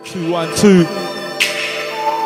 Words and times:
Two, 0.00 0.32
one, 0.32 0.48
two. 0.56 0.86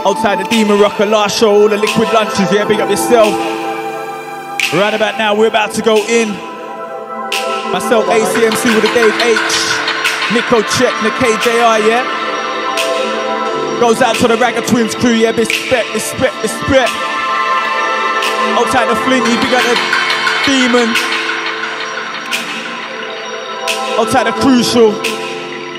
Outside 0.06 0.38
the 0.38 0.46
Demon 0.48 0.78
Rocker, 0.78 1.04
last 1.04 1.38
show, 1.38 1.50
all 1.50 1.69
the 1.69 1.77
liquid 1.77 2.08
lunches, 2.15 2.53
yeah, 2.53 2.65
big 2.65 2.79
up 2.79 2.89
yourself. 2.89 3.35
Right 4.73 4.95
about 4.95 5.19
now, 5.19 5.34
we're 5.34 5.49
about 5.49 5.75
to 5.75 5.83
go 5.83 5.97
in. 6.07 6.29
Myself, 7.75 8.07
ACMC 8.07 8.71
with 8.71 8.87
a 8.87 8.93
Dave 8.95 9.14
Aitch. 9.18 9.57
Nico 10.32 10.62
Check, 10.79 10.95
the 11.02 11.11
KJR, 11.18 11.82
yeah? 11.91 12.07
Goes 13.80 14.00
out 14.00 14.14
to 14.16 14.28
the 14.28 14.36
Ragga 14.36 14.62
Twins 14.66 14.94
crew, 14.94 15.14
yeah, 15.14 15.30
respect, 15.30 15.92
respect, 15.92 16.34
respect. 16.42 16.92
Outside 18.54 18.86
the 18.86 18.96
Flinty, 19.02 19.34
big 19.42 19.54
up 19.54 19.64
the 19.66 19.76
Demon. 20.46 20.94
Outside 23.98 24.26
the 24.26 24.32
Crucial. 24.40 25.25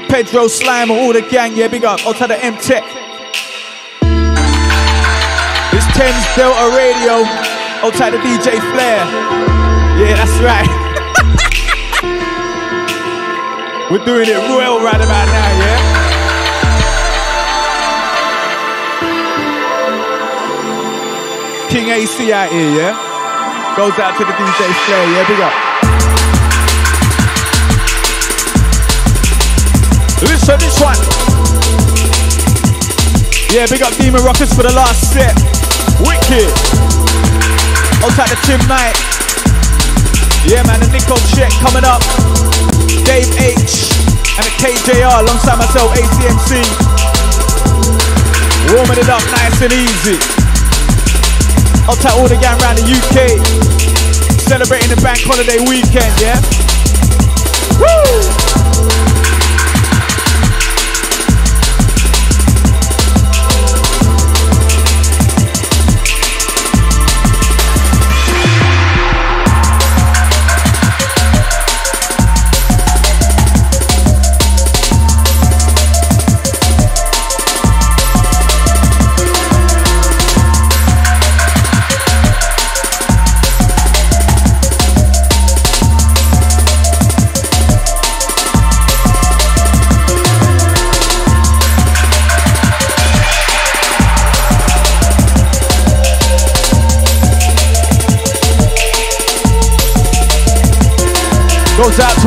Pedro 0.09 0.47
Slime, 0.47 0.89
all 0.89 1.11
the 1.11 1.21
gang, 1.21 1.55
yeah, 1.55 1.67
big 1.67 1.83
up. 1.83 1.99
Outside 2.05 2.27
the 2.27 2.41
M-Tech. 2.43 2.83
It's 5.73 5.85
Thames 5.97 6.25
Delta 6.35 6.75
Radio. 6.75 7.25
Outside 7.83 8.11
the 8.11 8.17
DJ 8.19 8.59
Flair. 8.71 9.05
Yeah, 9.99 10.15
that's 10.15 10.39
right. 10.39 10.67
We're 13.91 14.03
doing 14.05 14.29
it 14.29 14.37
royal 14.49 14.79
right 14.79 14.95
about 14.95 15.27
now, 15.27 15.59
yeah? 15.59 15.77
King 21.69 21.89
AC 21.89 22.31
out 22.31 22.49
here, 22.51 22.71
yeah? 22.71 22.95
Goes 23.75 23.99
out 23.99 24.17
to 24.17 24.23
the 24.25 24.31
DJ 24.31 24.73
Flair, 24.85 25.11
yeah, 25.11 25.27
big 25.27 25.39
up. 25.41 25.66
Listen 30.25 30.57
this 30.57 30.81
one. 30.81 30.97
Yeah, 33.53 33.69
big 33.69 33.85
up 33.85 33.93
Demon 34.01 34.25
Rockers 34.25 34.49
for 34.49 34.65
the 34.65 34.73
last 34.73 35.13
set. 35.13 35.37
Wicked. 36.01 36.49
I'll 38.01 38.09
Outside 38.09 38.33
the 38.33 38.39
Tim 38.49 38.61
Knight. 38.65 38.97
Yeah, 40.49 40.65
man, 40.65 40.81
the 40.81 40.89
Nico 40.89 41.13
check 41.37 41.53
coming 41.61 41.85
up. 41.85 42.01
Dave 43.05 43.29
Aitch. 43.37 43.93
And 44.41 44.45
the 44.45 44.53
KJR 44.57 45.21
alongside 45.21 45.61
myself, 45.61 45.93
ACMC. 45.93 46.65
Warming 48.73 48.97
it 48.97 49.09
up 49.09 49.21
nice 49.29 49.61
and 49.61 49.73
easy. 49.73 50.17
I'll 51.85 51.95
Outside 51.95 52.17
all 52.17 52.27
the 52.27 52.37
gang 52.41 52.57
around 52.65 52.81
the 52.81 52.89
UK. 52.89 53.37
Celebrating 54.49 54.89
the 54.89 55.01
bank 55.01 55.19
holiday 55.23 55.61
weekend, 55.69 56.13
yeah? 56.19 56.41
Woo! 57.77 58.56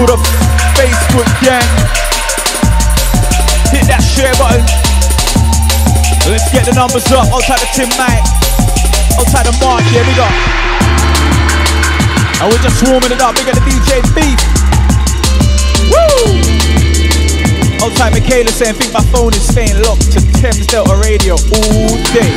To 0.00 0.16
the 0.16 0.20
Facebook 0.80 1.28
gang. 1.44 1.60
Hit 3.68 3.84
that 3.92 4.00
share 4.00 4.32
button. 4.40 4.64
Let's 6.24 6.48
get 6.48 6.64
the 6.64 6.72
numbers 6.72 7.04
up. 7.12 7.28
Outside 7.28 7.60
the 7.60 7.68
Tim 7.76 7.90
Knight. 8.00 8.24
Outside 9.20 9.44
the 9.44 9.52
Mark, 9.60 9.84
yeah, 9.92 10.00
we 10.08 10.16
got. 10.16 10.32
And 12.40 12.48
we're 12.48 12.64
just 12.64 12.80
warming 12.88 13.12
it 13.12 13.20
up. 13.20 13.36
We 13.36 13.44
got 13.44 13.60
the 13.60 13.66
DJ 13.68 14.00
Beef. 14.16 14.40
Woo! 15.92 16.32
Outside 17.84 18.16
Michaela 18.16 18.48
saying, 18.56 18.80
think 18.80 18.96
my 18.96 19.04
phone 19.12 19.36
is 19.36 19.44
staying 19.44 19.76
locked 19.84 20.08
to 20.16 20.24
Thames 20.40 20.64
Delta 20.64 20.96
Radio 21.04 21.36
all 21.36 21.92
day. 22.16 22.32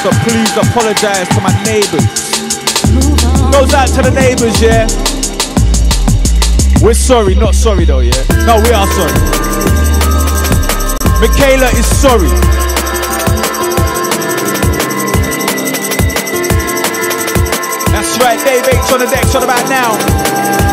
So 0.00 0.08
please 0.24 0.48
apologize 0.56 1.28
to 1.36 1.40
my 1.44 1.52
neighbors. 1.68 2.08
Goes 3.52 3.76
out 3.76 3.92
to 3.92 4.00
the 4.00 4.12
neighbors, 4.16 4.56
yeah. 4.64 4.88
We're 6.80 6.94
sorry, 6.94 7.34
not 7.34 7.54
sorry 7.54 7.84
though, 7.84 8.00
yeah? 8.00 8.12
No, 8.46 8.56
we 8.62 8.70
are 8.72 8.86
sorry. 8.86 9.12
Michaela 11.20 11.68
is 11.76 11.84
sorry. 11.84 12.28
That's 17.90 18.16
right, 18.20 18.38
Dave 18.44 18.64
Aitch 18.68 18.92
on 18.92 19.00
the 19.00 19.06
deck, 19.10 19.24
shot 19.26 19.42
about 19.42 19.68
now. 19.68 20.67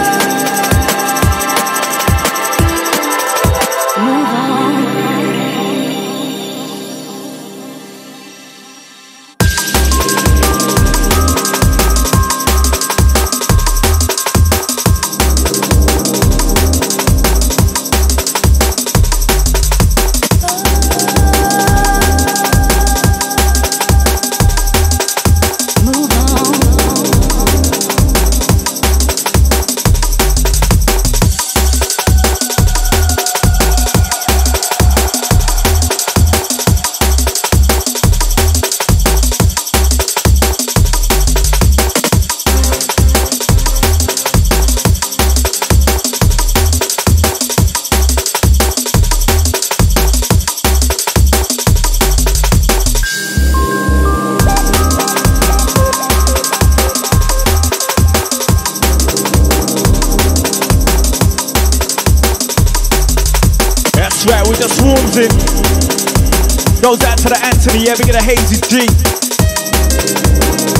Goes 65.15 66.99
out 67.07 67.15
to 67.19 67.31
the 67.31 67.39
Anthony, 67.39 67.87
yeah, 67.87 67.95
we 67.95 68.03
get 68.03 68.19
a 68.19 68.21
hazy 68.21 68.59
G. 68.67 68.83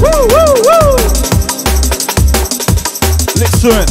Woo, 0.03 0.11
woo, 0.11 0.51
woo! 0.59 0.99
Listen. 3.39 3.87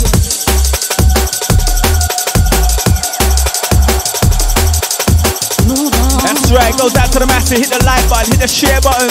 That's 6.20 6.52
right, 6.52 6.76
goes 6.76 6.92
out 7.00 7.08
to 7.16 7.20
the 7.20 7.26
master, 7.26 7.56
hit 7.56 7.72
the 7.72 7.80
like 7.88 8.04
button, 8.12 8.36
hit 8.36 8.44
the 8.44 8.46
share 8.46 8.84
button. 8.84 9.08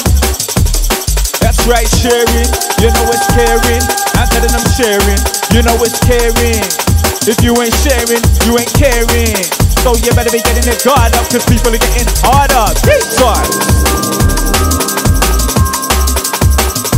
That's 1.41 1.65
right, 1.65 1.89
sharing, 1.89 2.45
you 2.77 2.94
know 2.94 3.09
it's 3.09 3.25
caring. 3.33 3.81
I'm 4.21 4.30
telling 4.30 4.53
them 4.53 4.65
sharing, 4.77 5.18
you 5.50 5.65
know 5.65 5.81
it's 5.81 5.97
caring. 6.06 6.93
If 7.25 7.41
you 7.41 7.55
ain't 7.61 7.73
sharing, 7.73 8.19
you 8.43 8.59
ain't 8.59 8.73
caring. 8.75 9.39
So 9.79 9.95
you 9.95 10.11
better 10.11 10.29
be 10.29 10.39
getting 10.43 10.67
it 10.67 10.83
guard 10.83 11.15
up, 11.15 11.29
cause 11.31 11.45
people 11.45 11.73
are 11.73 11.79
getting 11.79 12.07
harder. 12.19 12.67
Big 12.83 13.03
time. 13.15 13.47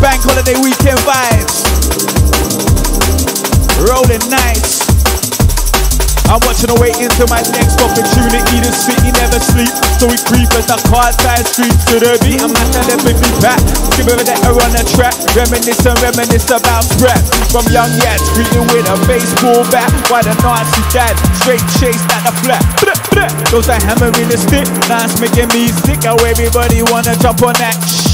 Bank 0.02 0.24
holiday 0.26 0.58
weekend 0.62 0.98
vibes. 1.06 1.62
Rolling 3.86 4.28
nice. 4.32 4.85
I'm 6.32 6.42
watching 6.46 6.74
and 6.74 6.80
waiting 6.82 7.10
till 7.14 7.30
my 7.30 7.42
next 7.54 7.78
opportunity 7.82 8.58
to 8.62 8.72
city 8.74 9.14
never 9.14 9.38
sleep. 9.38 9.70
So 10.02 10.10
we 10.10 10.18
creep 10.26 10.50
as 10.58 10.66
the 10.66 10.78
car 10.90 11.14
side 11.14 11.46
streets 11.46 11.86
to 11.94 12.02
the 12.02 12.18
beat. 12.26 12.42
I'm 12.42 12.50
not 12.50 12.68
telepathy 12.74 13.30
back. 13.42 13.62
Give 13.94 14.10
it 14.10 14.26
that 14.26 14.42
on 14.46 14.72
the 14.74 14.84
track. 14.98 15.14
Reminisce 15.38 15.86
and 15.86 15.98
reminisce 16.02 16.50
about 16.50 16.84
scrap. 16.86 17.22
From 17.54 17.66
young 17.70 17.92
yats, 18.02 18.26
greeting 18.34 18.66
with 18.74 18.90
a 18.90 18.98
face 19.06 19.26
baseball 19.26 19.64
bat. 19.70 19.90
Why 20.10 20.22
the 20.26 20.34
Nazi 20.42 20.82
dad 20.92 21.14
straight 21.42 21.64
chased 21.78 22.06
at 22.12 22.26
the 22.26 22.34
flat. 22.42 22.64
Those 23.52 23.70
a 23.70 23.78
hammer 23.86 24.12
in 24.20 24.28
the 24.30 24.38
stick. 24.38 24.66
It's 24.66 25.22
making 25.22 25.50
me 25.54 25.70
sick. 25.70 26.04
How 26.04 26.16
everybody 26.26 26.82
wanna 26.90 27.16
jump 27.18 27.44
on 27.44 27.54
that. 27.62 28.05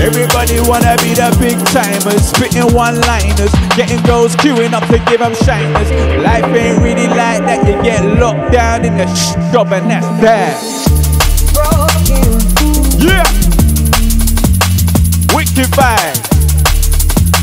Everybody 0.00 0.58
wanna 0.60 0.96
be 0.98 1.14
the 1.14 1.30
big 1.38 1.58
timers, 1.70 2.26
spitting 2.26 2.74
one 2.74 3.00
liners, 3.02 3.52
getting 3.76 4.02
girls 4.02 4.34
queuing 4.36 4.72
up 4.72 4.86
to 4.88 4.98
give 5.10 5.20
them 5.20 5.34
shiners. 5.46 5.90
Life 6.22 6.44
ain't 6.46 6.82
really 6.82 7.06
like 7.06 7.46
that, 7.46 7.66
you 7.66 7.80
get 7.82 8.04
locked 8.18 8.52
down 8.52 8.84
in 8.84 8.96
the 8.96 9.06
shop 9.14 9.70
and 9.70 9.90
that's 9.90 10.06
that. 10.20 10.58
Yeah! 12.98 13.22
Wicked 15.34 15.70
vibe. 15.72 16.34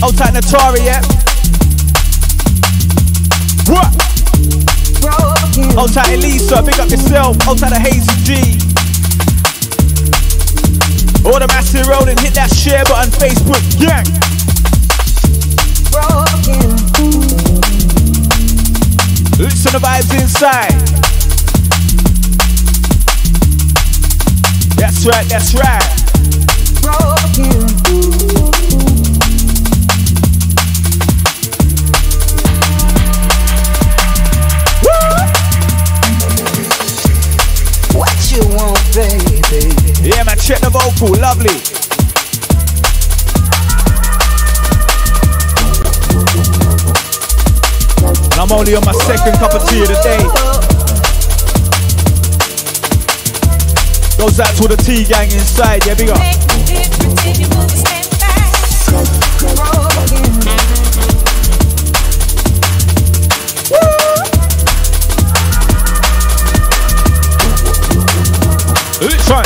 Outside 0.03 0.33
yeah? 0.83 1.01
What? 3.67 4.01
Outside 5.77 6.13
Elisa, 6.13 6.63
pick 6.63 6.79
up 6.79 6.89
yourself. 6.89 7.37
Outside 7.47 7.71
of 7.71 7.77
Hazy 7.77 8.23
G. 8.23 8.70
All 11.31 11.39
the 11.39 11.47
massive 11.47 11.87
road 11.87 12.09
and 12.09 12.19
hit 12.19 12.33
that 12.33 12.51
share 12.51 12.83
button, 12.83 13.09
Facebook 13.13 13.63
gang. 13.79 14.03
Broken. 15.87 16.75
Listen 19.39 19.71
the 19.71 19.79
vibes 19.79 20.11
inside. 20.19 20.75
That's 24.75 25.05
right, 25.05 25.25
that's 25.29 25.53
right. 25.55 25.87
Broken. 26.81 27.61
What 37.95 38.31
you 38.31 38.41
want, 38.57 38.93
baby? 38.93 39.40
Yeah, 39.51 40.23
man, 40.23 40.37
check 40.37 40.59
the 40.61 40.69
vocal, 40.71 41.11
lovely. 41.19 41.51
And 48.31 48.39
I'm 48.39 48.51
only 48.53 48.75
on 48.75 48.85
my 48.85 48.93
second 48.93 49.33
cup 49.39 49.53
of 49.53 49.67
tea 49.67 49.81
of 49.81 49.89
the 49.89 49.99
day. 50.03 50.23
Goes 54.17 54.39
out 54.39 54.55
to 54.55 54.69
the 54.69 54.77
tea 54.77 55.03
gang 55.03 55.29
inside, 55.33 55.85
yeah, 55.85 55.95
big 55.95 56.11
up. 56.11 58.00
Let's 69.01 69.25
try. 69.25 69.41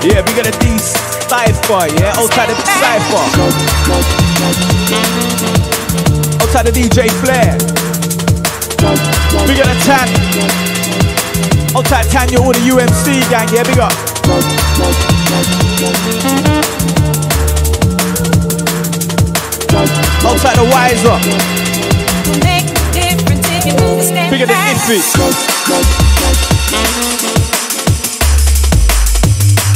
Yeah, 0.00 0.22
we 0.22 0.30
got 0.38 0.46
a 0.46 0.52
D 0.60 0.78
Cypher, 0.78 1.90
yeah? 1.98 2.14
Outside 2.14 2.50
of 2.50 2.56
the 2.56 2.66
Cypher. 2.78 3.24
Outside 6.40 6.68
of 6.68 6.74
DJ 6.74 7.10
Flair. 7.18 7.58
We 9.48 9.54
got 9.56 9.66
a 9.66 9.74
Tan. 9.82 10.08
Outside 11.76 12.06
Tanya, 12.12 12.38
all 12.38 12.52
the 12.52 12.60
UMC 12.60 13.28
gang, 13.28 13.48
yeah, 13.52 13.64
big 13.64 13.80
up. 13.80 13.92
Outside 19.76 20.56
the 20.56 20.64
Wiser. 20.72 21.18
Bigger 24.30 24.46
than 24.46 24.74
Iffy. 24.74 25.00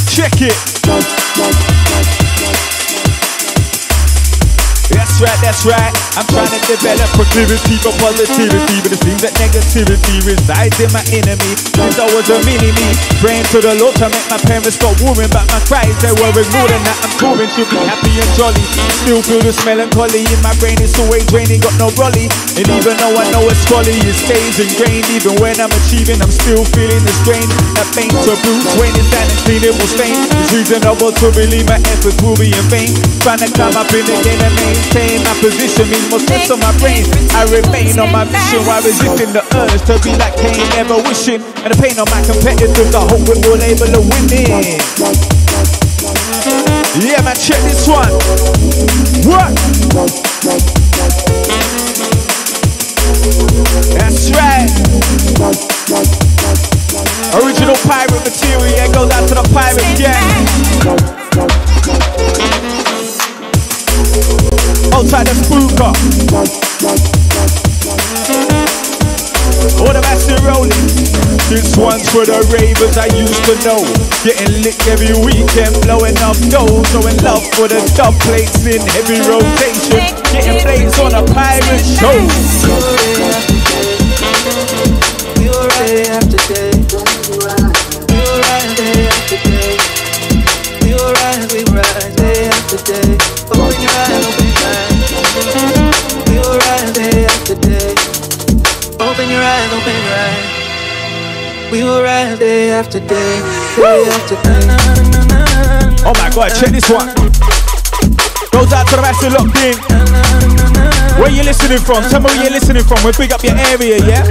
Check 0.09 0.41
it. 0.41 1.80
That's 5.21 5.37
right, 5.37 5.45
that's 5.45 5.65
right. 5.69 5.93
I'm 6.17 6.25
trying 6.33 6.49
to 6.49 6.61
develop 6.65 7.05
proclivity 7.13 7.77
for 7.85 7.93
positivity, 8.01 8.81
but 8.81 8.97
it 8.97 9.05
seems 9.05 9.21
that 9.21 9.37
negativity 9.37 10.17
resides 10.25 10.81
in 10.81 10.89
my 10.97 11.05
enemy. 11.13 11.61
Since 11.77 12.01
I 12.01 12.09
was 12.09 12.25
a 12.33 12.41
mini 12.49 12.73
me, 12.73 12.89
praying 13.21 13.45
to 13.53 13.61
the 13.61 13.77
Lord 13.77 14.01
to 14.01 14.09
make 14.09 14.25
my 14.33 14.41
parents 14.49 14.81
stop 14.81 14.97
worrying 15.05 15.29
about 15.29 15.45
my 15.53 15.61
cries. 15.69 15.93
They 16.01 16.17
were 16.17 16.33
ignoring 16.33 16.85
that 16.89 16.97
I'm 17.05 17.13
touring 17.21 17.53
to 17.53 17.63
be 17.69 17.79
happy 17.85 18.17
and 18.17 18.33
jolly. 18.33 18.65
Still 19.05 19.21
feel 19.21 19.45
this 19.45 19.61
melancholy 19.69 20.25
in 20.25 20.41
my 20.41 20.57
brain, 20.57 20.81
it's 20.81 20.97
always 20.97 21.29
raining, 21.29 21.61
got 21.61 21.77
no 21.77 21.93
brolly. 21.93 22.33
And 22.57 22.65
even 22.81 22.97
though 22.97 23.13
I 23.13 23.29
know 23.29 23.45
it's 23.45 23.61
folly, 23.69 23.93
it 24.01 24.17
stays 24.17 24.57
ingrained. 24.57 25.05
Even 25.13 25.37
when 25.37 25.53
I'm 25.61 25.73
achieving, 25.85 26.17
I'm 26.25 26.33
still 26.33 26.65
feeling 26.73 27.05
the 27.05 27.13
strain. 27.21 27.45
That 27.77 27.93
pain 27.93 28.09
to 28.09 28.33
Bruce 28.41 28.73
Wayne 28.81 28.97
is 28.97 29.09
that 29.13 29.29
uncleanable 29.29 29.85
stain. 29.85 30.17
It's 30.41 30.57
reasonable 30.57 31.13
to 31.13 31.27
believe 31.37 31.69
my 31.69 31.77
efforts 31.93 32.17
will 32.25 32.41
be 32.41 32.57
in 32.57 32.67
vain. 32.73 32.97
Trying 33.21 33.45
to 33.45 33.53
climb 33.53 33.77
up 33.77 33.93
in 33.93 34.09
the 34.09 34.17
game 34.25 34.41
and 34.41 34.57
maintain 34.57 35.10
my 35.19 35.35
position 35.43 35.91
means 35.91 36.07
more 36.11 36.23
stress 36.23 36.51
on 36.51 36.61
my 36.61 36.71
brain. 36.79 37.03
I 37.35 37.43
remain 37.51 37.99
on 37.99 38.13
my 38.13 38.23
mission 38.23 38.63
while 38.63 38.83
resisting 38.83 39.35
the 39.35 39.43
urge 39.59 39.83
to 39.91 39.99
be 40.07 40.15
like 40.15 40.37
Cain, 40.39 40.63
never 40.79 41.03
wishing. 41.03 41.43
And 41.67 41.75
the 41.75 41.79
pain 41.81 41.99
on 41.99 42.07
my 42.15 42.23
competitors, 42.23 42.95
I 42.95 43.03
hope 43.11 43.27
all 43.27 43.59
able 43.59 43.91
to 43.91 44.01
win 44.07 44.31
it. 44.31 44.79
Yeah, 47.03 47.23
man, 47.27 47.35
check 47.35 47.59
this 47.67 47.89
one. 47.89 48.13
What? 49.27 49.51
That's 53.99 54.31
right. 54.31 54.71
Original 57.43 57.77
pirate 57.87 58.23
material, 58.23 58.93
goes 58.93 59.11
out 59.11 59.29
to 59.29 59.35
the 59.35 59.43
pirate 59.53 59.99
gang. 59.99 61.20
Outside 64.93 65.27
the 65.27 65.35
spooker. 65.35 65.93
All 69.81 69.93
the 69.93 70.01
massive 70.03 70.43
rolling. 70.45 70.71
This 71.49 71.77
one's 71.77 72.09
for 72.11 72.25
the 72.25 72.41
ravers 72.55 72.97
I 72.97 73.07
used 73.17 73.45
to 73.45 73.55
know. 73.67 73.83
Getting 74.23 74.63
licked 74.63 74.87
every 74.87 75.13
weekend, 75.25 75.75
blowing 75.83 76.17
up 76.23 76.37
dough. 76.49 76.83
Showing 76.91 77.17
love 77.25 77.43
for 77.55 77.67
the 77.67 77.81
dub 77.97 78.15
plates 78.21 78.67
in 78.67 78.81
heavy 78.95 79.19
rotation. 79.27 80.15
Getting 80.33 80.61
plates 80.63 80.99
on 80.99 81.15
a 81.15 81.25
pirate 81.35 81.85
show. 81.85 83.50
We 101.71 101.83
will 101.85 102.03
rise 102.03 102.39
day 102.39 102.71
after 102.73 102.99
day, 102.99 103.41
day 103.77 104.05
after 104.11 104.35
day. 104.43 104.67
Oh 106.05 106.13
my 106.19 106.31
god, 106.35 106.49
check 106.59 106.71
this 106.71 106.91
one. 106.91 107.07
Goes 108.51 108.73
out 108.73 108.89
to 108.89 108.97
the 108.97 109.03
massive 109.03 109.33
locked 109.33 109.57
in. 109.63 109.77
Where 111.21 111.31
you 111.31 111.43
listening 111.45 111.79
from? 111.79 112.03
Tell 112.11 112.21
me 112.21 112.27
where 112.27 112.43
you're 112.43 112.51
listening 112.51 112.83
from. 112.83 112.99
We 113.05 113.13
big 113.13 113.33
up 113.33 113.43
your 113.45 113.55
area, 113.57 113.99
yeah? 114.05 114.25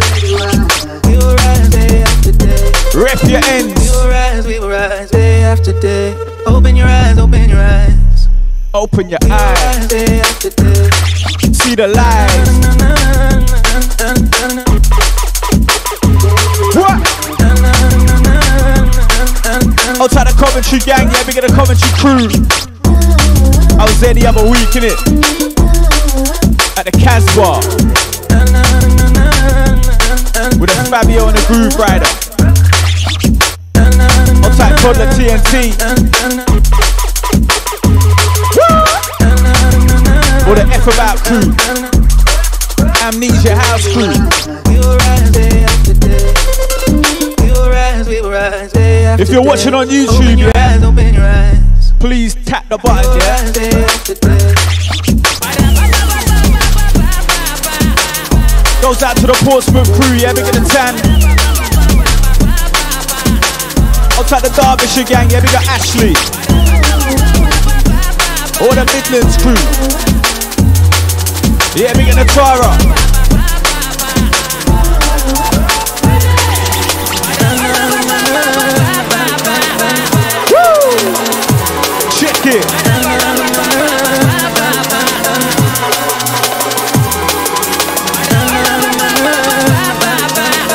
We 1.06 1.16
will 1.18 1.36
rise 1.36 1.70
day 1.70 2.02
after 2.04 2.32
day. 2.34 2.72
Rep 2.94 3.24
your 3.24 3.42
We 3.42 3.74
will 3.90 4.10
rise, 4.10 4.46
we 4.46 4.60
will 4.60 4.70
rise 4.70 5.10
day 5.10 5.44
after 5.44 5.72
day. 5.80 6.16
Open 6.46 6.76
your 6.76 6.88
eyes, 6.88 7.18
open 7.18 7.50
your 7.50 7.60
eyes. 7.62 8.28
Open 8.74 9.10
your 9.10 9.20
We 9.22 9.28
will 9.30 9.36
eyes. 9.36 9.78
rise 9.78 9.88
day 9.88 10.20
after 10.20 10.50
day. 10.50 10.90
See 11.54 11.76
the 11.76 11.88
light. 11.88 12.40
Outside 20.02 20.28
the 20.28 20.34
Coventry 20.40 20.80
gang, 20.80 21.12
yeah, 21.12 21.24
big 21.26 21.36
of 21.38 21.44
the 21.44 21.54
Coventry 21.54 21.92
crew. 22.00 22.32
I 23.78 23.84
was 23.84 24.00
there 24.00 24.14
the 24.14 24.26
other 24.28 24.44
week, 24.48 24.72
innit? 24.72 24.96
At 26.80 26.86
the 26.86 26.92
Casbah. 26.96 27.60
With 30.58 30.72
a 30.72 30.84
Fabio 30.90 31.28
and 31.28 31.38
a 31.38 31.42
Grooverider. 31.52 32.08
Outside 34.46 34.80
Toddler 34.80 35.08
TNT. 35.20 35.76
Or 40.48 40.56
the 40.56 40.64
F 40.72 40.88
about 40.88 41.20
crew. 41.28 41.52
Amnesia 43.04 43.54
House 43.54 43.86
crew. 43.92 44.59
If 49.20 49.28
you're 49.32 49.44
watching 49.44 49.74
on 49.74 49.88
YouTube, 49.90 50.54
yeah, 50.54 51.60
please 52.00 52.36
tap 52.46 52.70
the 52.70 52.78
button, 52.78 53.20
yeah. 53.20 53.44
Goes 58.82 59.04
out 59.04 59.18
to 59.18 59.28
the 59.28 59.36
Portsmouth 59.44 59.92
crew, 59.92 60.16
yeah, 60.16 60.32
big 60.32 60.48
in 60.48 60.64
the 60.64 60.70
tan. 60.72 60.96
Outside 64.18 64.40
the 64.40 64.56
Derbyshire 64.56 65.04
gang, 65.04 65.30
yeah, 65.30 65.42
we 65.42 65.52
got 65.52 65.68
Ashley. 65.68 66.16
All 68.64 68.72
the 68.72 68.86
Midlands 68.88 69.36
crew. 69.44 69.60
Yeah, 71.76 71.92
big 71.92 72.08
in 72.08 72.16
the 72.16 72.24
Tara. 72.24 73.09
It. 82.52 82.66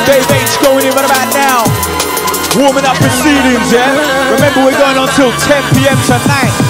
Dave 0.07 0.23
Aitch 0.31 0.55
going 0.63 0.85
in 0.85 0.93
right 0.93 1.03
about 1.03 1.33
now. 1.33 1.63
Warming 2.55 2.85
up 2.85 2.95
proceedings, 2.95 3.73
yeah? 3.73 3.91
Remember, 4.31 4.63
we're 4.63 4.77
going 4.77 4.97
on 4.97 5.09
till 5.15 5.31
10 5.31 5.63
p.m. 5.75 5.97
tonight. 6.07 6.64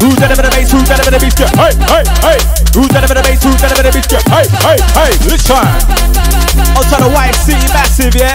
Who's 0.00 0.16
that 0.16 0.32
over 0.32 0.40
the 0.40 0.48
bass? 0.48 0.72
Who's 0.72 0.88
that 0.88 1.00
over 1.04 1.12
the 1.12 1.20
bass? 1.20 1.36
Hey, 1.36 1.76
hey, 1.76 2.04
hey. 2.24 2.40
Who's 2.72 2.88
that 2.96 3.04
over 3.04 3.12
the 3.12 3.20
bass? 3.20 3.44
Who's 3.44 3.60
that 3.60 3.68
over 3.68 3.84
the 3.84 3.92
bass? 3.92 4.08
Hey, 4.08 4.48
hey, 4.64 4.80
hey. 4.96 5.12
Listen. 5.28 5.60
Outside 6.72 7.04
the 7.04 7.10
White 7.12 7.36
City, 7.36 7.68
massive, 7.76 8.16
yeah? 8.16 8.32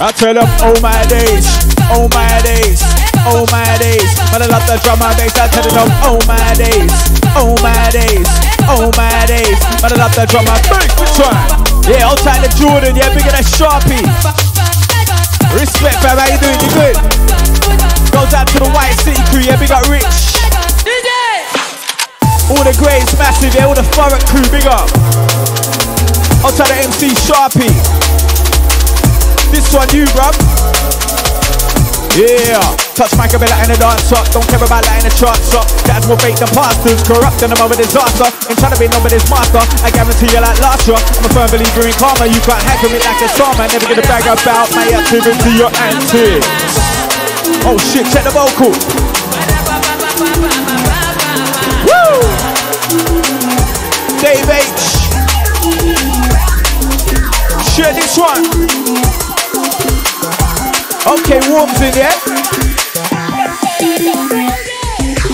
I 0.00 0.12
tell 0.12 0.32
them, 0.32 0.46
oh 0.62 0.78
my 0.80 0.94
days, 1.10 1.48
oh 1.90 2.06
my 2.14 2.28
days, 2.44 2.84
oh 3.26 3.42
my 3.50 3.66
days. 3.82 4.14
But 4.30 4.42
I 4.42 4.46
love 4.46 4.62
the 4.68 4.78
drum 4.84 5.02
and 5.02 5.16
bass. 5.16 5.34
I 5.34 5.48
tell 5.48 5.64
them, 5.64 5.90
oh 6.06 6.20
my 6.28 6.38
days, 6.54 6.92
oh 7.34 7.56
my 7.64 7.74
days, 7.90 8.28
oh 8.68 8.92
my 8.94 9.26
days. 9.26 9.58
But 9.82 9.90
I 9.90 9.96
love 9.96 10.14
the 10.14 10.26
drum 10.30 10.46
and 10.46 10.62
bass. 10.70 10.92
Which 11.00 11.67
Yeah, 11.88 12.04
outside 12.04 12.44
the 12.44 12.52
Jordan, 12.52 12.92
yeah, 13.00 13.08
bigger 13.16 13.32
than 13.32 13.40
Sharpie. 13.40 14.04
Respect, 15.56 15.96
fam, 16.04 16.20
how 16.20 16.28
you 16.28 16.36
doing? 16.36 16.60
You 16.60 16.70
good? 16.76 16.96
Goes 18.12 18.36
out 18.36 18.44
to 18.52 18.60
the 18.60 18.68
White 18.76 18.92
City 19.00 19.16
crew, 19.32 19.40
yeah, 19.40 19.56
big 19.56 19.72
up 19.72 19.88
Rich. 19.88 20.04
All 22.52 22.60
the 22.60 22.76
greats, 22.76 23.16
massive, 23.16 23.54
yeah, 23.54 23.64
all 23.64 23.74
the 23.74 23.88
Thurrock 23.96 24.20
crew, 24.28 24.44
big 24.52 24.68
up. 24.68 24.92
I'll 26.44 26.52
Outside 26.52 26.68
the 26.68 26.76
MC 26.76 27.08
Sharpie. 27.24 27.72
This 29.50 29.72
one 29.72 29.88
you, 29.96 30.04
bruv. 30.12 30.97
Yeah, 32.18 32.58
touch 32.98 33.14
Michael 33.14 33.38
Bella 33.38 33.54
and 33.62 33.70
the 33.70 33.78
dance 33.78 34.10
up. 34.10 34.26
Don't 34.34 34.42
care 34.50 34.58
about 34.58 34.82
letting 34.90 35.06
the 35.06 35.14
charts 35.14 35.54
up. 35.54 35.70
Dads 35.86 36.02
will 36.10 36.18
fake 36.18 36.34
the 36.34 36.50
pastors, 36.50 36.98
corrupt 37.06 37.46
and 37.46 37.54
I'm 37.54 37.62
over 37.62 37.78
disaster. 37.78 38.26
Ain't 38.50 38.58
trying 38.58 38.74
to 38.74 38.80
be 38.82 38.90
nobody's 38.90 39.22
master. 39.30 39.62
I 39.86 39.94
guarantee 39.94 40.26
you 40.26 40.42
like 40.42 40.58
last 40.58 40.82
year. 40.90 40.98
I'm 40.98 41.22
a 41.22 41.30
firm 41.30 41.46
believer 41.46 41.86
in 41.86 41.94
karma. 41.94 42.26
You 42.26 42.42
can't 42.42 42.58
hack 42.66 42.82
me 42.82 42.98
like 42.98 43.22
a 43.22 43.30
summer. 43.30 43.70
Never 43.70 43.86
get 43.86 44.02
a 44.02 44.06
bag 44.10 44.26
about 44.26 44.66
my 44.74 44.90
activity 44.98 45.62
your 45.62 45.70
antics. 45.78 46.42
Oh 47.62 47.78
shit, 47.78 48.02
check 48.10 48.26
the 48.26 48.34
vocal. 48.34 48.74
Woo! 51.86 52.18
Dave 54.18 54.50
Aitch. 54.58 55.06
Share 57.78 57.94
this 57.94 58.18
one. 58.18 59.27
Okay, 61.08 61.40
warms 61.50 61.80
in, 61.80 61.94
yeah? 61.94 62.67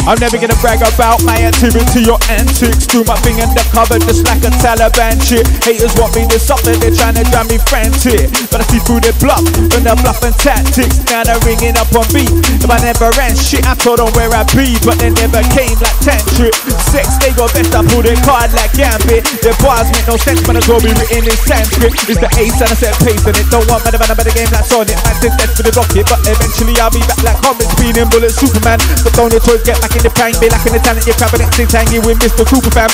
I'm 0.04 0.20
never 0.20 0.37
gonna 0.37 0.56
brag 0.61 0.84
about 0.84 1.25
my 1.25 1.32
activity 1.40 2.04
or 2.12 2.20
antics. 2.28 2.84
Do 2.84 3.00
my 3.08 3.16
thing 3.25 3.40
in 3.40 3.49
the 3.56 3.64
cover 3.73 3.96
just 3.96 4.28
like 4.28 4.44
a 4.44 4.52
Taliban 4.61 5.16
shit. 5.16 5.49
Haters 5.64 5.96
want 5.96 6.12
me 6.12 6.28
to 6.28 6.37
suffer, 6.37 6.76
they're 6.76 6.92
trying 6.92 7.16
to 7.16 7.25
drive 7.32 7.49
me 7.49 7.56
frantic. 7.64 8.28
But 8.52 8.61
I 8.61 8.64
see 8.68 8.84
through 8.84 9.00
their 9.00 9.16
bluff, 9.16 9.40
when 9.73 9.80
they're 9.80 9.96
bluffing 9.96 10.37
tactics. 10.37 11.00
Now 11.08 11.25
they're 11.25 11.40
ringing 11.49 11.80
up 11.80 11.88
on 11.96 12.04
beat. 12.12 12.28
If 12.61 12.68
I 12.68 12.84
never 12.84 13.08
ran 13.16 13.32
shit, 13.32 13.64
I 13.64 13.73
told 13.80 14.04
them 14.04 14.12
where 14.12 14.28
I 14.28 14.44
be, 14.52 14.76
but 14.84 15.00
they 15.00 15.08
never 15.08 15.40
came 15.56 15.73
like 15.80 15.96
tantric. 16.04 16.52
Sex, 16.92 17.16
they 17.25 17.32
go 17.32 17.49
best, 17.56 17.73
I 17.73 17.80
pull 17.88 18.04
their 18.04 18.20
card 18.28 18.52
like 18.52 18.76
Gambit. 18.76 19.25
Their 19.40 19.56
bars 19.64 19.88
make 19.88 20.04
no 20.04 20.20
sense, 20.20 20.44
but 20.44 20.61
it's 20.61 20.68
all 20.68 20.84
be 20.84 20.92
written 20.92 21.25
in 21.25 21.38
Sanskrit. 21.49 21.96
It's 22.12 22.20
the 22.20 22.28
ace 22.37 22.61
and 22.61 22.68
I 22.68 22.76
set 22.76 22.92
pace, 23.00 23.25
and 23.25 23.40
it 23.40 23.49
don't 23.49 23.64
want 23.73 23.80
man, 23.88 23.96
man, 23.96 24.12
better 24.12 24.37
game 24.37 24.52
like 24.52 24.68
Sonic. 24.68 25.00
Says 25.25 25.32
death 25.40 25.56
for 25.56 25.64
the 25.64 25.73
rocket, 25.73 26.04
but 26.12 26.20
eventually 26.28 26.76
I'll 26.76 26.92
be 26.92 27.00
back 27.08 27.25
like 27.25 27.40
Comet, 27.40 27.73
speeding 27.73 28.12
bullet 28.12 28.37
Superman. 28.37 28.76
But 29.00 29.16
don't 29.16 29.32
your 29.32 29.40
toys 29.40 29.64
get 29.64 29.80
back 29.80 29.93
in 29.96 30.02
the 30.02 30.10
prank, 30.10 30.40
be 30.40 30.48
lacking 30.48 30.72
the 30.72 30.78
talent, 30.78 31.06
you're 31.06 31.16
crabbing 31.16 31.40
it, 31.40 31.54
sing 31.54 31.66
tangy 31.66 31.98
with 31.98 32.18
Mr. 32.18 32.44
Cooper 32.46 32.70
fam. 32.70 32.90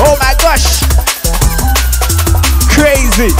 Oh 0.00 0.16
my 0.20 0.34
gosh, 0.40 0.84
crazy. 2.68 3.32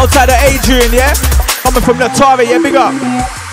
Outside 0.00 0.28
of 0.28 0.38
Adrian, 0.44 0.92
yeah, 0.92 1.14
coming 1.62 1.82
from 1.82 1.98
the 1.98 2.08
Atari, 2.08 2.48
yeah, 2.48 2.58
big 2.58 2.76
up. 2.76 3.45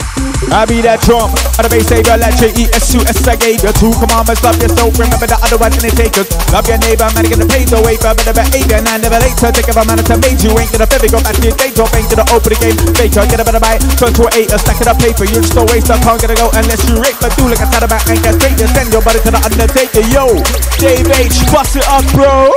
I 0.53 0.69
be 0.69 0.85
that 0.85 1.01
drum, 1.01 1.33
the 1.57 1.65
bass 1.65 1.89
savior 1.89 2.13
like 2.13 2.37
J-E-S-U-S 2.37 3.25
I 3.25 3.33
gave 3.33 3.65
you 3.65 3.73
two 3.73 3.89
commandments, 3.97 4.45
love 4.45 4.59
yourself, 4.61 4.93
remember 5.01 5.25
the 5.25 5.39
other 5.41 5.57
ones 5.57 5.73
and 5.81 5.89
they 5.89 5.93
take 5.93 6.13
us. 6.21 6.29
Love 6.53 6.69
your 6.69 6.77
neighbor, 6.77 7.09
man, 7.17 7.25
get 7.25 7.41
the 7.41 7.49
pain 7.49 7.65
the 7.65 7.81
way 7.81 7.97
for 7.97 8.13
better 8.13 8.35
behavior. 8.37 8.77
And 8.77 8.85
I 8.85 9.01
never 9.01 9.17
later, 9.17 9.49
take 9.49 9.65
a 9.65 9.73
man 9.73 9.97
to 9.97 10.15
made 10.21 10.37
you 10.45 10.53
Ain't 10.53 10.69
gonna 10.69 10.85
baby, 10.85 11.09
go 11.09 11.17
back 11.25 11.33
to 11.33 11.41
your 11.41 11.57
day 11.57 11.73
job, 11.73 11.89
ain't 11.97 12.05
gonna 12.05 12.29
open 12.29 12.53
the 12.53 12.57
game 12.61 12.77
Faker, 12.93 13.25
get 13.25 13.41
a 13.41 13.45
better 13.45 13.63
bite, 13.63 13.81
turn 13.97 14.13
to 14.13 14.29
an 14.29 14.33
eight, 14.37 14.53
a 14.53 14.57
stack 14.61 14.77
of 14.77 14.85
the 14.85 14.95
paper 15.01 15.25
You. 15.25 15.41
Just 15.41 15.57
don't 15.57 15.65
waste, 15.73 15.89
I 15.89 15.97
can't 15.97 16.21
get 16.21 16.29
a 16.29 16.35
go 16.37 16.53
unless 16.53 16.85
you 16.85 17.01
rape 17.01 17.17
But 17.17 17.33
do 17.33 17.49
like 17.49 17.63
a 17.63 17.67
tat 17.67 17.83
back 17.89 18.05
and 18.13 18.21
get 18.21 18.37
straight, 18.37 18.61
send 18.61 18.93
your 18.93 19.01
body 19.01 19.19
to 19.25 19.31
the 19.33 19.41
undertaker. 19.41 20.05
Yo, 20.13 20.37
Dave 20.77 21.09
Aitch, 21.17 21.41
bust 21.49 21.73
it 21.75 21.85
up, 21.89 22.05
bro. 22.13 22.53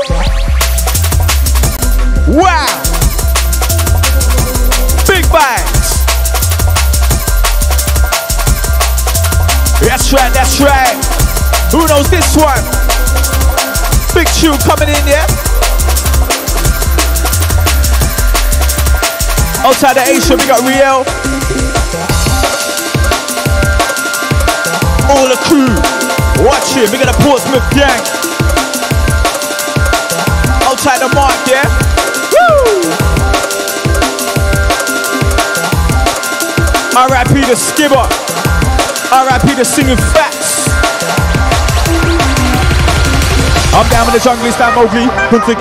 Wow 2.29 2.86
That's 10.07 10.23
right, 10.23 10.35
that's 10.35 10.61
right. 10.61 10.95
Who 11.75 11.83
knows 11.89 12.09
this 12.09 12.37
one? 12.37 12.63
Big 14.15 14.31
tune 14.39 14.55
coming 14.63 14.87
in, 14.87 15.03
yeah? 15.03 15.27
Outside 19.67 19.99
the 19.99 20.07
Asia, 20.07 20.37
we 20.39 20.47
got 20.47 20.63
Riel. 20.63 21.03
All 25.11 25.27
the 25.27 25.35
crew. 25.43 25.75
Watch 26.47 26.79
it, 26.79 26.89
we 26.93 27.03
got 27.03 27.11
a 27.11 27.19
Portsmouth 27.27 27.67
gang. 27.75 27.99
Outside 30.71 31.01
the 31.03 31.11
mark, 31.17 31.35
yeah? 31.51 31.67
Woo! 32.31 32.95
R.I.P. 36.95 37.41
the 37.51 37.57
skipper. 37.57 38.36
RIP 39.13 39.57
the 39.57 39.65
singing 39.65 39.97
facts. 39.97 40.36
I'm 43.77 43.85
down 43.93 44.09
with 44.09 44.17
the 44.17 44.25
jungle, 44.25 44.49
it's 44.49 44.57
that 44.57 44.73
Mowgli. 44.73 45.05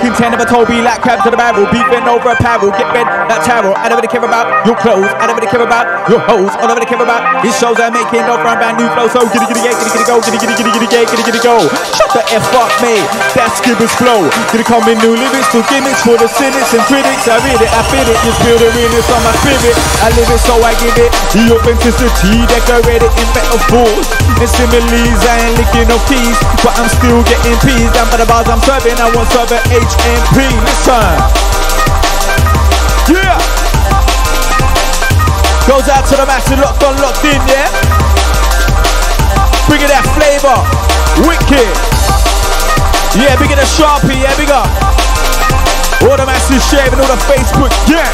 King 0.00 0.32
never 0.32 0.48
told 0.48 0.72
me 0.72 0.80
like 0.80 1.04
crab 1.04 1.20
to 1.20 1.28
the 1.28 1.36
barrel. 1.36 1.68
Beefing 1.68 2.08
over 2.08 2.32
a 2.32 2.36
barrel, 2.40 2.72
get 2.72 2.88
bent, 2.96 3.04
that 3.28 3.44
tarot. 3.44 3.76
I 3.76 3.92
never 3.92 4.00
really 4.00 4.08
care 4.08 4.24
about 4.24 4.48
your 4.64 4.72
clothes, 4.80 5.12
I 5.20 5.28
never 5.28 5.36
really 5.36 5.52
care 5.52 5.60
about 5.60 5.84
your 6.08 6.24
hoes. 6.24 6.48
I 6.56 6.64
never 6.64 6.80
really 6.80 6.88
care 6.88 6.96
about 6.96 7.44
these 7.44 7.52
shows 7.60 7.76
I'm 7.76 7.92
making 7.92 8.24
no 8.24 8.40
from 8.40 8.56
brand 8.56 8.80
new 8.80 8.88
flow. 8.96 9.12
So 9.12 9.20
giddy 9.28 9.44
giddy 9.52 9.68
giddy 9.68 9.92
giddy 9.92 10.08
go, 10.08 10.16
giddy 10.24 10.40
giddy 10.40 10.56
giddy 10.56 10.72
giddy 10.72 10.88
giddy 10.88 11.04
giddy 11.12 11.24
giddy 11.28 11.42
go. 11.44 11.60
Shut 11.92 12.08
the 12.16 12.24
F 12.32 12.48
up, 12.56 12.72
me. 12.80 13.04
That's 13.36 13.60
Skibber's 13.60 13.92
flow. 14.00 14.24
Gonna 14.48 14.64
come 14.64 14.88
in 14.88 14.96
new 15.04 15.12
lyrics, 15.12 15.52
to 15.52 15.60
gimmicks 15.68 16.00
for 16.00 16.16
the 16.16 16.24
cynics 16.40 16.72
and 16.72 16.80
critics. 16.88 17.28
I 17.28 17.36
read 17.44 17.60
it, 17.60 17.68
I 17.68 17.84
feel 17.92 18.08
it, 18.08 18.16
just 18.24 18.40
feel 18.40 18.56
the 18.56 18.72
realness 18.72 19.12
on 19.12 19.20
my 19.28 19.36
spirit. 19.44 19.76
I 20.00 20.08
live 20.16 20.32
it, 20.32 20.40
so 20.40 20.56
I 20.64 20.72
give 20.80 20.96
it 20.96 21.12
the 21.36 21.52
authenticity, 21.52 22.48
decorated 22.48 23.12
in 23.12 23.28
metaphors 23.36 24.08
and 24.40 24.48
similes. 24.48 25.20
I 25.20 25.52
ain't 25.52 25.60
licking 25.60 25.88
no 25.92 26.00
keys, 26.08 26.38
but 26.64 26.72
I'm 26.80 26.88
still 26.88 27.20
getting 27.28 27.60
peas 27.60 27.92
for 28.10 28.18
the 28.18 28.26
bars 28.26 28.46
I'm 28.48 28.60
serving. 28.62 28.98
I 28.98 29.08
want 29.14 29.30
to 29.30 29.46
serve 29.46 29.50
an 29.52 29.62
HMP. 29.72 30.36
Listen. 30.62 31.16
Yeah. 33.10 33.38
Goes 35.66 35.88
out 35.90 36.06
to 36.10 36.14
the 36.14 36.26
massive 36.26 36.58
locked 36.58 36.82
on, 36.84 36.94
locked 37.02 37.24
in, 37.26 37.40
yeah? 37.50 37.66
Bringing 39.66 39.90
that 39.90 40.06
flavor. 40.14 40.58
Wicked. 41.26 41.74
Yeah, 43.18 43.34
big 43.40 43.50
up 43.50 43.58
the 43.58 43.66
Sharpie, 43.66 44.20
yeah, 44.22 44.36
big 44.36 44.50
up. 44.50 44.68
All 46.04 46.16
the 46.16 46.26
massive 46.26 46.62
shaving, 46.70 47.00
all 47.00 47.08
the 47.08 47.18
Facebook, 47.26 47.72
yeah. 47.88 48.06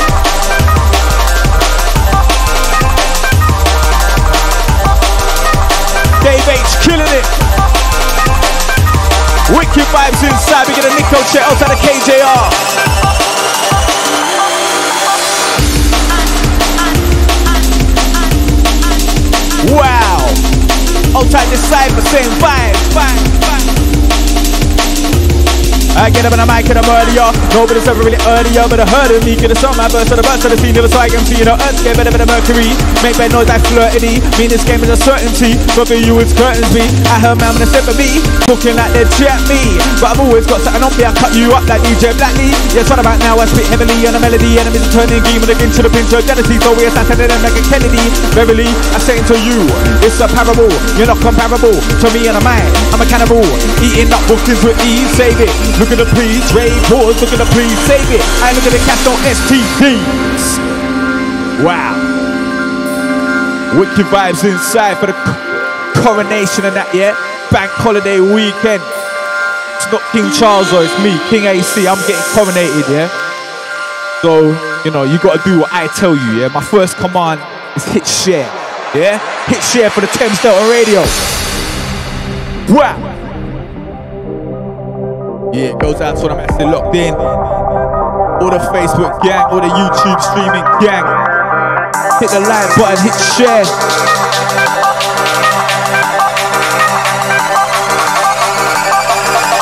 Dave 6.22 6.48
Aitch 6.48 6.72
killing 6.86 7.12
it. 7.18 7.71
Wicked 9.52 9.84
vibes 9.92 10.22
inside. 10.24 10.66
We 10.66 10.74
get 10.74 10.86
a 10.86 10.94
Nico 10.96 11.20
check 11.30 11.44
outside 11.44 11.72
of 11.72 11.78
KJR. 11.84 12.72
Wow. 19.76 20.18
Outside 21.14 21.48
the 21.52 21.58
but 21.94 22.04
same 22.04 22.30
vibe. 22.40 22.76
vibe. 22.96 23.61
I 25.92 26.08
get 26.08 26.24
up 26.24 26.32
and 26.32 26.40
I 26.40 26.48
mic 26.48 26.72
and 26.72 26.80
I'm 26.80 26.88
earlier. 26.88 27.28
Nobody's 27.52 27.84
ever 27.84 28.00
really 28.00 28.16
earlier, 28.24 28.64
but 28.64 28.80
I 28.80 28.86
heard 28.88 29.12
of 29.12 29.20
me. 29.28 29.36
Get 29.36 29.52
a 29.52 29.58
song, 29.58 29.76
my 29.76 29.92
verse, 29.92 30.08
of 30.08 30.16
the 30.16 30.24
burst 30.24 30.48
of 30.48 30.50
the 30.50 30.58
scene. 30.58 30.72
Never 30.72 30.88
saw 30.88 31.04
I 31.04 31.12
can 31.12 31.20
see, 31.28 31.36
you 31.36 31.44
know, 31.44 31.60
Earth's 31.60 31.84
get 31.84 32.00
better 32.00 32.08
than 32.08 32.24
Mercury. 32.24 32.72
Make 33.04 33.20
bad 33.20 33.36
noise 33.36 33.48
like 33.52 33.60
flirty. 33.68 34.24
Mean 34.40 34.48
this 34.48 34.64
game 34.64 34.80
is 34.80 34.88
a 34.88 34.96
certainty. 34.96 35.60
But 35.76 35.92
for 35.92 35.98
you, 35.98 36.16
it's 36.24 36.32
curtains 36.32 36.72
me. 36.72 36.88
I 37.12 37.20
heard 37.20 37.36
man 37.36 37.52
they 37.60 37.68
step 37.68 37.84
at 37.84 37.96
me. 38.00 38.24
Talking 38.48 38.80
like 38.80 38.88
they 38.96 39.04
chat 39.20 39.36
me. 39.52 39.76
But 40.00 40.16
I've 40.16 40.22
always 40.24 40.48
got 40.48 40.64
something 40.64 40.80
on 40.80 40.92
me. 40.96 41.04
I 41.04 41.12
cut 41.12 41.36
you 41.36 41.52
up 41.52 41.68
like 41.68 41.84
DJ 41.84 42.16
Blackley. 42.16 42.48
Yeah, 42.72 42.88
what 42.88 42.96
about 42.96 43.20
now? 43.20 43.36
I 43.36 43.44
spit 43.44 43.68
heavily 43.68 44.00
on 44.08 44.16
a 44.16 44.20
melody. 44.20 44.56
Enemies 44.56 44.88
are 44.88 45.04
turning 45.04 45.20
game 45.28 45.44
when 45.44 45.52
they 45.52 45.58
into 45.60 45.84
the 45.84 45.92
pinch 45.92 46.08
of 46.16 46.24
jealousy. 46.24 46.56
So 46.56 46.72
we 46.72 46.88
assassinate 46.88 47.28
them 47.28 47.44
like 47.44 47.56
a 47.58 47.62
Kennedy. 47.68 48.00
Verily, 48.32 48.70
I 48.96 48.98
say 48.98 49.20
to 49.20 49.36
you, 49.36 49.60
it's 50.00 50.16
a 50.24 50.28
parable. 50.30 50.72
You're 50.96 51.10
not 51.10 51.20
comparable 51.20 51.76
to 51.76 52.06
me 52.16 52.32
and 52.32 52.40
a 52.40 52.42
man. 52.42 52.64
I'm 52.96 53.00
a 53.02 53.06
cannibal. 53.06 53.44
Eating 53.84 54.08
up 54.08 54.24
bookings 54.24 54.64
with 54.64 54.78
ease. 54.88 55.12
Save 55.12 55.36
it. 55.36 55.52
Look 55.82 55.90
at 55.90 55.98
the 55.98 56.06
please, 56.14 56.46
Ray 56.54 56.70
boys, 56.86 57.18
look 57.18 57.34
at 57.34 57.42
the 57.42 57.50
please, 57.50 57.74
save 57.90 58.06
it. 58.14 58.22
I 58.38 58.54
look 58.54 58.62
at 58.62 58.70
the 58.70 58.78
cast 58.86 59.02
on 59.02 59.18
STDs. 59.26 60.62
Wow. 61.66 61.98
Wicked 63.74 64.06
vibes 64.06 64.46
inside 64.46 65.02
for 65.02 65.10
the 65.10 65.18
coronation 65.98 66.70
and 66.70 66.78
that, 66.78 66.86
yeah? 66.94 67.18
Bank 67.50 67.74
holiday 67.74 68.22
weekend. 68.22 68.78
It's 69.74 69.90
not 69.90 70.06
King 70.14 70.30
Charles 70.30 70.70
or 70.70 70.86
it's 70.86 70.94
me, 71.02 71.18
King 71.26 71.50
AC. 71.50 71.82
I'm 71.82 71.98
getting 72.06 72.30
coronated, 72.30 72.86
yeah? 72.86 73.10
So, 74.22 74.54
you 74.86 74.94
know, 74.94 75.02
you 75.02 75.18
gotta 75.18 75.42
do 75.42 75.66
what 75.66 75.72
I 75.74 75.90
tell 75.98 76.14
you, 76.14 76.38
yeah? 76.38 76.48
My 76.54 76.62
first 76.62 76.94
command 76.94 77.42
is 77.74 77.82
hit 77.90 78.06
share, 78.06 78.46
yeah? 78.94 79.18
Hit 79.50 79.58
share 79.66 79.90
for 79.90 80.00
the 80.00 80.06
Thames 80.14 80.38
Delta 80.38 80.62
Radio. 80.70 81.02
Wow. 82.70 83.11
Yeah, 85.52 85.76
goes 85.76 86.00
out 86.00 86.16
to 86.16 86.28
them 86.28 86.40
actually 86.40 86.64
locked 86.64 86.96
in. 86.96 87.12
All 87.12 88.48
the 88.48 88.56
Facebook 88.72 89.20
gang, 89.20 89.44
all 89.52 89.60
the 89.60 89.68
YouTube 89.68 90.20
streaming 90.32 90.64
gang. 90.80 91.04
Hit 92.20 92.30
the 92.30 92.40
like 92.40 92.74
button, 92.74 93.04
hit 93.04 93.12
share. 93.36 93.64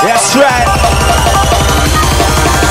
That's 0.06 0.36
right. 0.36 0.69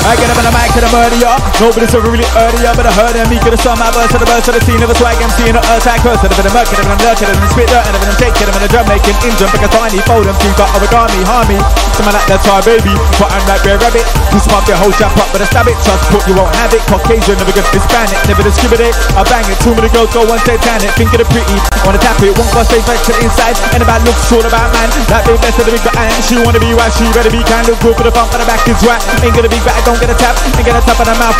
I 0.08 0.16
get 0.16 0.32
up 0.32 0.40
on 0.40 0.48
the 0.48 0.54
mic 0.56 0.72
and 0.72 0.84
I'm 0.88 0.96
earlier. 0.96 1.34
Nobody's 1.60 1.92
ever 1.92 2.08
really 2.08 2.26
earlier, 2.32 2.72
but 2.72 2.88
I 2.88 2.92
heard. 2.96 3.12
Me 3.28 3.36
get 3.44 3.52
a 3.52 3.60
song, 3.60 3.76
my 3.76 3.92
verse 3.92 4.08
to 4.10 4.18
the 4.18 4.24
verse 4.24 4.48
of 4.48 4.56
the 4.56 4.62
scene 4.64 4.80
of 4.80 4.88
a 4.88 4.96
swag 4.96 5.20
MC 5.20 5.44
in 5.44 5.54
the 5.54 5.62
earth 5.70 5.84
attack 5.84 6.00
curse. 6.00 6.22
I've 6.24 6.32
been 6.32 6.46
a 6.46 6.52
murk, 6.56 6.66
I've 6.72 6.80
been 6.80 6.88
a 6.88 6.98
lurk, 7.04 7.18
I've 7.20 7.30
been 7.30 7.42
a 7.42 7.50
spit 7.52 7.68
dirt, 7.68 7.84
I've 7.84 8.00
been 8.00 8.08
a 8.08 8.16
take 8.16 8.36
I've 8.38 8.48
been 8.48 8.64
a 8.64 8.70
drum 8.70 8.86
making 8.88 9.18
engine, 9.26 9.50
like 9.50 9.66
a 9.66 9.70
tiny 9.70 10.00
fold 10.06 10.24
them, 10.24 10.36
two 10.40 10.52
got 10.56 10.70
origami, 10.78 11.20
harmy. 11.28 11.58
Someone 11.98 12.16
like 12.16 12.24
that 12.32 12.40
tar 12.46 12.64
baby, 12.64 12.96
but 13.20 13.28
I'm 13.28 13.44
like 13.44 13.60
bear 13.60 13.76
rabbit. 13.76 14.06
Who's 14.32 14.46
pump 14.48 14.64
their 14.64 14.80
whole 14.80 14.94
jump 14.96 15.12
up, 15.20 15.28
but 15.34 15.44
I 15.44 15.46
stab 15.50 15.68
it. 15.68 15.76
Trust 15.84 16.06
put 16.08 16.24
you 16.24 16.32
won't 16.38 16.54
have 16.56 16.72
it. 16.72 16.80
Caucasian, 16.88 17.36
never 17.36 17.52
good 17.52 17.66
Hispanic, 17.74 18.16
never 18.24 18.40
discriminate. 18.40 18.96
I 19.18 19.26
bang 19.28 19.44
it, 19.52 19.58
two 19.60 19.76
minute 19.76 19.92
girls 19.92 20.08
go 20.16 20.24
one 20.24 20.40
satanic. 20.48 20.94
Think 20.96 21.12
of 21.12 21.20
the 21.20 21.28
pretty, 21.28 21.58
wanna 21.84 22.00
tap 22.00 22.16
it, 22.24 22.32
one 22.40 22.48
go 22.54 22.64
straight 22.64 22.86
back 22.88 23.04
to 23.04 23.12
the 23.12 23.20
inside. 23.20 23.58
And 23.76 23.84
about 23.84 24.00
looks 24.08 24.32
all 24.32 24.40
about 24.40 24.72
man. 24.72 24.88
That 25.12 25.28
big 25.28 25.36
best 25.44 25.60
of 25.60 25.68
the 25.68 25.76
big 25.76 25.84
but 25.84 25.92
and 25.98 26.24
she 26.24 26.40
wanna 26.40 26.62
be 26.62 26.72
white, 26.72 26.94
she 26.96 27.04
better 27.12 27.28
be 27.28 27.44
kind 27.44 27.68
of 27.68 27.76
good 27.84 27.94
for 28.00 28.06
the 28.06 28.14
front, 28.14 28.32
but 28.32 28.40
the 28.40 28.48
back 28.48 28.64
is 28.64 28.80
right. 28.80 29.02
Ain't 29.20 29.36
gonna 29.36 29.52
be 29.52 29.60
back, 29.60 29.89
don't 29.90 29.98
get 29.98 30.14
a 30.14 30.18
tap, 30.22 30.38
ain't 30.46 30.54
get 30.62 30.70
a 30.70 30.82
tap 30.86 31.02
on 31.02 31.10
the 31.10 31.16
mouth. 31.18 31.34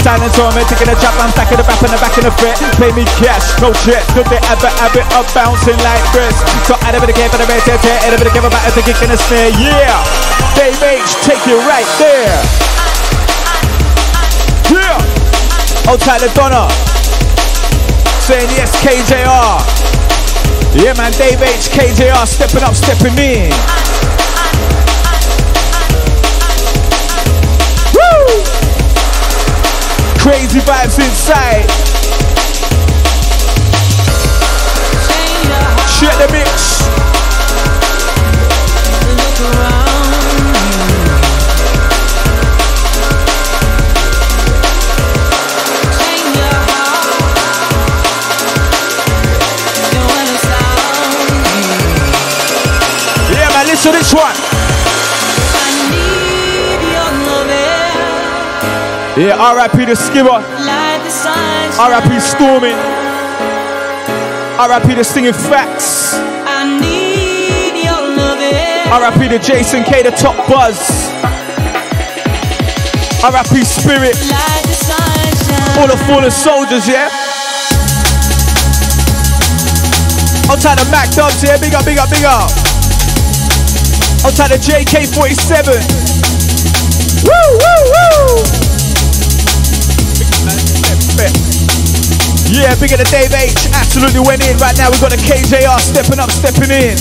Silence 0.00 0.38
on 0.40 0.56
me, 0.56 0.64
taking 0.64 0.88
a 0.88 0.96
chop, 0.96 1.12
I'm 1.20 1.28
stacking 1.36 1.60
the 1.60 1.64
rap 1.68 1.84
in 1.84 1.92
the 1.92 2.00
back 2.00 2.16
in 2.16 2.24
the 2.24 2.32
fit. 2.40 2.56
Pay 2.80 2.96
me 2.96 3.04
cash, 3.20 3.52
no 3.60 3.76
checks, 3.84 4.08
good 4.16 4.24
they 4.32 4.40
ever 4.48 4.72
have 4.80 4.96
it 4.96 5.04
up 5.12 5.28
bouncing 5.36 5.76
like 5.84 6.00
this. 6.16 6.32
So 6.64 6.80
of 6.80 7.04
the 7.04 7.12
game 7.12 7.28
for 7.28 7.36
the 7.36 7.44
red, 7.44 7.60
tear, 7.60 7.76
of 7.76 8.16
the 8.16 8.32
game 8.32 8.48
about 8.48 8.64
to 8.72 8.80
kick 8.80 8.96
in 9.04 9.12
the 9.12 9.20
snare, 9.20 9.52
yeah. 9.60 10.00
Dave 10.56 10.80
Aitch, 10.80 11.12
take 11.28 11.44
it 11.44 11.60
right 11.68 11.84
there. 12.00 12.40
Yeah. 14.72 15.92
Outside 15.92 16.24
the 16.24 16.32
Donna. 16.32 16.72
Saying 18.24 18.48
yes, 18.56 18.72
KJR. 18.80 19.60
Yeah, 20.72 20.96
man, 20.96 21.12
Dave 21.20 21.44
Aitch, 21.44 21.68
KJR, 21.68 22.24
stepping 22.24 22.64
up, 22.64 22.72
stepping 22.72 23.18
in. 23.20 23.52
Crazy 30.18 30.60
vibes 30.60 30.98
inside. 30.98 31.66
Shut 35.88 36.16
the 36.18 36.28
mix. 36.32 36.80
Yeah, 53.32 53.48
man, 53.48 53.66
listen 53.66 53.92
to 53.92 53.98
this 53.98 54.14
one. 54.14 54.49
Yeah, 59.16 59.34
RIP 59.54 59.88
the 59.88 59.96
skipper. 59.96 60.38
RIP 61.80 62.22
Stormin. 62.22 62.76
RIP 64.60 64.96
the 64.96 65.04
singing 65.04 65.32
facts. 65.32 66.14
RIP 68.90 69.30
the 69.30 69.38
Jason 69.38 69.82
Kaye, 69.84 70.02
the 70.02 70.10
top 70.12 70.36
buzz. 70.48 70.78
RIP 73.22 73.64
Spirit. 73.66 74.16
All 75.78 75.88
the 75.88 75.96
fallen 76.06 76.30
soldiers, 76.30 76.86
yeah? 76.88 77.10
Outside 80.50 80.78
the 80.78 80.88
Mac 80.90 81.10
Dubs, 81.10 81.42
yeah? 81.42 81.58
Big 81.58 81.74
up, 81.74 81.84
big 81.84 81.98
up, 81.98 82.08
big 82.10 82.24
up. 82.24 82.50
Outside 84.24 84.50
the 84.50 84.58
JK47. 84.58 86.29
Yeah, 92.50 92.74
bigger 92.82 92.98
than 92.98 93.06
Dave 93.14 93.30
Aitch. 93.30 93.70
Absolutely 93.78 94.26
went 94.26 94.42
in. 94.42 94.58
Right 94.58 94.74
now 94.74 94.90
we've 94.90 94.98
got 94.98 95.14
the 95.14 95.22
KJR 95.22 95.78
stepping 95.78 96.18
up, 96.18 96.34
stepping 96.34 96.74
in. 96.74 96.98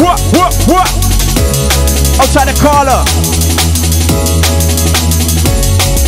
What, 0.00 0.16
what, 0.32 0.56
what? 0.72 0.88
Outside 2.16 2.48
the 2.48 2.56
Carla. 2.56 3.04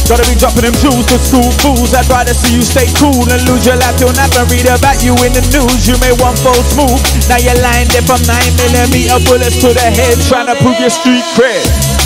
Gotta 0.08 0.24
be 0.24 0.34
dropping 0.40 0.64
them 0.64 0.74
jewels 0.80 1.04
to 1.12 1.20
school 1.20 1.52
fools. 1.60 1.92
I'd 1.92 2.08
rather 2.08 2.32
see 2.32 2.56
you 2.56 2.64
stay 2.64 2.88
cool 2.96 3.28
and 3.28 3.44
lose 3.44 3.68
your 3.68 3.76
life 3.76 4.00
till 4.00 4.10
nothing. 4.16 4.48
Read 4.48 4.72
about 4.72 5.04
you 5.04 5.12
in 5.20 5.36
the 5.36 5.44
news. 5.52 5.84
You 5.84 6.00
made 6.00 6.16
one 6.16 6.34
false 6.40 6.72
move. 6.80 6.96
Now 7.28 7.36
you're 7.36 7.60
lying 7.60 7.92
there 7.92 8.02
from 8.08 8.24
9 8.24 8.40
millimeter 8.56 9.20
bullets 9.28 9.60
to 9.60 9.68
the 9.68 9.84
head, 9.84 10.16
trying 10.32 10.48
to 10.48 10.56
prove 10.64 10.80
your 10.80 10.90
street 10.90 11.22
cred. 11.36 11.99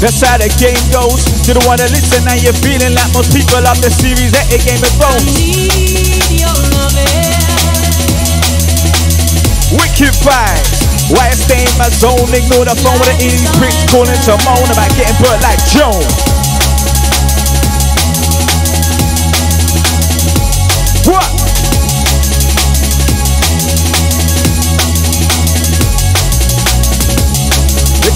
That's 0.00 0.24
how 0.24 0.40
the 0.40 0.48
game 0.56 0.80
goes. 0.88 1.20
You 1.44 1.52
don't 1.52 1.68
wanna 1.68 1.84
listen, 1.92 2.24
now 2.24 2.32
you're 2.32 2.56
feeling 2.64 2.96
like 2.96 3.12
most 3.12 3.36
people 3.36 3.60
of 3.60 3.76
the 3.84 3.92
series 3.92 4.32
that 4.32 4.48
it 4.48 4.64
Game 4.64 4.80
of 4.80 4.88
Thrones. 4.96 5.28
Wicked 9.76 10.16
vibes. 10.24 10.80
Why 11.12 11.28
I 11.28 11.36
stay 11.36 11.60
in 11.60 11.76
my 11.76 11.92
zone? 11.92 12.32
Ignore 12.32 12.64
the 12.64 12.76
phone 12.80 12.96
with 12.96 13.12
the 13.12 13.28
easy 13.28 13.44
pricks 13.60 13.84
calling 13.92 14.16
to 14.24 14.34
moan 14.48 14.64
about 14.72 14.88
getting 14.96 15.20
burnt 15.20 15.44
like 15.44 15.60
Joan. 15.68 16.00
What? 21.12 21.39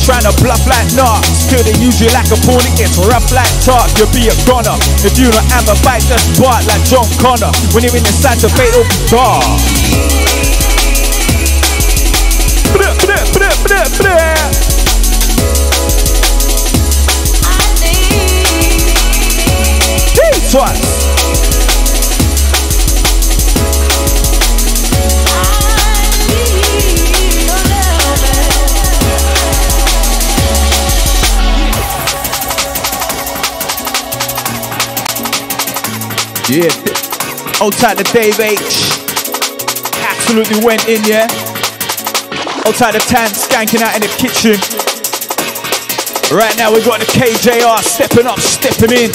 Trying 0.04 0.28
to 0.28 0.32
bluff 0.44 0.60
knocks. 0.92 1.48
Till 1.48 1.64
they 1.64 1.72
use 1.80 1.96
you 2.00 2.12
like 2.12 2.28
a 2.28 2.36
pawn, 2.44 2.60
it 2.60 2.76
gets 2.76 3.00
rough 3.08 3.32
like 3.32 3.48
talk. 3.64 3.88
You'll 3.96 4.12
be 4.12 4.28
a 4.28 4.36
goner. 4.44 4.76
If 5.00 5.16
you 5.16 5.32
don't 5.32 5.48
have 5.48 5.64
a 5.72 5.76
fight, 5.80 6.04
just 6.04 6.36
bark 6.36 6.60
like 6.68 6.84
John 6.84 7.08
Connor. 7.16 7.50
When 7.72 7.82
you're 7.82 7.96
in 7.96 8.04
the 8.04 8.12
blah, 13.00 13.24
blah, 13.32 13.56
blah, 13.64 13.88
blah. 13.98 14.34
Twice. 20.50 21.03
Yeah. 36.54 36.70
Outside 37.58 37.98
the 37.98 38.06
Dave 38.14 38.38
Aitch. 38.38 38.78
Absolutely 39.98 40.64
went 40.64 40.86
in, 40.86 41.02
yeah. 41.02 41.26
Outside 42.62 42.94
the 42.94 43.02
Tan 43.10 43.26
skanking 43.30 43.82
out 43.82 43.96
in 43.96 44.02
the 44.02 44.14
kitchen. 44.22 44.54
Right 46.30 46.56
now 46.56 46.72
we 46.72 46.78
got 46.84 47.00
the 47.00 47.06
KJR 47.06 47.82
stepping 47.82 48.26
up, 48.26 48.38
stepping 48.38 48.92
in. 48.92 49.10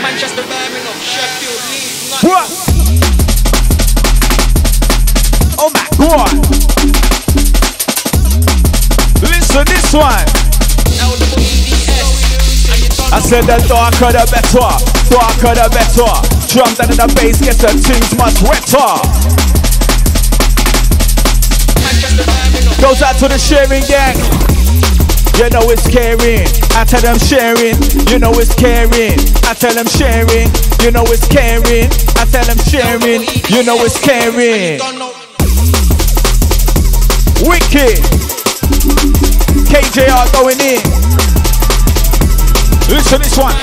Manchester, 0.00 0.46
Birmingham, 0.46 1.00
Sheffield, 1.02 1.58
Leeds. 1.66 2.22
What? 2.22 2.46
Oh 5.58 5.70
my 5.74 5.88
god. 5.98 6.30
Listen 9.20 9.64
this 9.66 9.92
one. 9.92 10.45
I 13.16 13.18
said 13.18 13.48
the 13.48 13.56
darker 13.64 14.12
the 14.12 14.28
better, 14.28 14.68
darker 15.08 15.56
the 15.56 15.72
better. 15.72 16.12
Drums 16.52 16.76
and 16.84 16.92
the 17.00 17.08
bass 17.16 17.40
get 17.40 17.56
the 17.56 17.72
things 17.72 18.12
much 18.20 18.44
wetter. 18.44 18.92
Goes 22.76 23.00
out 23.00 23.16
to 23.16 23.32
the 23.32 23.40
sharing 23.40 23.88
gang. 23.88 24.20
You 25.40 25.48
know 25.48 25.64
it's 25.72 25.88
caring. 25.88 26.44
I 26.76 26.84
tell 26.84 27.00
them 27.00 27.16
sharing. 27.16 27.80
You 28.12 28.20
know 28.20 28.36
it's 28.36 28.52
caring. 28.52 29.16
I 29.48 29.56
tell 29.56 29.72
them 29.72 29.88
sharing. 29.88 30.52
You 30.84 30.92
know 30.92 31.08
it's 31.08 31.24
caring. 31.24 31.88
I 32.20 32.28
tell 32.28 32.44
them 32.44 32.60
sharing. 32.68 33.24
You 33.48 33.64
know 33.64 33.80
it's 33.80 33.96
caring. 33.96 34.76
Wicked. 37.48 37.96
KJR 39.72 40.32
going 40.36 40.60
in. 40.60 41.25
Listen 42.88 43.18
to 43.18 43.18
this 43.18 43.36
one. 43.36 43.54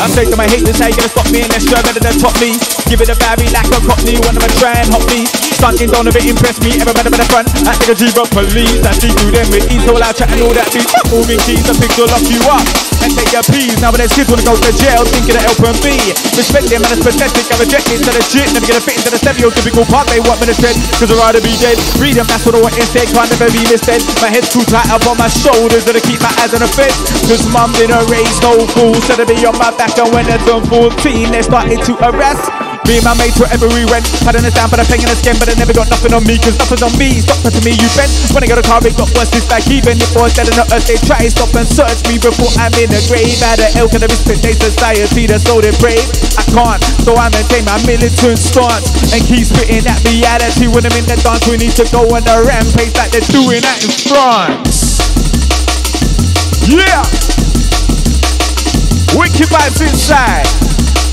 I 0.00 0.08
say 0.08 0.24
to 0.30 0.36
my 0.36 0.46
haters, 0.46 0.78
how 0.78 0.86
you 0.86 0.96
gonna 0.96 1.08
stop 1.08 1.30
me? 1.32 1.42
And 1.42 1.50
try 1.66 1.82
better 1.82 2.00
than 2.00 2.18
top 2.18 2.34
me. 2.40 2.54
Give 2.88 3.00
it 3.00 3.08
a 3.10 3.16
Barry 3.18 3.50
like 3.50 3.66
a 3.66 3.80
cockney. 3.84 4.16
One 4.22 4.36
of 4.36 4.42
my 4.42 4.48
try 4.56 4.78
and 4.78 4.88
hop 4.88 5.04
me. 5.10 5.49
Stunting 5.60 5.92
don't 5.92 6.08
ever 6.08 6.24
impress 6.24 6.56
me. 6.64 6.72
Ever 6.80 6.96
better 6.96 7.12
the 7.12 7.20
front. 7.28 7.44
I 7.68 7.76
think 7.76 7.92
a 7.92 7.94
G-Rock 8.00 8.32
police. 8.32 8.80
I 8.80 8.96
see 8.96 9.12
through 9.12 9.36
them 9.36 9.44
with 9.52 9.68
ease. 9.68 9.84
I'll 9.84 10.16
chat 10.16 10.32
and 10.32 10.40
all 10.40 10.56
that 10.56 10.72
beat. 10.72 10.88
Moving 11.12 11.36
keys, 11.44 11.60
the 11.68 11.76
picture 11.76 12.08
lock 12.08 12.24
you 12.32 12.40
up. 12.48 12.64
And 13.04 13.12
take 13.12 13.28
your 13.28 13.44
peas. 13.44 13.76
Now 13.84 13.92
when 13.92 14.00
there's 14.00 14.16
kids 14.16 14.32
wanna 14.32 14.40
go 14.40 14.56
to 14.56 14.72
jail, 14.72 15.04
thinking 15.04 15.36
of 15.36 15.44
helping 15.44 15.76
me. 15.84 16.00
Respect 16.32 16.72
them 16.72 16.80
and 16.80 16.96
it's 16.96 17.04
pathetic. 17.04 17.44
I 17.52 17.60
reject 17.60 17.92
it 17.92 18.00
to 18.00 18.08
the 18.08 18.24
shit. 18.24 18.48
Never 18.56 18.72
gonna 18.72 18.80
fit 18.80 19.04
into 19.04 19.12
the 19.12 19.20
stereotypical 19.20 19.84
part 19.84 20.08
they 20.08 20.24
want 20.24 20.40
me 20.40 20.48
to 20.48 20.56
tread. 20.56 20.80
Cause 20.96 21.12
I'd 21.12 21.20
rather 21.20 21.44
be 21.44 21.52
dead. 21.60 21.76
Freedom, 22.00 22.24
that's 22.24 22.48
what 22.48 22.56
I 22.56 22.64
want 22.64 22.80
instead. 22.80 23.12
Can't 23.12 23.28
never 23.28 23.52
be 23.52 23.60
misled. 23.68 24.00
My 24.24 24.32
head's 24.32 24.48
too 24.48 24.64
tight 24.64 24.88
up 24.88 25.04
on 25.04 25.20
my 25.20 25.28
shoulders. 25.28 25.84
Gotta 25.84 26.00
keep 26.00 26.24
my 26.24 26.32
eyes 26.40 26.56
on 26.56 26.64
the 26.64 26.72
fence. 26.72 26.96
Cause 27.28 27.44
mum 27.52 27.76
didn't 27.76 28.00
raise 28.08 28.40
no 28.40 28.56
fool. 28.72 28.96
Said 29.04 29.20
to 29.20 29.28
be 29.28 29.36
on 29.44 29.60
my 29.60 29.68
back 29.76 29.92
and 30.00 30.08
when 30.16 30.24
I 30.24 30.40
turned 30.48 30.64
14, 30.72 31.28
they 31.36 31.44
started 31.44 31.84
to 31.84 31.92
arrest. 32.08 32.59
Me 32.88 32.96
and 32.96 33.04
my 33.04 33.12
mates 33.20 33.36
wherever 33.36 33.68
we 33.76 33.84
went. 33.86 34.08
Had 34.24 34.36
us 34.40 34.46
down 34.56 34.72
for 34.72 34.80
the 34.80 34.86
pain 34.88 35.04
and 35.04 35.12
the 35.12 35.18
skin 35.18 35.36
But 35.36 35.52
they 35.52 35.56
never 35.58 35.76
got 35.76 35.88
nothing 35.92 36.16
on 36.16 36.24
me 36.24 36.40
Cause 36.40 36.56
nothing's 36.56 36.82
on 36.82 36.94
me. 36.96 37.20
Stop 37.20 37.44
to 37.52 37.60
me 37.60 37.76
you 37.76 37.88
bent. 37.92 38.08
When 38.32 38.40
I 38.42 38.48
got 38.48 38.58
a 38.58 38.66
car 38.66 38.80
it 38.82 38.96
got 38.96 39.10
worse 39.14 39.30
It's 39.36 39.46
like 39.52 39.68
even 39.68 40.00
if 40.00 40.16
I 40.16 40.24
was 40.24 40.32
dead 40.32 40.48
the 40.48 40.64
earth 40.72 40.86
They 40.88 40.96
try 41.02 41.20
to 41.22 41.30
stop 41.30 41.52
and 41.54 41.68
search 41.68 42.00
me 42.08 42.16
Before 42.16 42.48
I'm 42.56 42.72
in 42.80 42.88
the 42.88 43.02
grave. 43.10 43.36
Out 43.44 43.60
of 43.60 43.70
elk 43.76 43.92
and 43.94 44.02
the 44.02 44.08
respect 44.08 44.40
they 44.40 44.56
society 44.56 45.28
That's 45.28 45.44
so 45.44 45.60
depraved 45.60 46.08
I 46.40 46.44
can't 46.50 46.80
So 47.04 47.14
I 47.14 47.28
maintain 47.30 47.68
my 47.68 47.78
militant 47.84 48.40
stance 48.40 49.12
And 49.12 49.20
keep 49.28 49.44
spitting 49.44 49.84
that 49.84 50.00
reality. 50.08 50.66
When 50.66 50.82
I'm 50.86 50.96
in 50.96 51.04
the 51.04 51.20
dance 51.20 51.44
We 51.46 51.60
need 51.60 51.76
to 51.76 51.86
go 51.92 52.06
on 52.10 52.24
a 52.26 52.36
rampage 52.42 52.96
Like 52.96 53.12
they're 53.12 53.28
doing 53.28 53.60
that 53.60 53.78
in 53.84 53.92
France. 54.08 54.98
Yeah! 56.70 57.02
Wicked 59.18 59.50
vibes 59.50 59.82
inside 59.82 60.69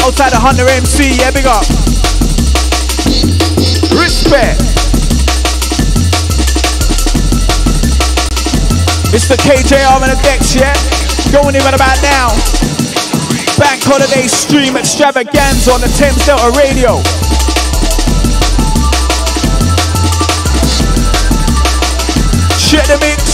outside 0.07 0.31
the 0.31 0.39
Hunter 0.39 0.63
MC, 0.63 1.19
yeah, 1.19 1.31
big 1.35 1.43
up. 1.43 1.67
Respect. 3.91 4.55
Mr. 9.11 9.35
KJR 9.35 9.99
on 9.99 10.07
the 10.07 10.15
decks, 10.23 10.55
yeah? 10.55 10.71
Going 11.35 11.55
in 11.55 11.61
right 11.67 11.75
about 11.75 11.99
now. 11.99 12.31
Bank 13.59 13.83
holiday 13.83 14.27
stream 14.27 14.77
extravaganza 14.77 15.71
on 15.75 15.81
the 15.81 15.91
Thames 15.99 16.23
Delta 16.23 16.55
Radio. 16.55 17.03
Check 22.55 22.87
the 22.87 22.97
mix. 23.03 23.26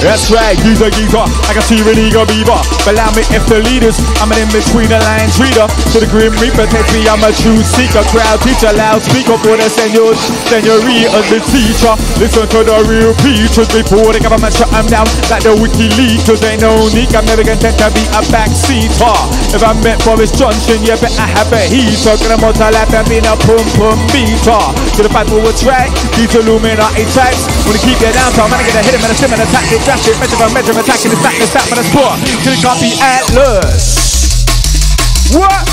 That's 0.00 0.32
right, 0.32 0.56
geezer 0.64 0.88
geezer. 0.88 1.20
I 1.44 1.52
can 1.52 1.60
see 1.60 1.76
an 1.84 1.92
eager 1.92 2.24
beaver. 2.24 2.56
But 2.88 2.96
allow 2.96 3.12
me 3.12 3.20
if 3.36 3.44
the 3.44 3.60
leaders, 3.68 4.00
I'm 4.16 4.32
an 4.32 4.40
in 4.40 4.48
between 4.48 4.88
the 4.88 4.96
lines 4.96 5.36
reader. 5.36 5.68
To 5.92 5.96
the 6.00 6.08
grim 6.08 6.32
reaper, 6.40 6.64
take 6.72 6.88
me, 6.96 7.04
I'm 7.04 7.20
a 7.20 7.28
true 7.36 7.60
seeker. 7.60 8.00
Crowd 8.08 8.40
teacher, 8.40 8.72
loudspeaker 8.72 9.36
for 9.44 9.60
the 9.60 9.68
seniors, 9.68 10.16
senorita, 10.48 11.20
the 11.28 11.38
teacher. 11.52 11.92
Listen 12.16 12.48
to 12.48 12.60
the 12.64 12.80
real 12.88 13.12
preachers 13.20 13.68
before 13.68 14.16
the 14.16 14.24
government 14.24 14.56
shut 14.56 14.72
them 14.72 14.88
down 14.88 15.04
like 15.28 15.44
the 15.44 15.52
WikiLeaks. 15.52 16.32
Ain't 16.48 16.64
no 16.64 16.72
need, 16.96 17.12
I'm 17.12 17.28
never 17.28 17.44
content 17.44 17.76
to 17.76 17.92
be 17.92 18.00
a 18.16 18.24
backseater. 18.32 19.16
If 19.52 19.60
I 19.60 19.76
met 19.84 20.00
Boris 20.08 20.32
Johnson, 20.32 20.80
yeah, 20.80 20.96
bet 20.96 21.12
I 21.20 21.28
have 21.28 21.52
a 21.52 21.60
heater. 21.68 22.16
Gonna 22.24 22.40
motor 22.40 22.72
lap 22.72 22.88
and 22.96 23.04
be 23.04 23.20
a 23.20 23.36
pum 23.44 23.60
pum 23.76 24.00
beater. 24.08 24.64
To 24.96 25.00
the 25.04 25.12
fight 25.12 25.28
for 25.28 25.44
a 25.44 25.52
track, 25.52 25.92
these 26.16 26.32
Illuminati 26.32 27.04
types. 27.12 27.44
Wanna 27.68 27.84
keep 27.84 28.00
you 28.00 28.08
down, 28.16 28.32
so 28.32 28.48
I'm 28.48 28.50
gonna 28.50 28.64
get 28.64 28.80
a 28.80 28.82
hit 28.82 28.96
him 28.96 29.04
and 29.04 29.12
a 29.12 29.16
sim 29.18 29.32
and 29.36 29.44
attack 29.44 29.68
it 29.68 29.89
dash 29.90 30.06
it, 30.06 30.14
measure 30.22 30.38
by 30.38 30.46
measure, 30.54 30.70
attacking 30.70 31.10
the 31.10 31.18
stack, 31.18 31.34
the 31.34 31.46
stack, 31.50 31.66
but 31.66 31.82
the 31.82 31.86
sport. 31.90 32.14
Till 32.46 32.54
it 32.54 32.62
can't 32.62 32.78
be 32.78 32.94
Atlas. 33.02 34.46
What? 35.34 35.66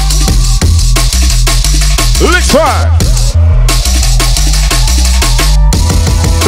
Let's 2.25 2.49
try. 2.49 2.89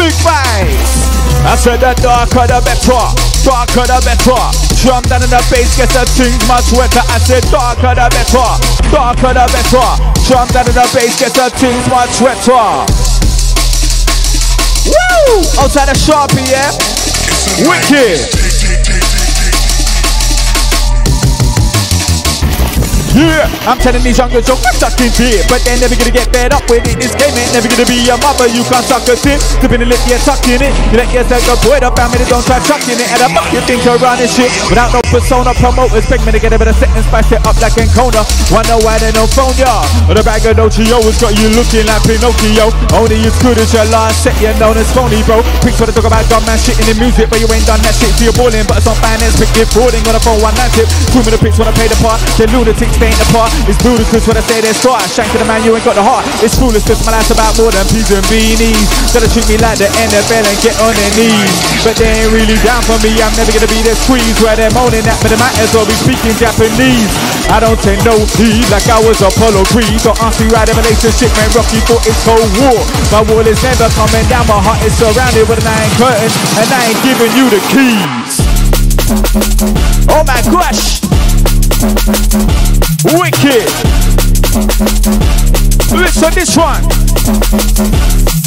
Big 0.01 0.17
vibes. 0.25 0.97
I 1.45 1.53
said 1.53 1.77
the 1.77 1.93
darker 2.01 2.49
the 2.49 2.58
better, 2.65 3.05
darker 3.45 3.86
the 3.86 4.01
better. 4.01 4.41
Drum 4.82 5.05
down 5.05 5.21
in 5.21 5.29
the 5.29 5.38
bass 5.53 5.77
gets 5.77 5.93
the 5.93 6.10
things 6.17 6.41
much 6.49 6.73
wetter. 6.73 7.05
I 7.05 7.21
said 7.21 7.45
darker 7.53 7.93
the 7.93 8.10
better, 8.10 8.49
darker 8.89 9.29
the 9.38 9.45
better. 9.45 9.89
Drum 10.25 10.49
down 10.49 10.65
in 10.65 10.73
the 10.73 10.89
bass 10.89 11.21
gets 11.21 11.38
the 11.38 11.53
things 11.53 11.86
much 11.93 12.17
wetter. 12.17 12.65
Woo! 14.89 15.45
Outside 15.62 15.86
the 15.86 15.93
Sharpie, 15.93 16.49
yeah? 16.49 16.88
Wicked. 17.47 18.38
Yeah, 23.17 23.50
I'm 23.65 23.82
telling 23.82 24.06
these 24.06 24.17
younger 24.17 24.41
jokes, 24.41 24.62
I'm 24.69 24.78
sucking 24.78 25.13
dick, 25.17 25.45
but 25.50 25.65
they're 25.65 25.80
never 25.82 25.98
gonna 25.98 26.13
get 26.13 26.30
fed 26.30 26.54
up 26.54 26.65
with 26.69 26.86
it. 26.86 27.02
This 27.02 27.17
game 27.17 27.34
ain't 27.34 27.54
never 27.58 27.65
gonna 27.65 27.89
be 27.89 28.06
a 28.06 28.15
mother, 28.22 28.45
you 28.45 28.62
can't 28.69 28.86
suck 28.86 29.06
a 29.10 29.17
tip. 29.17 29.41
Tipping 29.62 29.82
the 29.82 29.88
lip, 29.89 30.02
yeah, 30.06 30.22
tucking 30.22 30.62
it. 30.62 30.74
You 30.93 31.02
let 31.02 31.10
yourself 31.10 31.41
go 31.50 31.56
boy 31.65 31.82
I 31.82 32.08
mean, 32.13 32.22
don't 32.30 32.45
try 32.45 32.62
chucking 32.62 32.95
it. 32.95 33.10
And 33.10 33.26
I 33.26 33.28
fuck 33.34 33.50
you 33.50 33.62
think 33.65 33.82
you're 33.84 33.98
running 33.98 34.30
shit 34.30 34.52
without 34.69 34.93
no 34.93 35.02
persona. 35.10 35.52
Promoters 35.58 36.06
beg 36.06 36.22
me 36.24 36.32
to 36.32 36.39
get 36.39 36.54
a 36.54 36.60
bit 36.60 36.69
of 36.69 36.78
and 36.80 37.06
spice 37.08 37.32
it 37.34 37.41
up 37.43 37.58
like 37.58 37.76
Ancona. 37.76 38.22
Wonder 38.54 38.78
why 38.86 39.02
they 39.02 39.12
don't 39.12 39.30
phone 39.34 39.52
ya. 39.58 39.84
Or 40.06 40.13
the 40.13 40.24
bag 40.24 40.45
of 40.45 40.56
Nochio 40.56 41.02
has 41.02 41.17
got 41.17 41.34
you 41.34 41.50
looking 41.58 41.89
like 41.89 42.04
Pinocchio. 42.06 42.69
Only 42.93 43.19
as 43.26 43.36
good 43.41 43.58
as 43.58 43.74
your 43.74 43.89
last 43.89 44.22
set, 44.22 44.38
you're 44.39 44.56
known 44.62 44.78
as 44.78 44.88
phony, 44.93 45.26
bro. 45.26 45.41
Quick 45.65 45.76
to 45.82 45.91
talk 45.91 46.06
about 46.06 46.24
dumb 46.30 46.45
man 46.45 46.62
shit 46.62 46.78
in 46.78 46.86
the 46.88 46.95
music, 47.02 47.28
but 47.28 47.41
you 47.41 47.50
ain't 47.50 47.65
done 47.65 47.82
that 47.82 47.95
shit, 47.95 48.13
so 48.15 48.30
you're 48.30 48.38
balling. 48.38 48.63
But 48.69 48.84
it's 48.84 48.88
on 48.88 48.95
finance, 49.02 49.36
pick 49.39 49.52
it 49.58 49.67
frauding 49.74 50.06
on 50.06 50.15
a 50.15 50.22
phone 50.22 50.39
one 50.43 50.56
night 50.60 50.72
tip. 50.78 50.88
Two 51.15 51.26
minute 51.26 51.41
pics 51.41 51.58
wanna 51.58 51.74
pay 51.74 51.89
the 51.89 51.98
part. 52.04 52.22
they're 52.38 52.52
lunatics, 52.52 52.98
ain't 53.03 53.17
the 53.19 53.27
part. 53.31 53.51
It's 53.67 53.79
ludicrous 53.83 54.27
when 54.27 54.35
I 54.35 54.43
say 54.43 54.59
they're 54.62 54.75
smart. 54.75 55.03
Shank 55.07 55.31
to 55.31 55.39
the 55.39 55.47
man, 55.47 55.63
you 55.63 55.75
ain't 55.75 55.85
got 55.85 55.95
the 55.95 56.03
heart. 56.03 56.27
It's 56.43 56.55
foolish, 56.55 56.83
cause 56.83 56.99
my 57.07 57.15
life's 57.15 57.31
about 57.31 57.55
more 57.55 57.71
than 57.71 57.85
peas 57.91 58.12
and 58.12 58.23
beanies. 58.27 58.88
Gotta 59.15 59.29
treat 59.31 59.47
me 59.47 59.57
like 59.59 59.79
the 59.79 59.88
NFL 59.95 60.43
and 60.43 60.57
get 60.59 60.75
on 60.83 60.91
their 60.93 61.12
knees. 61.15 61.53
But 61.83 61.95
they 61.95 62.12
ain't 62.23 62.31
really 62.35 62.59
down 62.62 62.83
for 62.83 62.99
me, 62.99 63.15
I'm 63.23 63.31
never 63.39 63.51
gonna 63.51 63.71
be 63.71 63.81
their 63.83 63.95
squeeze. 63.95 64.35
Where 64.43 64.55
they're 64.55 64.73
moaning 64.75 65.05
at, 65.07 65.17
but 65.23 65.31
they 65.31 65.39
might 65.39 65.55
as 65.63 65.71
well 65.71 65.88
be 65.88 65.95
speaking 65.95 66.35
Japanese. 66.35 67.12
I 67.49 67.63
don't 67.63 67.79
take 67.81 68.03
no 68.03 68.15
heed 68.35 68.67
like 68.69 68.85
I 68.91 68.99
was 69.01 69.23
Apollo 69.23 69.65
Creed. 69.71 69.99
So 70.03 70.12
ask 70.19 70.39
me 70.43 70.51
why 70.51 70.67
the 70.67 70.75
relationship 70.75 71.31
man, 71.35 71.49
rocky 71.55 71.79
for 71.88 71.99
its 72.03 72.19
Cold 72.27 72.49
War. 72.62 72.79
My 73.09 73.23
wall 73.25 73.45
is 73.47 73.59
never 73.63 73.88
coming 73.95 74.25
down, 74.27 74.45
my 74.45 74.59
heart 74.59 74.83
is 74.85 74.93
surrounded 74.99 75.47
with 75.47 75.59
an 75.63 75.67
iron 75.67 75.91
curtain, 75.97 76.31
and 76.59 76.67
I 76.67 76.79
ain't 76.91 77.01
giving 77.01 77.31
you 77.38 77.45
the 77.49 77.62
keys. 77.71 78.33
Oh 80.09 80.23
my 80.27 80.41
gosh! 80.51 80.99
Wicked! 83.05 83.69
Listen 85.93 86.33
this 86.33 86.57
one. 86.57 88.38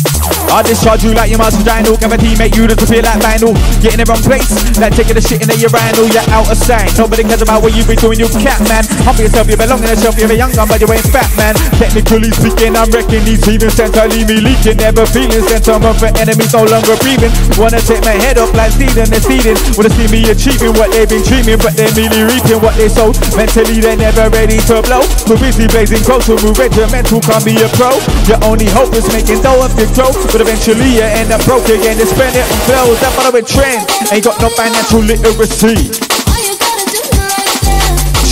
I 0.53 0.63
discharge 0.63 1.03
you 1.03 1.13
like 1.13 1.31
your 1.33 1.41
master 1.41 1.65
vaginal. 1.65 1.97
Cavity 1.97 2.37
make 2.39 2.55
you 2.55 2.69
disappear 2.69 3.03
like 3.03 3.19
vinyl. 3.25 3.57
Get 3.81 3.97
in 3.97 4.05
the 4.05 4.07
wrong 4.07 4.21
place, 4.21 4.53
like 4.77 4.93
taking 4.95 5.17
the 5.17 5.25
shit 5.25 5.41
in 5.41 5.49
the 5.49 5.57
urinal. 5.57 6.07
You're 6.13 6.29
out 6.31 6.47
of 6.53 6.59
sight. 6.61 6.93
Nobody 7.01 7.25
cares 7.25 7.41
about 7.41 7.65
what 7.65 7.73
you've 7.73 7.89
been 7.89 7.99
doing, 7.99 8.21
you 8.21 8.29
cat 8.39 8.61
man. 8.69 8.85
Humble 9.03 9.25
yourself, 9.25 9.49
you 9.49 9.57
belong 9.57 9.81
in 9.81 9.91
a 9.91 9.97
shelf. 9.97 10.15
You're 10.21 10.31
a 10.31 10.37
young 10.37 10.53
gun, 10.53 10.69
but 10.69 10.79
you 10.79 10.89
ain't 10.93 11.09
fat 11.09 11.31
man. 11.41 11.57
Technically 11.81 12.31
speaking, 12.37 12.77
I'm 12.77 12.93
wrecking 12.93 13.25
these 13.25 13.41
heathens. 13.43 13.75
Center 13.75 14.05
leave 14.13 14.29
me 14.29 14.45
leaking. 14.45 14.77
Never 14.77 15.09
feeling 15.09 15.41
sentiment 15.49 15.97
for 15.97 16.13
enemies 16.21 16.53
no 16.53 16.69
longer 16.69 17.01
breathing. 17.01 17.33
Wanna 17.57 17.81
take 17.81 18.05
my 18.05 18.15
head 18.21 18.37
up 18.37 18.53
like 18.53 18.77
Steven, 18.77 19.09
they're 19.09 19.25
stealing. 19.25 19.57
Wanna 19.81 19.91
see 19.97 20.09
me 20.13 20.29
achieving 20.29 20.77
what 20.77 20.93
they've 20.93 21.09
been 21.09 21.25
dreaming, 21.25 21.57
but 21.65 21.73
they're 21.81 21.93
merely 21.97 22.29
reaping 22.29 22.61
what 22.61 22.77
they 22.77 22.93
sow. 22.93 23.17
Mentally, 23.33 23.81
they're 23.81 23.97
never 23.97 24.29
ready 24.29 24.61
to 24.69 24.85
blow. 24.85 25.01
Too 25.25 25.41
busy 25.41 25.65
blazing 25.65 26.05
to 26.05 26.37
move 26.45 26.61
regimental, 26.61 27.25
can't 27.25 27.41
be 27.41 27.57
a 27.57 27.69
pro. 27.81 27.97
Your 28.29 28.37
only 28.45 28.69
hope 28.69 28.93
is 28.93 29.09
making 29.17 29.41
dough 29.41 29.65
of 29.65 29.73
the 29.81 29.89
grow. 29.97 30.12
But 30.33 30.41
eventually 30.41 30.97
you 30.97 31.03
end 31.03 31.33
up 31.33 31.45
broke 31.45 31.69
again. 31.69 31.99
They 31.99 32.05
spend 32.05 32.37
it 32.37 32.45
on 32.45 32.61
clothes 32.65 33.01
that 33.01 33.13
following 33.17 33.45
trend. 33.45 33.85
Ain't 34.13 34.25
got 34.25 34.41
no 34.41 34.49
financial 34.53 35.01
literacy. 35.01 35.93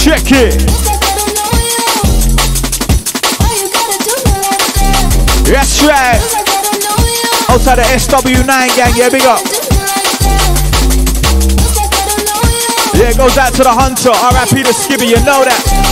Check 0.01 0.25
it. 0.33 0.57
That's 5.51 5.83
right. 5.83 6.21
Outside 7.51 7.79
the 7.79 7.87
SW9 7.99 8.47
gang, 8.77 8.95
yeah, 8.95 9.09
big 9.11 9.27
up. 9.27 9.43
Yeah, 12.95 13.11
it 13.11 13.17
goes 13.17 13.37
out 13.37 13.53
to 13.55 13.63
the 13.63 13.73
hunter. 13.73 14.11
RIP 14.11 14.65
to 14.65 14.73
Skibby, 14.73 15.09
you 15.09 15.17
know 15.25 15.43
that. 15.45 15.90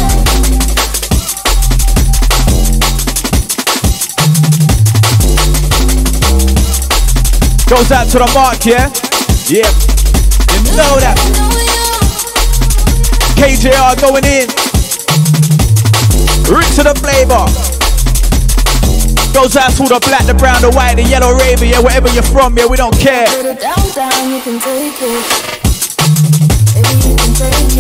Goes 7.68 7.92
out 7.92 8.08
to 8.08 8.18
the 8.18 8.30
mark, 8.32 8.64
yeah? 8.64 8.88
Yeah. 9.44 9.68
You 10.56 10.72
know 10.72 10.96
that. 11.04 11.20
KJR 13.36 14.00
going 14.00 14.24
in. 14.24 14.48
Rich 16.48 16.76
to 16.76 16.82
the 16.88 16.96
flavor. 16.96 17.44
Goes 19.34 19.54
out 19.56 19.72
to 19.76 19.84
the 19.84 20.00
black, 20.00 20.24
the 20.24 20.32
brown, 20.32 20.62
the 20.62 20.70
white, 20.70 20.96
the 20.96 21.02
yellow 21.02 21.36
raven, 21.36 21.68
yeah, 21.68 21.80
wherever 21.80 22.08
you're 22.08 22.22
from, 22.22 22.56
yeah, 22.56 22.64
we 22.64 22.78
don't 22.78 22.96
care. 22.98 23.28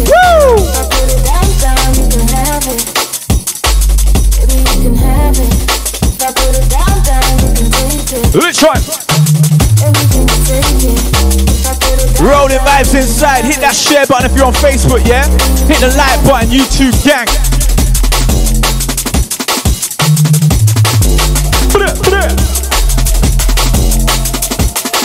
Woo! 0.04 0.88
Which 8.34 8.62
one? 8.62 9.37
Rolling 12.20 12.58
vibes 12.64 12.94
inside. 12.96 13.44
Hit 13.44 13.60
that 13.60 13.76
share 13.76 14.06
button 14.06 14.30
if 14.30 14.36
you're 14.36 14.46
on 14.46 14.54
Facebook, 14.54 15.04
yeah? 15.06 15.28
Hit 15.68 15.80
the 15.80 15.92
like 15.96 16.16
button, 16.24 16.48
YouTube 16.48 16.96
gang. 17.04 17.28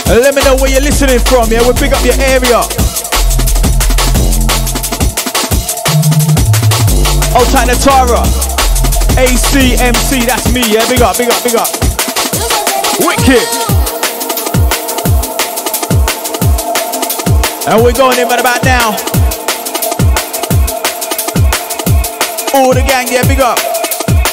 Let 0.06 0.34
me 0.34 0.42
know 0.44 0.54
where 0.56 0.70
you're 0.70 0.80
listening 0.80 1.18
from, 1.18 1.50
yeah? 1.50 1.60
We'll 1.60 1.74
pick 1.74 1.92
up 1.92 2.04
your 2.04 2.14
area. 2.20 2.60
Old 7.36 7.48
time 7.50 7.68
Natara. 7.68 8.22
ACMC, 9.16 10.26
that's 10.26 10.52
me, 10.52 10.62
yeah? 10.72 10.88
Big 10.88 11.02
up, 11.02 11.18
big 11.18 11.30
up, 11.30 11.42
big 11.42 11.56
up. 11.56 11.68
Wicked. 13.00 13.63
And 17.66 17.82
we're 17.82 17.92
going 17.92 18.18
in 18.18 18.28
right 18.28 18.38
about 18.38 18.62
now. 18.62 18.90
All 22.52 22.74
the 22.74 22.84
gang, 22.86 23.08
yeah, 23.08 23.26
big 23.26 23.40
up. 23.40 23.73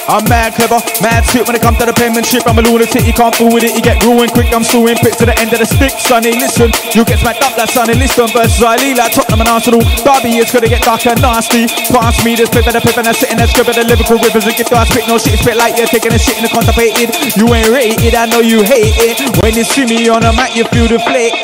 I'm 0.09 0.25
mad 0.27 0.57
clever, 0.57 0.81
mad 1.01 1.23
shit 1.29 1.45
when 1.45 1.55
it 1.55 1.61
comes 1.61 1.77
to 1.77 1.85
the 1.85 1.93
penmanship. 1.93 2.43
I'm 2.49 2.57
a 2.57 2.63
lunatic, 2.65 3.05
you 3.05 3.13
can't 3.13 3.35
fool 3.35 3.53
with 3.53 3.63
it, 3.63 3.77
you 3.77 3.81
get 3.81 4.01
ruined 4.03 4.33
quick. 4.33 4.49
I'm 4.51 4.65
suing 4.65 4.97
pick 4.97 5.15
to 5.21 5.25
the 5.25 5.37
end 5.37 5.53
of 5.53 5.59
the 5.61 5.69
stick, 5.69 5.93
sonny. 6.01 6.33
Listen, 6.35 6.73
you 6.91 7.05
get 7.05 7.21
smacked 7.21 7.45
up 7.45 7.55
like 7.55 7.69
Sonny 7.69 7.93
Liston 7.93 8.27
versus 8.33 8.61
Ali 8.65 8.97
like 8.97 9.13
Tottenham 9.13 9.45
and 9.45 9.49
Arsenal. 9.49 9.79
Derby 10.01 10.41
is 10.41 10.51
gonna 10.51 10.67
get 10.67 10.81
dark 10.81 11.05
and 11.05 11.21
nasty. 11.21 11.69
Pass 11.93 12.25
me 12.25 12.35
this 12.35 12.49
paper, 12.49 12.73
the 12.73 12.81
paper, 12.81 12.99
and 12.99 13.13
I'm 13.13 13.15
sitting 13.15 13.37
there 13.37 13.47
scribbling 13.47 13.77
the 13.77 13.85
lyrical 13.87 14.17
rivers 14.17 14.43
and 14.43 14.55
gift. 14.57 14.73
I 14.73 14.83
spit 14.89 15.05
no 15.07 15.21
shit, 15.21 15.37
spit 15.37 15.55
like 15.55 15.77
you're 15.77 15.87
taking 15.87 16.11
a 16.11 16.19
shit 16.19 16.37
in 16.41 16.43
the 16.43 16.51
contemplated. 16.51 17.13
You 17.37 17.45
ain't 17.53 17.69
rated, 17.69 18.17
I 18.17 18.25
know 18.25 18.41
you 18.41 18.65
hate 18.65 18.97
it. 18.97 19.21
When 19.45 19.53
you 19.53 19.63
see 19.63 19.85
me 19.85 20.09
on 20.09 20.25
the 20.25 20.33
mic, 20.33 20.57
you 20.57 20.65
feel 20.73 20.89
the 20.89 20.99
flake. 21.05 21.37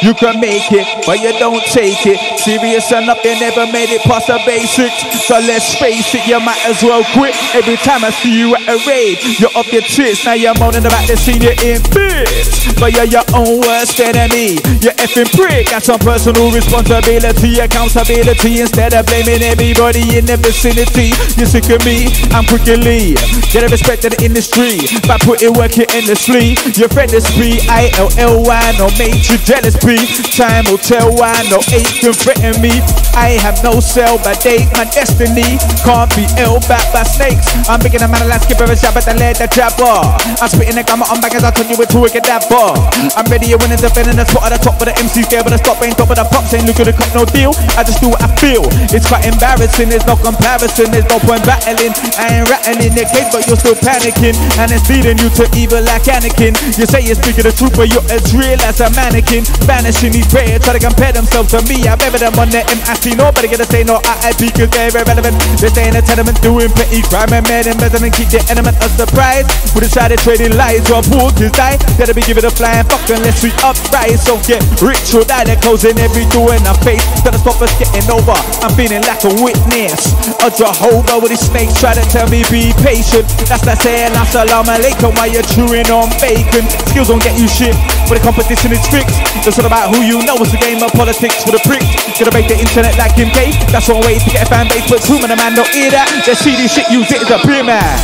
You 0.00 0.14
can 0.14 0.40
make 0.40 0.70
it, 0.70 0.86
but 1.04 1.20
you 1.20 1.34
don't 1.42 1.60
take 1.74 2.06
it. 2.06 2.16
Serious 2.38 2.86
enough, 2.94 3.18
they 3.26 3.34
never 3.40 3.66
made 3.68 3.90
it 3.90 4.02
past 4.06 4.30
the 4.30 4.38
basics. 4.46 4.94
So 5.26 5.36
let's 5.42 5.74
face 5.74 6.14
it, 6.14 6.24
you 6.24 6.38
might 6.40 6.62
as 6.64 6.80
well 6.86 7.02
quit. 7.12 7.34
Every 7.54 7.76
time 7.80 8.04
I 8.04 8.10
see 8.10 8.38
you 8.38 8.54
at 8.54 8.68
a 8.68 8.76
rave, 8.86 9.18
you're 9.40 9.50
off 9.56 9.72
your 9.72 9.82
tits. 9.82 10.24
Now 10.24 10.34
you're 10.34 10.54
moaning 10.60 10.84
about 10.84 11.08
the 11.08 11.16
senior 11.16 11.56
in 11.64 11.80
bits. 11.96 12.68
But 12.78 12.92
you're 12.92 13.08
your 13.08 13.24
own 13.34 13.64
worst 13.64 13.98
enemy. 14.00 14.60
You're 14.84 14.94
effing 15.00 15.32
prick. 15.32 15.70
Got 15.72 15.82
some 15.82 15.98
personal 15.98 16.52
responsibility, 16.52 17.58
accountability. 17.58 18.60
Instead 18.60 18.92
of 18.94 19.06
blaming 19.06 19.42
everybody 19.42 20.18
in 20.18 20.26
the 20.28 20.36
vicinity. 20.36 21.16
You're 21.40 21.48
sick 21.48 21.66
of 21.72 21.80
me, 21.88 22.12
I'm 22.36 22.44
quickly. 22.44 23.16
Get 23.48 23.64
a 23.64 23.68
respect 23.72 24.04
in 24.04 24.12
the 24.12 24.20
industry 24.22 24.84
by 25.08 25.16
putting 25.18 25.56
work 25.56 25.72
here 25.72 25.88
endlessly. 25.96 26.54
Your 26.76 26.92
friend 26.92 27.10
is 27.16 27.24
free, 27.32 27.64
I 27.72 27.88
L 27.96 28.12
L 28.20 28.44
Y, 28.44 28.64
no 28.76 28.92
major 29.00 29.40
jealous 29.40 29.74
P. 29.80 29.96
Time 30.36 30.68
will 30.68 30.78
tell 30.78 31.10
why 31.16 31.32
no 31.48 31.64
eight 31.72 31.88
can 32.04 32.12
threaten 32.12 32.60
me. 32.60 32.84
I 33.16 33.40
have 33.40 33.64
no 33.64 33.80
cell, 33.80 34.20
but 34.20 34.38
date 34.44 34.68
my 34.76 34.84
destiny. 34.92 35.56
Can't 35.82 36.12
be 36.14 36.28
ill 36.38 36.60
back 36.68 36.84
by 36.92 37.02
snakes. 37.38 37.68
I'm 37.68 37.80
making 37.82 38.02
a 38.02 38.08
man 38.08 38.22
a 38.22 38.28
last 38.28 38.44
skip 38.44 38.60
of 38.60 38.70
a 38.70 38.76
shot, 38.76 38.94
but 38.94 39.06
I 39.06 39.14
let 39.14 39.38
that 39.38 39.52
trap 39.52 39.78
I'm 39.78 40.48
spitting 40.50 40.74
the 40.74 40.82
gamma 40.82 41.06
on 41.10 41.20
back 41.20 41.34
as 41.34 41.44
I 41.44 41.50
told 41.50 41.70
you 41.70 41.78
with 41.78 41.90
two 41.90 42.02
wicked 42.02 42.24
that 42.26 42.48
bar. 42.50 42.74
I'm 43.14 43.26
ready, 43.30 43.46
you're 43.46 43.60
winning 43.62 43.78
the 43.78 43.90
fin 43.90 44.08
in 44.10 44.16
the 44.16 44.26
spot 44.26 44.50
at 44.50 44.58
the 44.58 44.60
top 44.60 44.80
of 44.80 44.86
the 44.90 44.94
MC 44.98 45.22
scale, 45.22 45.44
but 45.44 45.54
I 45.54 45.60
stop 45.60 45.78
ain't 45.82 45.94
top 45.94 46.10
of 46.10 46.18
the 46.18 46.26
pop 46.26 46.44
saying 46.50 46.66
look 46.66 46.80
at 46.80 46.90
the 46.90 46.94
cut, 46.94 47.10
no 47.14 47.22
deal. 47.28 47.54
I 47.78 47.84
just 47.86 48.02
do 48.02 48.10
what 48.10 48.20
I 48.22 48.28
feel. 48.42 48.66
It's 48.90 49.06
quite 49.06 49.28
embarrassing, 49.28 49.92
there's 49.92 50.06
no 50.08 50.18
comparison, 50.18 50.90
there's 50.90 51.06
no 51.06 51.22
point 51.22 51.44
battling. 51.46 51.94
I 52.18 52.42
ain't 52.42 52.48
rattling 52.50 52.90
in 52.90 52.94
the 52.96 53.06
case, 53.06 53.28
but 53.30 53.46
you're 53.46 53.60
still 53.60 53.78
panicking, 53.78 54.34
and 54.58 54.68
it's 54.72 54.88
leading 54.90 55.20
you 55.22 55.30
to 55.38 55.44
evil 55.54 55.82
like 55.84 56.10
Anakin. 56.10 56.56
You 56.74 56.88
say 56.88 57.04
you're 57.04 57.18
speaking 57.18 57.46
the 57.46 57.54
truth, 57.54 57.76
but 57.78 57.92
you're 57.92 58.04
as 58.10 58.24
real 58.34 58.58
as 58.66 58.82
a 58.82 58.90
mannequin. 58.96 59.46
Banishing 59.68 60.16
these 60.16 60.26
prayers, 60.26 60.64
try 60.64 60.74
to 60.74 60.82
compare 60.82 61.12
themselves 61.12 61.54
to 61.54 61.62
me. 61.70 61.86
I 61.86 61.94
better 61.94 62.18
them 62.18 62.34
on 62.40 62.50
the 62.50 62.64
MIC, 62.66 63.14
nobody 63.14 63.46
gonna 63.46 63.68
say 63.68 63.84
no 63.84 64.02
IIP, 64.02 64.56
cause 64.56 64.70
they're 64.74 64.90
irrelevant. 64.90 65.38
They 65.60 65.70
stay 65.70 65.86
in 65.86 65.94
a 65.94 66.02
tenement 66.02 66.40
doing 66.42 66.72
petty 66.72 67.02
crime 67.06 67.27
I'm 67.28 67.44
a 67.44 67.48
man 67.52 67.68
and 67.68 67.76
and 67.76 68.14
keep 68.16 68.32
the 68.32 68.40
element 68.48 68.80
of 68.80 68.88
surprise. 68.96 69.44
We 69.76 69.84
decided 69.84 70.16
trading 70.24 70.56
lies 70.56 70.88
while 70.88 71.04
poor 71.04 71.28
kids 71.36 71.52
die. 71.60 71.76
Gotta 72.00 72.16
be 72.16 72.24
giving 72.24 72.40
a 72.40 72.48
flying 72.48 72.88
fuck 72.88 73.04
unless 73.04 73.44
we 73.44 73.52
upright. 73.60 74.16
So 74.16 74.40
get 74.48 74.64
rich 74.80 75.12
or 75.12 75.28
die. 75.28 75.44
They're 75.44 75.60
closing 75.60 75.92
every 76.00 76.24
door 76.32 76.56
in 76.56 76.64
our 76.64 76.78
face. 76.80 77.04
Gotta 77.20 77.36
stop 77.36 77.60
us 77.60 77.68
getting 77.76 78.08
over. 78.08 78.32
I'm 78.64 78.72
feeling 78.80 79.04
like 79.04 79.20
a 79.28 79.32
witness. 79.44 80.08
A 80.40 80.48
Jehovah 80.48 81.20
with 81.20 81.36
these 81.36 81.44
snakes 81.44 81.76
try 81.76 81.92
to 81.92 82.04
tell 82.08 82.24
me 82.32 82.48
be 82.48 82.72
patient. 82.80 83.28
That's 83.44 83.68
like 83.68 83.84
saying 83.84 84.16
assalamu 84.16 84.72
alaikum 84.72 85.12
while 85.20 85.28
you're 85.28 85.44
chewing 85.52 85.84
on 85.92 86.08
bacon. 86.24 86.64
Skills 86.88 87.12
don't 87.12 87.20
get 87.20 87.36
you 87.36 87.44
shit, 87.44 87.76
but 88.08 88.16
the 88.16 88.24
competition 88.24 88.72
is 88.72 88.80
fixed. 88.88 89.20
It's 89.44 89.60
all 89.60 89.68
about 89.68 89.92
who 89.92 90.00
you 90.00 90.24
know. 90.24 90.40
It's 90.40 90.56
a 90.56 90.60
game 90.64 90.80
of 90.80 90.96
politics 90.96 91.44
for 91.44 91.52
the 91.52 91.60
pricks. 91.68 91.92
Gonna 92.16 92.32
make 92.32 92.48
the 92.48 92.56
internet 92.56 92.96
like 92.96 93.20
Kim 93.20 93.28
K. 93.36 93.52
That's 93.68 93.84
one 93.84 94.00
way 94.08 94.16
to 94.16 94.28
get 94.32 94.44
a 94.44 94.48
fan 94.48 94.64
base, 94.72 94.88
but 94.88 95.04
too 95.04 95.20
many 95.20 95.36
man 95.36 95.52
don't 95.52 95.68
hear 95.76 95.92
that. 95.92 96.08
They 96.24 96.32
see 96.32 96.56
this 96.56 96.72
shit, 96.72 96.88
use 96.88 97.12
it 97.12 97.17
it's 97.20 97.30
a 97.30 97.38
pre-man. 97.38 97.98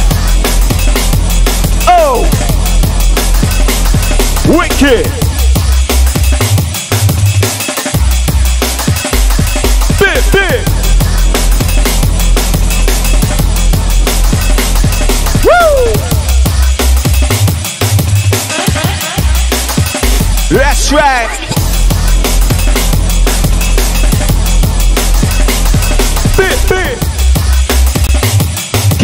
Oh! 1.87 2.25
Wicked! 4.49 5.05
Big, 10.01 10.33
big! 10.33 10.69
Woo! 15.45 15.93
That's 20.51 20.93
right! 20.93 21.54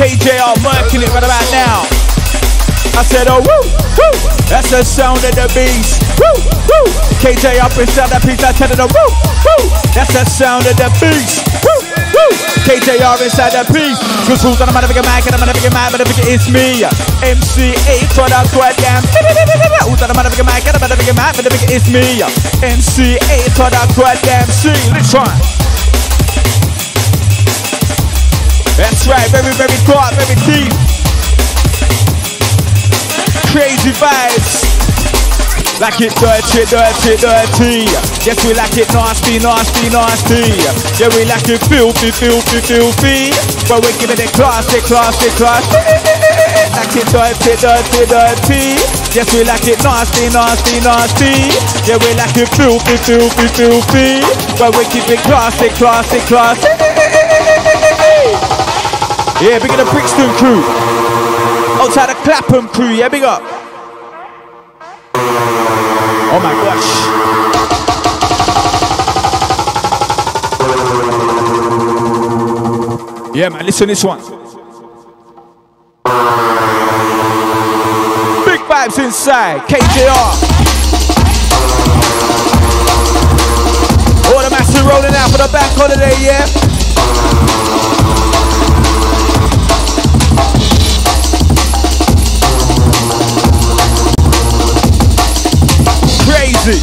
KJR 0.01 0.57
murking 0.65 1.05
it 1.05 1.13
right 1.13 1.21
about 1.21 1.45
now. 1.53 1.85
I 2.97 3.05
said, 3.05 3.29
oh, 3.29 3.45
woo, 3.45 3.61
woo. 4.01 4.17
That's 4.49 4.73
the 4.73 4.81
sound 4.81 5.21
of 5.21 5.37
the 5.37 5.45
beast. 5.53 6.01
Woo, 6.17 6.25
woo. 6.41 6.89
KJ 7.21 7.61
up 7.61 7.77
inside 7.77 8.09
that 8.09 8.25
piece, 8.25 8.41
I 8.41 8.57
tell 8.57 8.73
it, 8.73 8.81
oh, 8.81 8.89
woo, 8.89 9.09
woo. 9.45 9.61
That's 9.93 10.09
the 10.17 10.25
sound 10.25 10.65
of 10.65 10.73
the 10.81 10.89
beast. 10.97 11.45
Woo, 11.61 11.77
woo. 12.17 12.33
KJR 12.65 13.21
inside 13.21 13.53
that 13.53 13.69
piece. 13.69 14.01
Cause 14.25 14.41
who's 14.41 14.57
on 14.65 14.69
a 14.69 14.73
motherfucking 14.73 15.05
mic 15.05 15.29
and 15.29 15.37
I'm 15.37 15.45
gonna 15.45 15.53
get 15.61 15.69
mad, 15.77 15.93
motherfucker, 15.93 16.33
it's 16.33 16.49
me. 16.49 16.81
MC8 17.21 18.09
for 18.17 18.25
that 18.25 18.49
goddamn. 18.57 19.05
Who's 19.85 20.01
on 20.01 20.09
a 20.09 20.17
motherfucking 20.17 20.49
mic 20.49 20.65
and 20.65 20.81
I'm 20.81 20.81
gonna 20.81 20.97
get 20.97 21.13
mad, 21.13 21.37
motherfucker, 21.37 21.77
it's 21.77 21.93
me. 21.93 22.25
MC8 22.65 23.53
for 23.53 23.69
that 23.69 23.85
goddamn 23.93 24.49
C. 24.49 24.73
Let's 24.97 25.13
try. 25.13 25.70
That's 28.81 29.05
right, 29.05 29.29
very, 29.29 29.53
very 29.61 29.77
dark, 29.85 30.17
very 30.17 30.41
deep. 30.49 30.73
Crazy 33.53 33.93
vibes. 33.93 34.65
Like 35.77 36.01
it 36.01 36.17
dirty, 36.17 36.65
dirty, 36.65 37.21
dirty. 37.21 37.85
Yes, 38.25 38.41
we 38.41 38.57
like 38.57 38.73
it 38.81 38.89
nasty, 38.97 39.37
nasty, 39.37 39.93
nasty. 39.93 40.65
Yeah, 40.97 41.13
we 41.13 41.29
like 41.29 41.45
it 41.53 41.61
filthy, 41.69 42.09
filthy, 42.09 42.61
filthy. 42.65 43.37
But 43.69 43.85
we're 43.85 43.93
giving 44.01 44.17
it 44.17 44.33
classy, 44.33 44.81
classy, 44.81 45.29
classy. 45.37 45.77
Like 46.73 46.97
it 46.97 47.05
dirty, 47.13 47.61
dirty, 47.61 48.03
dirty. 48.09 48.81
Yes, 49.13 49.29
we 49.37 49.45
like 49.45 49.69
it 49.69 49.85
nasty, 49.85 50.33
nasty, 50.33 50.81
nasty. 50.81 51.53
Yeah, 51.85 52.01
we 52.01 52.17
like 52.17 52.33
it 52.33 52.49
filthy, 52.57 52.97
filthy, 52.97 53.47
filthy. 53.53 54.25
But 54.57 54.73
we 54.73 54.89
keep 54.89 55.05
it 55.13 55.21
classy, 55.29 55.69
classy, 55.77 56.21
classy. 56.25 56.90
Yeah, 59.43 59.59
big 59.59 59.71
up 59.71 59.79
the 59.79 59.91
Brixton 59.91 60.29
crew. 60.37 60.63
Outside 61.81 62.11
the 62.11 62.15
Clapham 62.25 62.69
crew, 62.69 62.91
yeah, 62.91 63.09
big 63.09 63.23
up. 63.23 63.41
Oh 66.33 66.41
my 66.45 66.53
gosh. 66.53 66.87
Yeah, 73.35 73.49
man, 73.49 73.65
listen 73.65 73.89
this 73.89 74.05
one. 74.05 74.19
Big 78.45 78.61
vibes 78.69 78.99
inside, 79.03 79.63
KJR. 79.63 80.35
All 84.35 84.43
the 84.43 84.51
massive 84.51 84.85
rolling 84.85 85.15
out 85.15 85.31
for 85.31 85.39
the 85.39 85.49
back 85.51 85.73
holiday, 85.79 86.15
yeah? 86.23 87.70
That's 96.61 96.77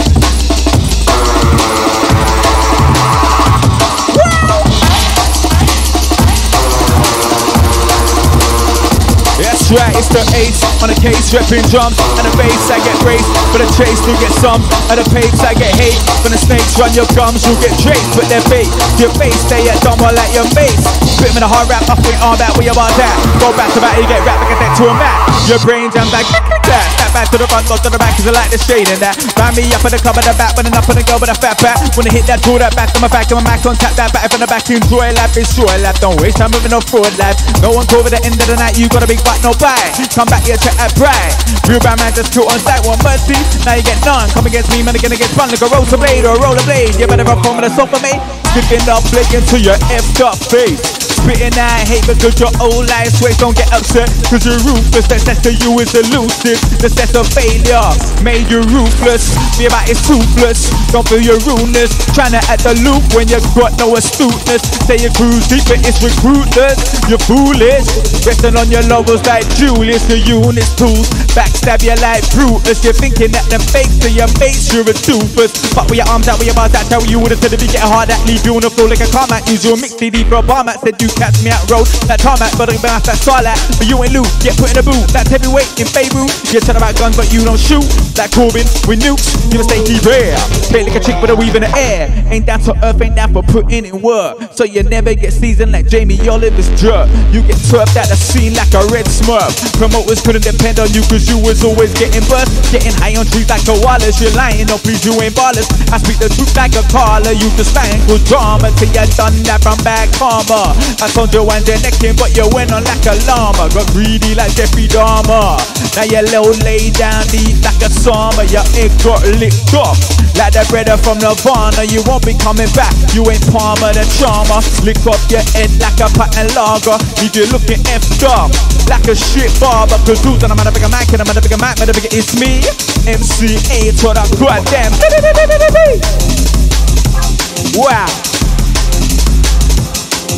right, 9.70 9.94
it's 9.94 10.10
the 10.10 10.26
ace 10.34 10.58
on 10.82 10.90
the 10.90 10.98
case, 10.98 11.30
repping 11.30 11.62
drums 11.70 11.94
and 12.18 12.26
the 12.26 12.34
bass. 12.34 12.58
I 12.74 12.82
get 12.82 12.98
raised 13.06 13.30
for 13.54 13.62
the 13.62 13.70
chase 13.78 14.02
to 14.02 14.18
get 14.18 14.34
some, 14.42 14.66
and 14.90 14.98
the 14.98 15.06
pace 15.14 15.46
I 15.46 15.54
get 15.54 15.78
hate. 15.78 16.02
When 16.26 16.34
the 16.34 16.42
snakes 16.42 16.74
run 16.82 16.90
your 16.98 17.06
gums, 17.14 17.46
you'll 17.46 17.62
get 17.62 17.78
draped 17.78 18.18
with 18.18 18.26
their 18.34 18.42
bait. 18.50 18.66
Your 18.98 19.14
face 19.14 19.38
stay 19.46 19.62
at 19.70 19.78
dumb 19.86 20.02
like 20.02 20.34
your 20.34 20.50
mace. 20.58 20.82
Spit 21.06 21.38
in 21.38 21.46
a 21.46 21.48
hard 21.48 21.70
rap, 21.70 21.86
I 21.86 21.94
think 22.02 22.18
on 22.26 22.42
that 22.42 22.50
where 22.58 22.66
you 22.66 22.74
want 22.74 22.98
that. 22.98 23.14
Go 23.38 23.54
back 23.54 23.70
to 23.78 23.80
back, 23.80 23.94
you 24.02 24.10
get 24.10 24.26
rap 24.26 24.42
like 24.42 24.50
a 24.50 24.58
deck 24.58 24.74
to 24.82 24.90
a 24.90 24.94
mat. 24.98 25.22
Your 25.46 25.62
brain 25.62 25.94
jam 25.94 26.10
back, 26.10 26.26
that. 26.66 26.97
Step 27.08 27.24
back 27.24 27.32
to 27.32 27.40
the 27.40 27.48
front, 27.48 27.64
go 27.72 27.80
to 27.80 27.88
the 27.88 27.96
back, 27.96 28.20
cause 28.20 28.28
I 28.28 28.36
like 28.36 28.52
the 28.52 28.60
shade 28.60 28.92
in 28.92 29.00
that. 29.00 29.16
Find 29.40 29.56
me 29.56 29.64
up 29.72 29.80
in 29.88 29.96
the 29.96 30.00
club 30.04 30.20
at 30.20 30.28
the 30.28 30.36
back, 30.36 30.60
running 30.60 30.76
up 30.76 30.92
on 30.92 31.00
the 31.00 31.08
girl 31.08 31.24
with 31.24 31.32
a 31.32 31.40
fat 31.40 31.56
back. 31.64 31.80
When 31.96 32.04
I 32.04 32.12
hit 32.12 32.28
that, 32.28 32.44
draw 32.44 32.60
that 32.60 32.76
back 32.76 32.92
to 32.92 33.00
my 33.00 33.08
back, 33.08 33.32
and 33.32 33.40
my 33.40 33.48
back 33.48 33.64
on 33.64 33.80
tap 33.80 33.96
that 33.96 34.12
back 34.12 34.28
from 34.28 34.44
the 34.44 34.50
back. 34.52 34.68
Enjoy 34.68 35.08
life, 35.16 35.32
it's 35.40 35.56
short 35.56 35.72
life. 35.80 36.04
Don't 36.04 36.20
waste 36.20 36.36
time 36.36 36.52
moving 36.52 36.68
no 36.68 36.84
forward 36.84 37.16
life. 37.16 37.40
No 37.64 37.72
one 37.72 37.88
over 37.96 38.12
the 38.12 38.20
end 38.28 38.36
of 38.36 38.44
the 38.44 38.60
night, 38.60 38.76
you 38.76 38.92
got 38.92 39.08
a 39.08 39.08
big 39.08 39.24
butt, 39.24 39.40
no 39.40 39.56
bite. 39.56 39.96
Come 40.12 40.28
back 40.28 40.44
here, 40.44 40.60
check 40.60 40.76
that 40.84 40.92
bright. 41.00 41.32
Real 41.64 41.80
bad 41.80 41.96
man 41.96 42.12
just 42.12 42.36
put 42.36 42.44
on 42.44 42.60
sight, 42.60 42.84
one 42.84 43.00
mercy. 43.00 43.40
Now 43.64 43.80
you 43.80 43.88
get 43.88 44.04
none. 44.04 44.28
Come 44.36 44.44
against 44.44 44.68
me, 44.76 44.84
man, 44.84 45.00
gonna 45.00 45.16
get 45.16 45.32
spun 45.32 45.48
like 45.48 45.64
a 45.64 45.72
rotor 45.72 45.96
blade 45.96 46.28
or 46.28 46.36
a 46.36 46.40
roller 46.44 46.60
blade. 46.68 47.00
You 47.00 47.08
better 47.08 47.24
run 47.24 47.40
from 47.40 47.64
the 47.64 47.72
sofa, 47.72 48.04
mate. 48.04 48.20
Sticking 48.52 48.84
up, 48.92 49.00
blade 49.16 49.32
into 49.32 49.56
your 49.64 49.80
effed 49.96 50.20
up 50.20 50.36
face. 50.52 50.97
Spitting 51.28 51.60
that 51.60 51.84
hate 51.92 52.08
because 52.08 52.40
your 52.40 52.48
old 52.64 52.88
life 52.88 53.12
ways 53.20 53.36
don't 53.36 53.52
get 53.52 53.68
upset. 53.76 54.08
Cause 54.32 54.48
you're 54.48 54.64
ruthless, 54.64 55.12
says 55.12 55.28
to 55.44 55.52
you 55.60 55.76
is 55.84 55.92
elusive. 55.92 56.56
The 56.80 56.88
sense 56.88 57.20
of 57.20 57.28
failure 57.28 57.84
made 58.24 58.48
you 58.48 58.64
ruthless. 58.72 59.36
Be 59.60 59.68
about 59.68 59.92
it's 59.92 60.00
toothless, 60.08 60.72
don't 60.96 61.04
feel 61.04 61.20
your 61.20 61.36
rudeness. 61.44 61.92
Trying 62.16 62.32
to 62.32 62.40
act 62.48 62.64
the 62.64 62.80
loop 62.80 63.04
when 63.12 63.28
you 63.28 63.44
got 63.60 63.76
no 63.76 64.00
astuteness. 64.00 64.64
Say 64.88 65.04
you 65.04 65.12
cruise 65.20 65.52
deep 65.52 65.68
but 65.68 65.84
it's 65.84 66.00
recruitless 66.00 66.80
You're 67.12 67.20
foolish, 67.28 67.92
resting 68.24 68.56
on 68.56 68.72
your 68.72 68.88
logos 68.88 69.20
like 69.28 69.44
Julius 69.60 70.08
The 70.08 70.24
units 70.24 70.72
tools, 70.80 71.12
backstab 71.36 71.84
you 71.84 72.00
like 72.00 72.24
Brutus. 72.32 72.88
You're 72.88 72.96
thinking 72.96 73.36
that 73.36 73.52
them 73.52 73.60
fakes 73.68 74.00
to 74.00 74.08
your 74.08 74.32
mates, 74.40 74.72
you're 74.72 74.88
a 74.88 74.96
doofus. 74.96 75.52
Fuck 75.76 75.92
with 75.92 76.00
your 76.00 76.08
arms 76.08 76.32
out, 76.32 76.40
with 76.40 76.48
your 76.48 76.56
bars 76.56 76.72
out, 76.72 76.88
tell 76.88 77.04
you 77.04 77.20
would've 77.20 77.44
said 77.44 77.52
if 77.52 77.60
be. 77.60 77.68
Get 77.68 77.84
hard 77.84 78.08
that 78.08 78.24
leave 78.24 78.48
you 78.48 78.56
on 78.56 78.64
the 78.64 78.72
floor 78.72 78.88
like 78.88 79.04
a 79.04 79.12
car 79.12 79.28
mat. 79.28 79.44
Use 79.52 79.68
your 79.68 79.76
mix 79.76 79.92
CD 80.00 80.24
for 80.24 80.40
a 80.40 80.46
bar 80.46 80.64
mat, 80.64 80.80
said 80.80 80.96
you 81.04 81.12
catch 81.18 81.42
me 81.42 81.50
out 81.50 81.66
road. 81.68 81.90
That 82.06 82.22
tarmac, 82.22 82.54
but 82.56 82.70
I'm 82.70 82.78
bounce 82.80 83.10
that 83.10 83.18
starlight. 83.18 83.58
But 83.82 83.90
you 83.90 83.98
ain't 84.06 84.14
loot, 84.14 84.30
get 84.40 84.56
put 84.56 84.70
in 84.72 84.78
a 84.78 84.86
boot 84.86 85.10
That's 85.10 85.28
heavyweight 85.34 85.82
in 85.82 85.90
Beirut. 85.92 86.30
You 86.54 86.62
tell 86.62 86.78
about 86.78 86.94
guns 86.96 87.18
but 87.18 87.34
you 87.34 87.42
don't 87.42 87.60
shoot. 87.60 87.84
Like 88.16 88.32
Corbyn 88.32 88.66
with 88.86 89.02
nukes, 89.02 89.34
you 89.50 89.58
just 89.58 89.70
stay 89.70 89.82
keep 89.86 90.02
rare 90.06 90.38
Feel 90.70 90.86
like 90.86 90.96
a 90.98 91.02
chick 91.02 91.18
with 91.22 91.34
a 91.34 91.36
weave 91.36 91.58
in 91.58 91.66
the 91.66 91.74
air. 91.74 92.08
Ain't 92.30 92.46
down 92.46 92.62
to 92.70 92.74
earth, 92.86 93.02
ain't 93.02 93.18
down 93.18 93.34
for 93.34 93.42
putting 93.42 93.86
in 93.86 94.02
work. 94.02 94.54
So 94.54 94.64
you 94.64 94.86
never 94.86 95.14
get 95.18 95.34
seasoned 95.34 95.74
like 95.74 95.90
Jamie 95.90 96.22
Oliver's 96.30 96.70
jerk 96.78 97.10
You 97.34 97.42
get 97.42 97.58
turfed 97.66 97.98
at 97.98 98.14
the 98.14 98.18
scene 98.18 98.54
like 98.54 98.72
a 98.78 98.86
red 98.94 99.10
smurf. 99.10 99.50
Promoters 99.78 100.22
couldn't 100.22 100.46
depend 100.46 100.78
on 100.78 100.94
you 100.94 101.02
cause 101.10 101.26
you 101.26 101.42
was 101.42 101.66
always 101.66 101.94
getting 101.98 102.24
burst. 102.30 102.54
Getting 102.70 102.94
high 103.02 103.18
on 103.18 103.26
trees 103.26 103.50
like 103.50 103.66
koalas 103.66 104.22
You're 104.22 104.34
lying, 104.38 104.70
no 104.70 104.78
please 104.78 105.02
you 105.02 105.18
ain't 105.18 105.34
ballers. 105.34 105.66
I 105.90 105.98
speak 105.98 106.22
the 106.22 106.30
truth 106.30 106.54
like 106.54 106.78
a 106.78 106.86
caller. 106.94 107.34
You 107.34 107.50
just 107.58 107.74
stand 107.74 108.06
good 108.06 108.22
drama 108.30 108.70
Till 108.78 108.94
you 108.94 109.06
done 109.18 109.34
that 109.50 109.66
from 109.66 109.78
back 109.82 110.14
karma. 110.14 110.78
I 111.02 111.07
told 111.14 111.30
you 111.30 111.46
one 111.46 111.62
day 111.62 111.78
necking 111.86 112.18
but 112.18 112.34
you 112.34 112.50
went 112.58 112.74
on 112.74 112.82
like 112.84 113.06
a 113.06 113.14
llama. 113.30 113.70
Got 113.70 113.86
greedy 113.94 114.34
like 114.34 114.50
Jeffrey 114.58 114.90
Dahmer. 114.90 115.62
Now 115.94 116.10
you 116.10 116.26
low 116.34 116.50
lay 116.66 116.90
down 116.90 117.22
deep 117.30 117.62
like 117.62 117.78
a 117.86 117.90
summer. 117.90 118.42
Your 118.50 118.66
egg 118.82 118.90
got 119.06 119.22
licked 119.38 119.78
off 119.78 120.02
Like 120.36 120.58
the 120.58 120.66
brother 120.74 120.98
from 120.98 121.22
Nirvana. 121.22 121.86
You 121.86 122.02
won't 122.10 122.26
be 122.26 122.34
coming 122.34 122.66
back. 122.74 122.98
You 123.14 123.22
ain't 123.30 123.46
Palmer 123.54 123.94
the 123.94 124.02
charmer. 124.18 124.58
Lick 124.82 124.98
off 125.06 125.22
your 125.30 125.46
head 125.54 125.70
like 125.78 126.02
a 126.02 126.10
patent 126.18 126.58
lager. 126.58 126.98
If 127.22 127.38
you're 127.38 127.46
looking 127.54 127.78
effed 127.94 128.26
up 128.26 128.50
Like 128.90 129.06
a 129.06 129.14
shit 129.14 129.54
barber. 129.62 130.02
Cause 130.02 130.18
who's 130.26 130.42
on 130.42 130.50
a 130.50 130.58
motherfucker 130.58 130.90
mic 130.90 131.14
and 131.14 131.22
I'm 131.22 131.30
at 131.30 131.38
a 131.38 131.46
motherfucker 131.46 131.62
mic 131.62 131.78
Motherfucker 131.78 132.10
it's 132.12 132.34
me. 132.42 132.66
MC8 133.06 134.02
to 134.02 134.18
the 134.18 134.26
goddamn. 134.42 134.98
Wow 137.78 138.37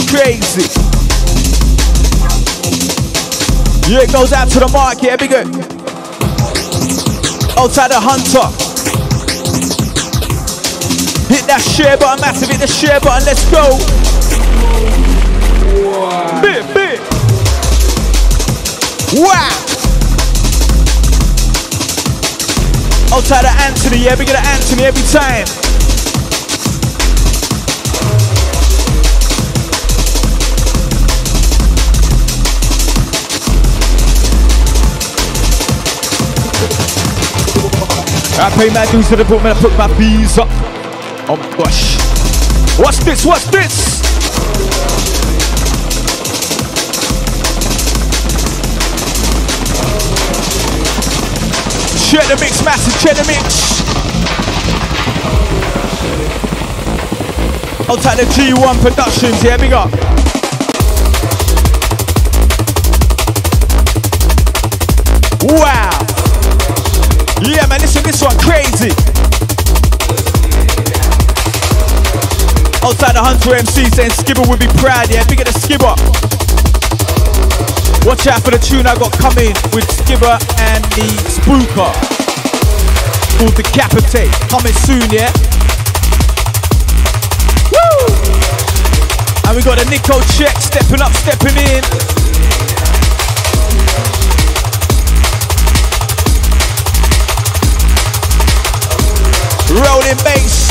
Crazy 0.10 0.66
Yeah, 3.90 4.02
it 4.06 4.12
goes 4.12 4.34
out 4.34 4.50
to 4.50 4.60
the 4.60 4.70
market. 4.72 5.04
yeah, 5.04 5.16
big 5.16 5.34
up. 5.34 5.48
Outside 7.58 7.90
the 7.90 8.00
hunter. 8.00 8.46
Hit 11.34 11.46
that 11.46 11.62
share 11.62 11.98
button, 11.98 12.22
massive, 12.22 12.50
hit 12.50 12.60
the 12.60 12.68
share 12.68 13.00
button, 13.00 13.26
let's 13.26 13.46
go. 13.50 13.66
Bit, 16.42 16.66
bit. 16.74 17.00
Wow. 19.18 19.50
Outside 23.12 23.46
of 23.46 23.58
Anthony, 23.66 24.06
yeah, 24.06 24.16
big 24.16 24.30
up 24.30 24.46
Anthony 24.46 24.84
every 24.86 25.04
time. 25.10 25.46
I 38.42 38.50
pay 38.52 38.70
my 38.74 38.90
dues 38.90 39.10
to 39.10 39.18
the 39.18 39.26
boom 39.26 39.44
man. 39.44 39.56
I 39.56 39.60
put 39.60 39.78
my 39.78 39.88
fees 39.98 40.38
up. 40.38 40.48
Oh 41.28 41.34
On 41.34 41.58
bush. 41.58 42.00
What's 42.80 43.04
this? 43.04 43.26
What's 43.26 43.46
this? 43.52 44.00
Check 52.10 52.26
the 52.28 52.38
mix, 52.40 52.64
massive. 52.64 52.96
Check 53.02 53.18
the 53.18 53.26
mix. 53.28 53.70
I'll 57.90 57.98
take 57.98 58.18
the 58.18 58.32
G1 58.34 58.82
Productions. 58.82 59.44
Yeah, 59.44 59.58
big 59.58 59.74
up. 59.74 59.92
Wow. 65.44 66.09
Yeah, 67.42 67.66
man, 67.68 67.80
listen, 67.80 68.04
this 68.04 68.22
one 68.22 68.36
crazy. 68.40 68.92
Outside 72.84 73.16
the 73.16 73.24
Hunter 73.24 73.56
MC 73.56 73.86
saying 73.92 74.12
Skibber 74.12 74.48
would 74.50 74.60
be 74.60 74.68
proud, 74.80 75.08
yeah, 75.12 75.24
big 75.28 75.40
at 75.40 75.48
the 75.48 75.56
Skibber. 75.56 75.96
Watch 78.06 78.28
out 78.28 78.44
for 78.44 78.52
the 78.52 78.60
tune 78.60 78.88
I 78.88 78.96
got 78.96 79.12
coming 79.20 79.52
with 79.72 79.88
Skibber 79.88 80.36
and 80.60 80.84
the 80.96 81.08
Spooker. 81.32 81.92
Called 83.40 83.56
Decapitate. 83.56 84.32
Coming 84.52 84.74
soon, 84.74 85.08
yeah? 85.12 85.32
Woo! 87.72 88.12
And 89.48 89.56
we 89.56 89.64
got 89.64 89.80
a 89.80 89.86
Nico 89.90 90.20
check 90.36 90.60
stepping 90.60 91.00
up, 91.00 91.14
stepping 91.14 91.56
in. 91.56 92.29
Rolling 99.72 100.18
bass. 100.26 100.70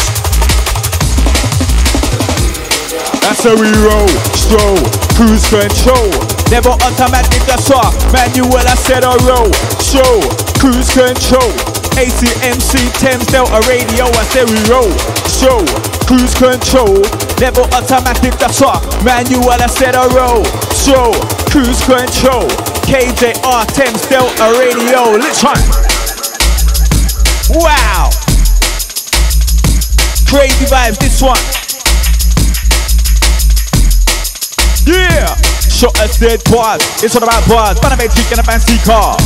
That's 3.23 3.45
how 3.45 3.55
we 3.55 3.71
roll, 3.85 4.09
stroll, 4.35 4.81
cruise 5.15 5.47
control. 5.47 6.11
Never 6.51 6.71
automatic, 6.71 7.45
that's 7.45 7.71
all. 7.71 7.93
Manual, 8.11 8.65
I 8.65 8.75
said 8.75 9.05
I 9.05 9.15
roll, 9.29 9.53
show, 9.79 10.25
cruise 10.59 10.91
control. 10.91 11.53
ACMC, 11.99 12.89
Thames 12.99 13.27
Delta 13.27 13.61
Radio, 13.69 14.07
I 14.07 14.25
said 14.33 14.49
we 14.49 14.59
roll, 14.71 14.91
show, 15.29 15.61
cruise 16.07 16.35
control. 16.35 17.05
Never 17.39 17.63
automatic, 17.77 18.35
that's 18.39 18.63
all. 18.63 18.81
Manual, 19.05 19.51
I 19.51 19.67
said 19.67 19.95
I 19.95 20.07
roll, 20.11 20.43
show, 20.75 21.13
cruise 21.53 21.85
control. 21.85 22.49
KJR, 22.89 23.67
Thames 23.77 24.03
Delta 24.09 24.57
Radio, 24.59 25.19
let's 25.21 25.41
try. 25.41 25.55
Wow. 27.51 28.18
Crazy 30.29 30.67
vibes, 30.67 30.99
this 30.99 31.23
one. 31.23 31.41
Yeah! 34.85 35.35
Shot 35.71 35.97
a 36.01 36.21
dead 36.21 36.43
bars. 36.51 36.83
It's 37.03 37.17
all 37.17 37.23
about 37.23 37.49
bars. 37.49 37.81
But 37.81 37.93
I 37.93 37.97
made 37.97 38.11
chicken 38.11 38.39
a 38.39 38.43
fancy 38.43 38.77
car. 38.85 39.17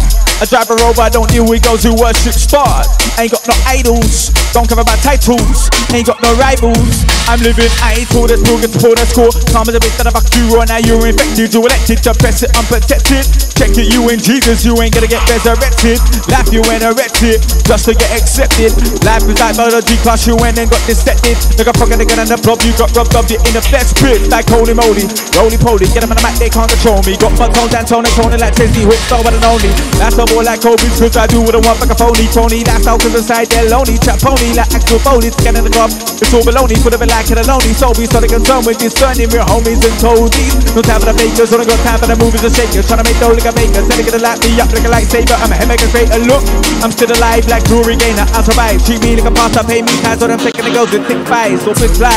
I 0.41 0.45
drive 0.47 0.71
a 0.71 0.77
rover, 0.81 1.03
I 1.03 1.11
don't 1.11 1.29
deal 1.31 1.45
with 1.45 1.63
girls 1.63 1.83
who 1.85 1.95
worship 1.99 2.35
stars. 2.35 2.89
Ain't 3.21 3.31
got 3.31 3.45
no 3.45 3.55
idols, 3.69 4.33
don't 4.57 4.69
care 4.69 4.81
about 4.81 4.99
titles. 5.05 5.69
Ain't 5.93 6.07
got 6.09 6.23
no 6.23 6.33
rivals. 6.41 7.05
I'm 7.29 7.39
living 7.45 7.71
idle, 7.85 8.27
that's 8.27 8.43
cool, 8.49 8.59
get 8.59 8.73
support, 8.73 8.97
that's 8.99 9.13
cool. 9.13 9.31
Calm 9.53 9.69
as 9.69 9.77
a 9.77 9.81
bitch 9.81 9.95
that 10.01 10.09
I 10.09 10.13
fuck 10.13 10.27
you 10.33 10.49
on, 10.57 10.67
now 10.73 10.81
you're 10.81 11.03
infected. 11.05 11.53
You 11.53 11.61
elected 11.63 12.03
to 12.09 12.13
press 12.17 12.43
it 12.43 12.51
unprotected. 12.57 13.29
Check 13.53 13.77
it, 13.79 13.93
you 13.93 14.09
in 14.11 14.19
Jesus, 14.19 14.65
you 14.65 14.75
ain't 14.81 14.97
gonna 14.97 15.07
get 15.07 15.23
resurrected. 15.29 16.01
Life 16.33 16.51
you 16.51 16.65
ain't 16.73 16.83
erected, 16.83 17.45
just 17.69 17.87
to 17.87 17.93
get 17.95 18.11
accepted. 18.17 18.75
Life 19.05 19.29
is 19.29 19.39
like 19.39 19.55
biology 19.55 19.97
class, 20.01 20.27
you 20.27 20.35
and 20.41 20.57
got 20.57 20.83
dissected. 20.89 21.39
Like 21.61 21.71
a 21.71 21.75
fucking 21.77 22.01
nigga 22.01 22.19
on 22.19 22.27
the 22.27 22.39
blob, 22.41 22.65
you 22.65 22.73
got 22.81 22.91
rubbed 22.97 23.15
up, 23.15 23.29
you 23.31 23.39
in 23.47 23.53
the 23.55 23.63
flesh 23.63 23.93
pit. 24.01 24.27
Like 24.33 24.49
holy 24.49 24.75
moly, 24.75 25.07
roly 25.37 25.59
poly, 25.61 25.87
get 25.93 26.03
them 26.03 26.11
on 26.11 26.19
the 26.19 26.25
mic, 26.25 26.35
they 26.41 26.51
can't 26.51 26.67
control 26.67 26.99
me. 27.07 27.15
Got 27.21 27.37
my 27.39 27.47
tones 27.53 27.77
and 27.77 27.87
tone 27.87 28.05
and 28.09 28.15
tone 28.17 28.35
like 28.35 28.57
Tessie, 28.57 28.89
whip, 28.89 28.99
so 29.07 29.23
but 29.23 29.37
only. 29.47 29.71
That's 30.01 30.19
the 30.23 30.35
more 30.35 30.47
like 30.47 30.63
Kobe's 30.63 31.03
Cause 31.03 31.19
I 31.19 31.27
do 31.27 31.43
what 31.43 31.59
I 31.59 31.61
want 31.67 31.83
like 31.83 31.91
a 31.91 31.99
phony 31.99 32.31
Tony. 32.31 32.63
That's 32.63 32.87
how 32.87 32.95
cause 32.99 33.15
inside 33.15 33.51
they're 33.51 33.67
lonely. 33.67 33.99
Chat 33.99 34.23
pony 34.23 34.55
like 34.55 34.71
actual 34.71 35.03
Foley 35.03 35.35
Scanning 35.35 35.67
the 35.67 35.73
club 35.73 35.91
It's 35.91 36.31
all 36.31 36.47
baloney 36.47 36.79
Put 36.79 36.95
a 36.95 36.99
bit 36.99 37.11
like 37.11 37.27
it 37.31 37.39
a 37.39 37.45
lonely. 37.51 37.75
Soul 37.75 37.95
Be 37.99 38.07
starting 38.07 38.31
concerned 38.31 38.63
with 38.67 38.79
discerning 38.79 39.27
Real 39.35 39.47
homies 39.47 39.83
and 39.83 39.97
toadies. 39.99 40.55
No 40.79 40.81
time 40.83 41.03
for 41.03 41.11
the 41.11 41.17
fakers 41.19 41.51
Only 41.51 41.67
got 41.67 41.81
time 41.83 41.99
for 41.99 42.07
the 42.07 42.19
movies 42.19 42.45
and 42.47 42.55
shakers. 42.55 42.87
Trying 42.87 43.03
to 43.03 43.07
make 43.07 43.19
dough 43.19 43.35
like 43.35 43.49
a 43.49 43.55
baker. 43.55 43.83
Instead 43.83 43.99
of 43.99 44.07
gonna 44.07 44.23
light 44.23 44.39
me 44.47 44.51
up 44.63 44.71
like 44.71 44.87
a 44.87 44.91
lightsaber. 44.93 45.37
I'm 45.43 45.51
a 45.51 45.57
head 45.59 45.67
make 45.67 45.83
a 45.83 45.91
greater 45.91 46.21
look 46.23 46.45
I'm 46.85 46.93
still 46.95 47.11
alive 47.11 47.45
like 47.51 47.67
Gloria 47.67 47.99
Gaynor 47.99 48.27
I 48.31 48.41
survive. 48.47 48.79
Treat 48.87 49.03
me 49.03 49.19
like 49.19 49.27
a 49.27 49.35
pastor. 49.35 49.67
Pay 49.67 49.83
me 49.83 49.95
cash 50.07 50.23
Or 50.23 50.31
I'm 50.31 50.39
taking 50.39 50.63
the 50.63 50.71
girls 50.71 50.95
with 50.95 51.03
thick 51.11 51.21
thighs. 51.27 51.67
So 51.67 51.75
quick 51.75 51.95
fly. 51.99 52.15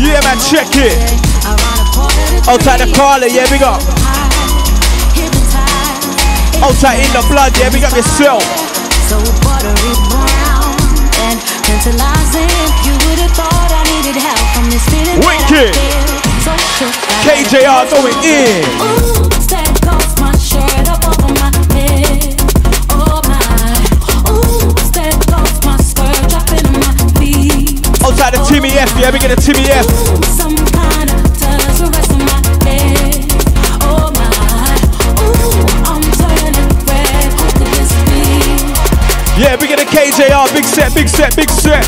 Yeah 0.00 0.24
man 0.24 0.38
check 0.40 0.72
it. 0.80 0.96
Outside 2.48 2.80
the 2.80 2.88
caller 2.96 3.28
yeah 3.28 3.44
we 3.52 3.60
up 3.60 4.09
Outside 6.62 7.00
in 7.00 7.10
the 7.16 7.24
blood, 7.28 7.56
yeah, 7.58 7.70
big 7.70 7.84
up 7.84 7.96
yourself. 7.96 8.44
So 9.08 9.16
buttery 9.40 9.96
brown 10.12 10.76
and 11.24 11.40
tantalizing. 11.64 12.52
You 12.84 12.92
would 13.08 13.20
have 13.20 13.32
thought 13.32 13.72
I 13.72 13.80
needed 13.88 14.20
help 14.20 14.44
from 14.52 14.68
this 14.68 14.84
feeling. 14.92 15.18
Wicked. 15.24 15.72
So 16.44 16.52
KJR 17.24 17.88
going 17.90 18.16
in. 18.24 18.64
Ooh, 18.76 19.28
that 19.48 19.72
cost 19.80 20.20
my 20.20 20.36
shirt 20.36 20.88
up 20.88 21.00
over 21.08 21.32
my 21.40 21.50
head. 21.72 22.36
Oh 22.92 23.20
my. 23.24 23.40
Ooh, 24.28 24.72
that 24.92 25.16
cost 25.32 25.64
my 25.64 25.76
skirt 25.80 26.28
dropping 26.28 26.64
on 26.68 26.76
my 26.76 26.92
feet. 27.20 27.80
Outside 28.04 28.36
the 28.36 28.44
Timmy 28.44 28.70
F, 28.76 28.92
yeah, 29.00 29.10
we 29.10 29.18
get 29.18 29.32
a 29.32 29.40
Timmy 29.40 29.64
F. 29.68 30.39
KJR, 39.90 40.46
big 40.54 40.64
set, 40.64 40.94
big 40.94 41.08
set, 41.08 41.34
big 41.34 41.50
set. 41.50 41.84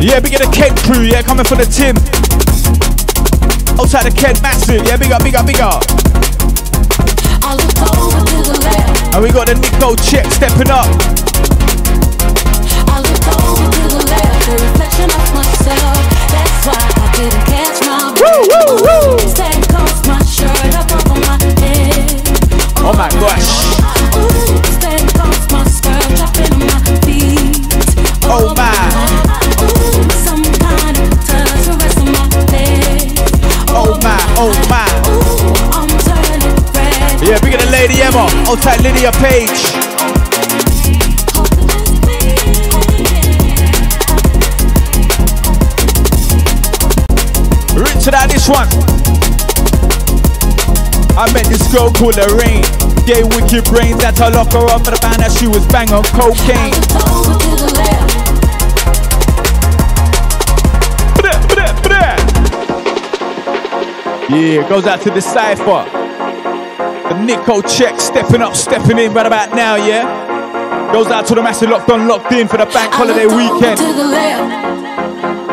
Yeah, 0.00 0.20
we 0.20 0.28
get 0.28 0.44
the 0.44 0.50
Kent 0.52 0.76
crew, 0.84 1.02
yeah, 1.02 1.22
coming 1.22 1.44
for 1.44 1.56
the 1.56 1.64
Tim. 1.64 1.96
Outside 3.80 4.04
the 4.04 4.14
Kent, 4.14 4.42
massive, 4.42 4.84
yeah, 4.86 4.96
big 4.96 5.10
up, 5.10 5.22
big 5.22 5.34
up, 5.34 5.46
big 5.46 5.60
up. 5.60 5.82
And 9.14 9.22
we 9.22 9.32
got 9.32 9.46
the 9.46 9.54
Nikocheck 9.54 10.30
stepping 10.32 10.70
up. 10.70 10.86
I 12.88 13.00
looked 13.00 13.28
over 13.28 13.70
to 13.72 13.88
the 13.88 14.04
left, 14.10 14.32
Emma. 38.52 38.60
Outside 38.60 38.82
Lydia 38.82 39.12
Page. 39.12 39.48
Rich 47.74 48.08
out 48.12 48.28
this 48.28 48.48
one. 48.48 48.68
I 51.16 51.30
met 51.32 51.46
this 51.46 51.72
girl 51.72 51.90
called 51.92 52.16
Lorraine. 52.16 52.64
Gay 53.06 53.22
wicked 53.24 53.64
brains 53.64 54.00
that 54.00 54.20
I 54.20 54.28
lock 54.28 54.52
her 54.52 54.66
up 54.70 54.84
for 54.84 54.90
the 54.90 54.98
band 55.00 55.22
that 55.22 55.32
she 55.32 55.46
was 55.46 55.66
bang 55.68 55.90
on 55.92 56.04
cocaine. 56.04 56.72
Yeah, 64.30 64.66
goes 64.66 64.86
out 64.86 65.02
to 65.02 65.10
the 65.10 65.20
cipher. 65.20 66.01
The 67.12 67.18
Nikocheck 67.18 68.00
stepping 68.00 68.40
up, 68.40 68.56
stepping 68.56 68.96
in 68.96 69.12
right 69.12 69.26
about 69.26 69.54
now, 69.54 69.74
yeah? 69.76 70.90
Goes 70.94 71.08
out 71.08 71.26
to 71.26 71.34
the 71.34 71.42
massive 71.42 71.68
locked 71.68 71.90
on, 71.90 72.08
locked 72.08 72.32
in 72.32 72.48
for 72.48 72.56
the 72.56 72.64
bank 72.64 72.90
holiday 72.90 73.26
weekend. 73.26 73.76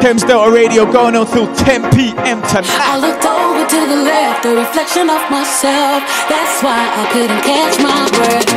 Thames 0.02 0.24
Delta 0.24 0.50
Radio 0.50 0.90
going 0.90 1.18
on 1.18 1.28
till 1.28 1.54
10 1.54 1.92
p.m. 1.92 2.42
tonight. 2.48 2.80
I 2.80 2.98
looked 2.98 3.26
over 3.26 3.68
to 3.68 3.76
the 3.92 3.98
left, 4.08 4.44
the 4.44 4.56
reflection 4.56 5.10
of 5.10 5.20
myself. 5.30 6.08
That's 6.32 6.64
why 6.64 6.80
I 6.96 7.12
couldn't 7.12 7.44
catch 7.44 7.78
my 7.84 8.08
breath. 8.16 8.48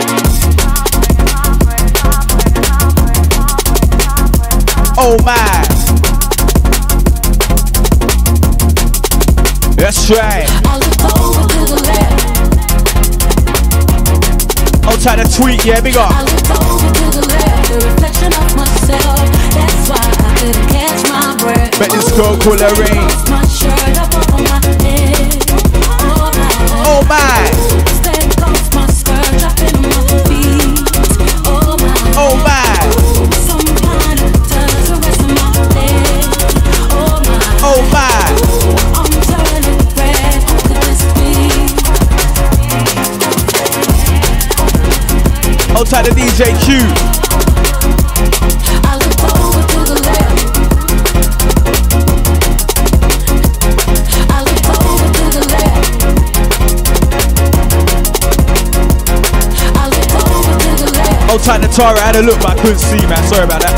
Oh 4.97 5.19
my. 5.25 5.67
That's 9.75 10.09
right. 10.09 10.52
Outside 15.05 15.19
the 15.19 15.37
tweet, 15.37 15.65
yeah, 15.65 15.81
big 15.81 15.97
up. 15.97 16.13
I 16.13 16.23
looked 16.23 16.49
over 16.49 16.87
to 16.87 17.11
the 17.11 17.27
left, 17.27 17.69
the 17.69 17.75
reflection 17.91 18.31
of 18.39 18.55
myself. 18.55 19.19
That's 19.51 19.91
why 19.91 19.99
I 19.99 20.31
couldn't 20.39 20.69
catch 20.71 21.03
my 21.11 21.35
breath. 21.43 21.77
Bet 21.77 21.91
this 21.91 22.13
girl 22.15 22.39
my. 22.39 22.87
Oh 24.31 24.39
my. 26.39 26.53
Oh 26.87 27.03
my. 27.09 27.62
Outside 45.95 46.15
the 46.15 46.21
DJ 46.23 46.57
Q. 46.65 46.79
Hold 61.29 61.43
tight 61.43 61.61
to 61.61 61.69
Tara, 61.69 61.99
I 61.99 62.01
had 62.01 62.17
a 62.17 62.23
look 62.23 62.41
but 62.41 62.57
I 62.59 62.63
couldn't 62.63 62.79
see 62.79 62.97
man, 63.07 63.23
sorry 63.29 63.45
about 63.45 63.61
that. 63.61 63.77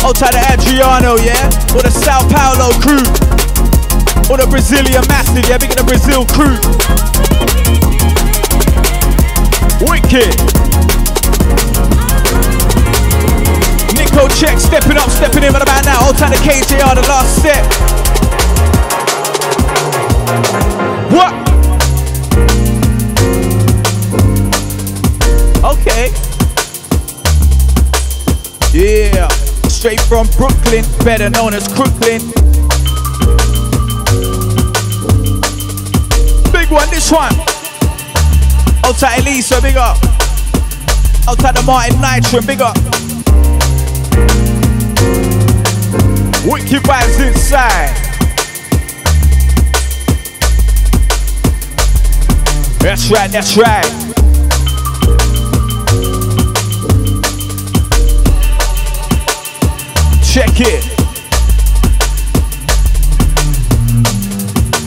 Hold 0.00 0.16
tight 0.16 0.32
to 0.32 0.40
Adriano, 0.50 1.16
yeah? 1.18 1.44
Or 1.76 1.82
the 1.82 1.90
Sao 1.90 2.20
Paulo 2.32 2.72
crew. 2.80 3.04
Or 4.32 4.38
the 4.38 4.46
Brazilian 4.48 5.04
Massive, 5.08 5.46
yeah? 5.46 5.58
Big 5.58 5.72
in 5.72 5.76
the 5.76 5.84
Brazil 5.84 6.24
crew. 6.24 6.56
Wicked. 9.88 10.34
Nikocheck, 13.94 14.58
stepping 14.58 14.96
up, 14.96 15.10
stepping 15.10 15.42
in 15.42 15.52
right 15.52 15.62
about 15.62 15.84
now. 15.84 15.98
Hold 15.98 16.16
tight 16.16 16.34
to 16.34 16.40
KJR, 16.40 16.94
the 16.94 17.02
last 17.02 17.42
set. 17.42 17.64
What? 21.12 21.32
Okay. 25.64 26.12
Yeah. 28.72 29.28
Straight 29.68 30.00
from 30.00 30.26
Brooklyn, 30.36 30.84
better 31.04 31.28
known 31.28 31.52
as 31.52 31.68
Crooklyn. 31.68 32.20
Big 36.52 36.70
one, 36.70 36.88
this 36.90 37.12
one. 37.12 37.53
Outside 38.84 39.20
Elisa, 39.20 39.62
big 39.62 39.76
up. 39.76 39.96
Outside 41.26 41.56
the 41.56 41.62
Martin 41.64 41.98
Nitro, 42.02 42.42
big 42.42 42.60
up. 42.60 42.76
Wicked 46.44 46.82
vibes 46.82 47.26
inside. 47.26 47.96
That's 52.80 53.10
right, 53.10 53.30
that's 53.30 53.56
right. 53.56 53.84
Check 60.22 60.60
it. 60.60 60.93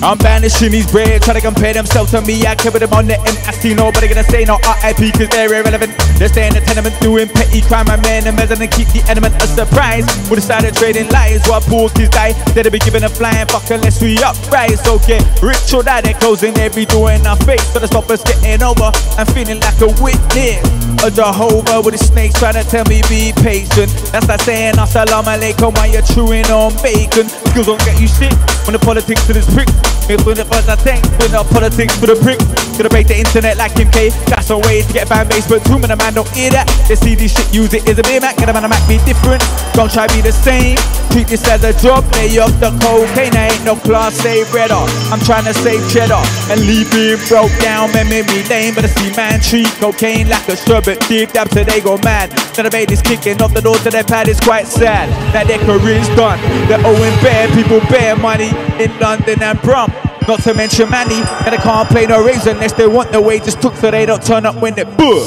I'm 0.04 0.18
banishing 0.20 0.72
these 0.72 0.90
bread, 0.92 1.22
trying 1.24 1.42
to 1.42 1.42
compare 1.42 1.74
themselves 1.74 2.12
to 2.12 2.22
me. 2.22 2.46
I 2.46 2.54
cover 2.54 2.78
them 2.78 2.94
on 2.94 3.08
the 3.08 3.18
end. 3.18 3.38
I 3.50 3.52
see 3.52 3.74
nobody 3.74 4.08
gonna 4.08 4.24
say 4.24 4.46
no 4.46 4.62
RIP 4.62 5.10
cause 5.18 5.30
they're 5.30 5.50
irrelevant. 5.50 5.98
They're 6.22 6.30
staying 6.30 6.54
in 6.54 6.62
the 6.62 6.66
tenement 6.66 7.00
doing 7.02 7.28
petty 7.30 7.62
crime. 7.62 7.88
My 7.88 7.98
man, 7.98 8.28
and 8.28 8.38
and 8.38 8.72
keep 8.72 8.90
the 8.94 9.02
element 9.10 9.34
a 9.42 9.48
surprise. 9.48 10.06
We 10.30 10.36
decided 10.36 10.76
trading 10.76 11.10
lies 11.10 11.42
while 11.48 11.62
poor 11.62 11.90
kids 11.90 12.10
die. 12.10 12.34
They'd 12.54 12.70
be 12.72 12.80
giving 12.80 13.04
a 13.04 13.10
flying 13.10 13.48
fuck 13.48 13.70
unless 13.72 14.02
we 14.02 14.22
uprise. 14.22 14.84
So 14.84 15.00
get 15.00 15.24
rich 15.42 15.74
or 15.74 15.82
die, 15.82 16.02
they're 16.02 16.20
closing 16.20 16.58
every 16.58 16.86
door 16.86 17.12
in 17.12 17.26
our 17.26 17.38
face. 17.48 17.66
The 17.74 17.88
stop 17.88 18.10
us 18.12 18.22
getting 18.24 18.62
over. 18.62 18.92
I'm 19.18 19.26
feeling 19.34 19.60
like 19.62 19.82
a 19.82 19.90
witness. 19.98 20.62
A 21.02 21.10
Jehovah 21.10 21.82
with 21.82 21.98
the 21.98 22.04
snakes 22.04 22.38
trying 22.38 22.60
to 22.60 22.64
tell 22.64 22.86
me 22.86 23.02
be 23.10 23.34
patient. 23.42 23.90
That's 24.14 24.28
like 24.28 24.42
saying 24.42 24.76
assalamu 24.76 25.34
alaikum 25.34 25.74
while 25.74 25.90
you're 25.90 26.06
chewing 26.06 26.46
on 26.54 26.76
bacon. 26.84 27.47
Skills 27.58 27.74
don't 27.74 27.86
get 27.90 28.00
you 28.00 28.08
shit 28.08 28.34
when 28.70 28.74
the 28.74 28.80
politics 28.86 29.26
to 29.26 29.34
this 29.34 29.52
prick. 29.52 29.66
It's 30.06 30.24
when 30.24 30.38
the 30.38 30.46
first 30.46 30.70
I 30.70 30.76
think, 30.76 31.02
when 31.18 31.32
the 31.32 31.42
politics 31.50 31.98
for 31.98 32.06
the 32.06 32.14
prick. 32.22 32.38
Gonna 32.78 32.88
break 32.88 33.08
the 33.08 33.18
internet 33.18 33.58
like 33.58 33.74
Kim 33.74 33.90
K. 33.90 34.12
Got 34.30 34.44
some 34.44 34.62
ways 34.62 34.86
to 34.86 34.94
get 34.94 35.08
fan 35.08 35.28
base, 35.28 35.50
but 35.50 35.66
too 35.66 35.80
many 35.80 35.96
man 35.96 36.14
don't 36.14 36.30
hear 36.38 36.52
that. 36.52 36.70
They 36.88 36.94
see 36.94 37.16
this 37.16 37.34
shit, 37.34 37.52
use 37.52 37.74
it 37.74 37.90
as 37.90 37.98
a 37.98 38.04
beer 38.04 38.22
Mac. 38.22 38.38
Get 38.38 38.48
a 38.48 38.54
man 38.54 38.66
a 38.66 38.70
Mac 38.70 38.88
be 38.88 39.02
different. 39.10 39.42
Don't 39.74 39.90
try 39.90 40.06
be 40.06 40.22
the 40.22 40.32
same. 40.32 40.78
Treat 41.18 41.30
this 41.30 41.48
as 41.50 41.64
a 41.64 41.74
job, 41.82 42.06
lay 42.14 42.38
off 42.38 42.54
the 42.60 42.70
cocaine. 42.78 43.34
I 43.34 43.50
ain't 43.50 43.66
no 43.66 43.76
class 43.76 44.24
A 44.24 44.46
breader. 44.54 44.86
I'm 45.12 45.20
trying 45.22 45.46
to 45.46 45.54
save 45.66 45.82
cheddar 45.92 46.22
and 46.54 46.62
leave 46.62 46.92
being 46.92 47.18
broke 47.26 47.50
down 47.58 47.92
memory 47.92 48.22
lane. 48.46 48.76
But 48.76 48.86
I 48.86 48.88
see 48.94 49.10
man 49.18 49.42
treat 49.42 49.66
cocaine 49.82 50.30
like 50.30 50.48
a 50.48 50.56
sherbet. 50.56 51.02
Deep 51.10 51.32
dab 51.32 51.50
so 51.50 51.64
they 51.64 51.82
go 51.82 51.98
mad. 52.06 52.30
Then 52.54 52.66
the 52.66 52.70
baby's 52.70 53.02
kicking 53.02 53.42
off 53.42 53.52
the 53.52 53.62
door 53.62 53.78
to 53.78 53.90
their 53.90 54.04
pad. 54.04 54.28
It's 54.28 54.40
quite 54.40 54.68
sad 54.68 55.10
that 55.34 55.48
their 55.48 55.58
career's 55.58 56.08
done. 56.10 56.38
They're 56.70 56.86
owing 56.86 57.18
bare 57.26 57.50
people 57.58 57.80
bare 57.90 58.16
money 58.16 58.54
in 58.78 58.94
London 59.00 59.42
and 59.42 59.60
Brum. 59.64 59.92
Not 60.28 60.44
to 60.44 60.54
mention 60.54 60.88
Manny, 60.92 61.26
and 61.50 61.50
they 61.50 61.58
can't 61.58 61.90
play 61.90 62.06
no 62.06 62.24
razor 62.24 62.52
unless 62.52 62.74
they 62.74 62.86
want 62.86 63.12
the 63.12 63.20
wages 63.20 63.56
took 63.56 63.74
so 63.78 63.90
they 63.90 64.06
don't 64.06 64.22
turn 64.22 64.46
up 64.46 64.62
when 64.62 64.76
they 64.76 64.84
boo. 64.84 65.26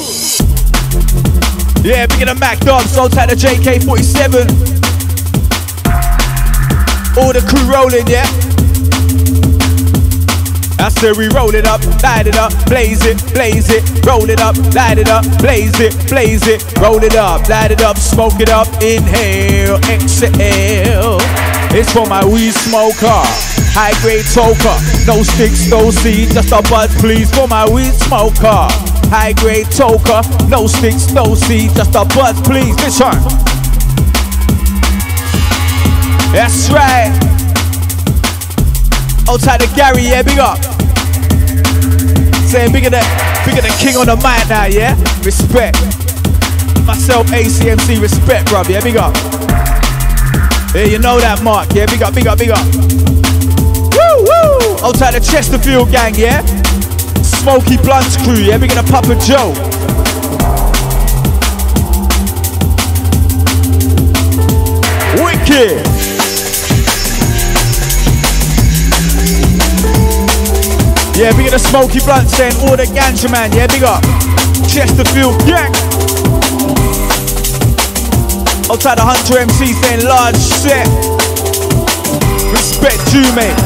Yeah, 1.83 2.07
big 2.07 2.23
in 2.23 2.29
the 2.31 2.37
Mac 2.39 2.61
Dobbs, 2.61 2.95
so 2.95 3.09
tight 3.09 3.31
the 3.31 3.35
JK47. 3.35 4.90
All 7.19 7.33
the 7.33 7.43
crew 7.43 7.67
rolling, 7.67 8.07
yeah. 8.07 8.27
I 10.79 10.89
said 10.89 11.17
we 11.17 11.29
roll 11.29 11.55
it 11.55 11.67
up, 11.67 11.83
light 12.03 12.27
it 12.27 12.37
up, 12.37 12.53
blaze 12.67 13.05
it, 13.05 13.19
blaze 13.35 13.69
it, 13.69 13.83
roll 14.07 14.31
it 14.31 14.41
up, 14.41 14.57
light 14.73 14.99
it 14.99 15.11
up, 15.11 15.25
blaze 15.39 15.79
it, 15.79 15.93
blaze 16.09 16.47
it, 16.47 16.65
roll 16.79 17.03
it 17.03 17.17
up, 17.17 17.49
light 17.49 17.71
it 17.71 17.83
up, 17.83 17.99
smoke 17.99 18.41
it 18.41 18.49
up, 18.49 18.67
inhale, 18.81 19.77
exhale. 19.91 21.19
It's 21.77 21.93
for 21.93 22.07
my 22.07 22.25
weed 22.25 22.55
smoker, 22.55 23.21
high 23.77 23.93
grade 24.01 24.25
toker, 24.33 24.79
no 25.07 25.23
sticks, 25.23 25.69
no 25.69 25.91
seeds, 25.91 26.33
just 26.35 26.53
a 26.53 26.63
bud 26.71 26.89
please 26.99 27.31
for 27.35 27.47
my 27.47 27.69
weed 27.69 27.93
smoker. 27.93 28.71
High 29.13 29.35
grade 29.35 29.67
toker, 29.67 30.23
no 30.49 30.67
sticks, 30.67 31.13
no 31.13 31.35
seeds, 31.35 31.75
just 31.75 31.95
a 31.95 32.05
bud 32.17 32.37
please. 32.45 32.77
This 32.77 33.01
one. 33.01 33.60
That's 36.33 36.71
right. 36.71 37.11
Outside 39.29 39.63
of 39.63 39.75
Gary, 39.75 40.03
yeah, 40.03 40.23
big 40.23 40.39
up. 40.39 40.59
Saying 42.47 42.73
bigger 42.73 42.91
than 42.91 43.05
bigger 43.45 43.61
than 43.63 43.73
king 43.79 43.97
on 43.97 44.07
the 44.07 44.17
mic 44.17 44.49
now, 44.49 44.67
yeah? 44.67 44.95
Respect. 45.25 45.77
Myself, 46.87 47.27
ACMC, 47.29 48.01
respect, 48.01 48.49
bruv, 48.49 48.69
yeah, 48.69 48.81
big 48.81 48.97
up. 48.97 49.15
Yeah, 50.75 50.85
you 50.85 50.99
know 50.99 51.21
that 51.21 51.43
mark, 51.43 51.73
yeah, 51.75 51.87
big 51.87 52.03
up, 52.03 52.15
big 52.15 52.27
up, 52.27 52.39
big 52.39 52.51
up. 52.51 52.65
Woo, 53.95 54.23
woo! 54.23 54.87
Outside 54.87 55.15
the 55.15 55.21
Chesterfield 55.21 55.91
gang, 55.91 56.15
yeah? 56.15 56.45
Smoky 57.23 57.77
Blunts 57.77 58.17
crew, 58.25 58.35
yeah, 58.35 58.59
big 58.59 58.71
up 58.73 58.87
Papa 58.87 59.15
Joe. 59.19 59.51
Wicked! 65.23 66.00
Yeah, 71.17 71.33
big 71.37 71.47
up 71.47 71.53
the 71.53 71.59
Smoky 71.59 72.01
Blunt 72.01 72.29
saying 72.29 72.55
all 72.63 72.77
the 72.77 72.85
ganja 72.85 73.31
man, 73.31 73.53
yeah, 73.53 73.67
big 73.67 73.83
up. 73.83 74.03
Chesterfield 74.69 75.39
gang. 75.47 75.73
Outside 78.71 78.99
the 78.99 79.05
Hunter 79.05 79.39
MC 79.39 79.73
saying 79.73 80.05
large 80.05 80.37
set. 80.37 80.87
Respect 82.53 83.15
you, 83.15 83.27
mate. 83.35 83.59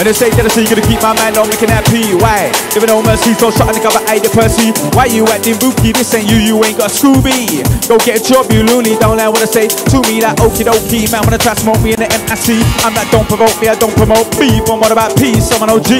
And 0.00 0.08
they 0.08 0.16
say, 0.16 0.32
Jealousy, 0.32 0.64
you 0.64 0.68
gonna 0.72 0.80
keep 0.88 0.96
my 1.04 1.12
mind 1.12 1.36
on 1.36 1.44
making 1.44 1.68
that 1.68 1.84
P. 1.92 2.16
Why? 2.16 2.48
Giving 2.72 2.88
no 2.88 3.04
mercy, 3.04 3.36
so 3.36 3.52
shot 3.52 3.68
and 3.68 3.76
cover 3.84 4.00
eye 4.08 4.16
the 4.16 4.32
Percy. 4.32 4.72
Why 4.96 5.12
you 5.12 5.28
acting 5.28 5.60
bookie? 5.60 5.92
This 5.92 6.08
ain't 6.16 6.24
you, 6.24 6.40
you 6.40 6.56
ain't 6.64 6.80
got 6.80 6.88
Scooby. 6.88 7.60
Go 7.84 8.00
get 8.00 8.16
a 8.16 8.22
job, 8.24 8.48
you 8.48 8.64
loony. 8.64 8.96
Don't 8.96 9.20
I 9.20 9.28
say 9.44 9.68
to 9.68 10.00
me, 10.08 10.24
that 10.24 10.40
okie 10.40 10.64
dokie. 10.64 11.04
Man, 11.12 11.20
wanna 11.20 11.36
try 11.36 11.52
smoke 11.52 11.84
me 11.84 11.92
in 11.92 12.00
the 12.00 12.08
MIC. 12.08 12.64
I'm 12.80 12.96
like, 12.96 13.12
don't 13.12 13.28
provoke 13.28 13.52
me, 13.60 13.68
I 13.68 13.76
don't 13.76 13.92
promote 13.92 14.24
beef. 14.40 14.64
I'm 14.72 14.80
what 14.80 14.88
about 14.88 15.12
peace? 15.20 15.52
I'm 15.52 15.68
an 15.68 15.76
OG. 15.76 15.92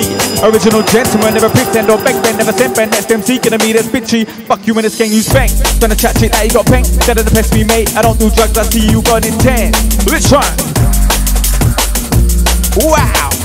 Original 0.48 0.80
gentleman, 0.88 1.36
never 1.36 1.52
pretend 1.52 1.92
or 1.92 2.00
beg, 2.00 2.16
then 2.24 2.40
never 2.40 2.56
sent 2.56 2.72
friend. 2.72 2.88
Next 2.88 3.12
MC, 3.12 3.36
gonna 3.36 3.60
me 3.60 3.76
that's 3.76 3.92
bitchy. 3.92 4.24
Fuck 4.48 4.64
you 4.64 4.72
in 4.80 4.88
this 4.88 4.96
gang, 4.96 5.12
you 5.12 5.20
spank. 5.20 5.52
To 5.84 5.92
chat 5.92 6.16
shit 6.16 6.32
that 6.32 6.48
you 6.48 6.56
got 6.56 6.64
pink. 6.64 6.88
Better 7.04 7.20
than 7.20 7.36
pest 7.36 7.52
me, 7.52 7.68
mate. 7.68 7.92
I 7.92 8.00
don't 8.00 8.16
do 8.16 8.32
drugs, 8.32 8.56
I 8.56 8.64
see 8.64 8.88
you 8.88 9.04
got 9.04 9.28
intent. 9.28 9.76
Which 10.08 10.32
one? 10.32 10.48
Wow. 12.80 13.39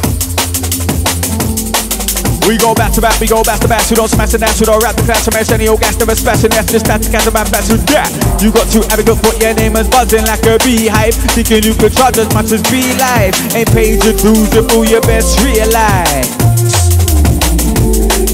We 2.45 2.57
go 2.57 2.75
back 2.75 2.93
to 2.93 3.01
back, 3.01 3.19
we 3.19 3.25
go 3.25 3.41
back 3.41 3.59
to 3.61 3.67
back. 3.67 3.89
We 3.89 3.95
don't 3.95 4.07
smash 4.07 4.29
the 4.29 4.37
dance, 4.37 4.59
we 4.59 4.67
don't 4.67 4.81
rap 4.83 4.95
the 4.95 5.01
clash. 5.01 5.25
Smash 5.25 5.49
any 5.49 5.67
old 5.67 5.81
gas, 5.81 5.97
never 5.97 6.13
smash 6.13 6.45
that's 6.45 6.71
just 6.71 6.85
that 6.85 7.01
to 7.01 7.09
catch 7.09 7.25
a 7.25 7.31
man 7.33 7.49
back 7.49 7.65
to 7.65 7.77
that. 7.89 8.05
You 8.37 8.53
got 8.53 8.69
to 8.69 8.85
have 8.93 9.01
good 9.01 9.17
foot, 9.17 9.41
your 9.41 9.55
name 9.57 9.75
is 9.75 9.89
buzzing 9.89 10.25
like 10.29 10.45
a 10.45 10.61
beehive. 10.61 11.17
Thinking 11.33 11.65
you 11.65 11.73
could 11.73 11.97
charge 11.97 12.21
as 12.21 12.29
much 12.37 12.53
as 12.53 12.61
be 12.69 12.93
live. 13.01 13.33
Ain't 13.57 13.73
paid 13.73 13.97
your 14.05 14.13
dues, 14.13 14.53
you 14.53 14.61
fool, 14.69 14.85
you 14.85 15.01
best 15.01 15.41
realize. 15.41 16.29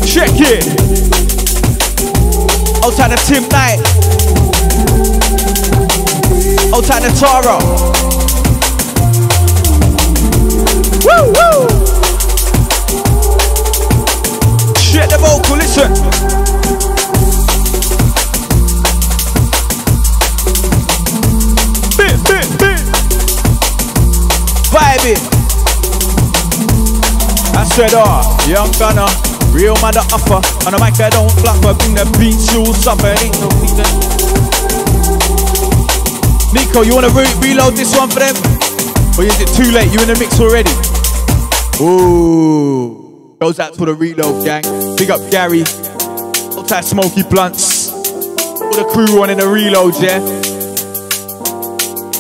Check 0.04 0.36
it. 0.44 0.68
Outside 2.84 3.16
of 3.16 3.22
Tim 3.24 3.48
Knight. 3.48 3.80
Outside 6.76 7.08
of 7.08 7.16
Tara. 7.16 7.56
Woo, 11.08 11.32
woo. 11.32 11.81
Check 15.02 15.10
the 15.10 15.18
vocal, 15.18 15.58
listen. 15.58 15.90
Bit, 21.98 22.22
bit, 22.30 22.46
bit. 22.62 22.82
Vibe 24.70 25.06
it. 25.10 25.22
I 27.58 27.66
said, 27.66 27.94
oh, 27.96 28.22
young 28.48 28.70
gunner, 28.78 29.10
real 29.50 29.74
mother 29.82 30.06
offer. 30.14 30.38
On 30.68 30.72
the 30.72 30.78
mic, 30.78 31.00
I 31.02 31.10
don't 31.10 31.32
fluffer, 31.32 31.74
bring 31.80 31.96
the 31.96 32.06
beat, 32.20 32.38
you'll 32.54 32.76
suffer. 32.76 33.10
Ain't 33.26 33.34
no 33.42 33.50
reason. 33.58 33.90
Nico, 36.54 36.84
you 36.84 36.94
wanna 36.94 37.10
re- 37.10 37.26
reload 37.42 37.74
this 37.74 37.98
one 37.98 38.12
for 38.12 38.20
them? 38.20 38.36
Or 39.18 39.24
is 39.24 39.42
it 39.42 39.50
too 39.58 39.72
late? 39.72 39.92
You 39.92 40.00
in 40.02 40.14
the 40.14 40.18
mix 40.20 40.40
already? 40.40 40.70
Ooh. 41.82 43.01
Goes 43.42 43.60
out 43.60 43.74
to 43.74 43.86
the 43.86 43.96
reload 43.96 44.46
gang. 44.46 44.62
Big 44.98 45.10
up 45.10 45.20
Gary. 45.32 45.62
Outside 45.62 46.86
Smoky 46.86 47.24
Blunts. 47.24 47.90
All 47.92 48.70
the 48.78 48.86
crew 48.94 49.24
in 49.24 49.36
the 49.40 49.48
reload, 49.48 49.96
yeah? 49.98 50.22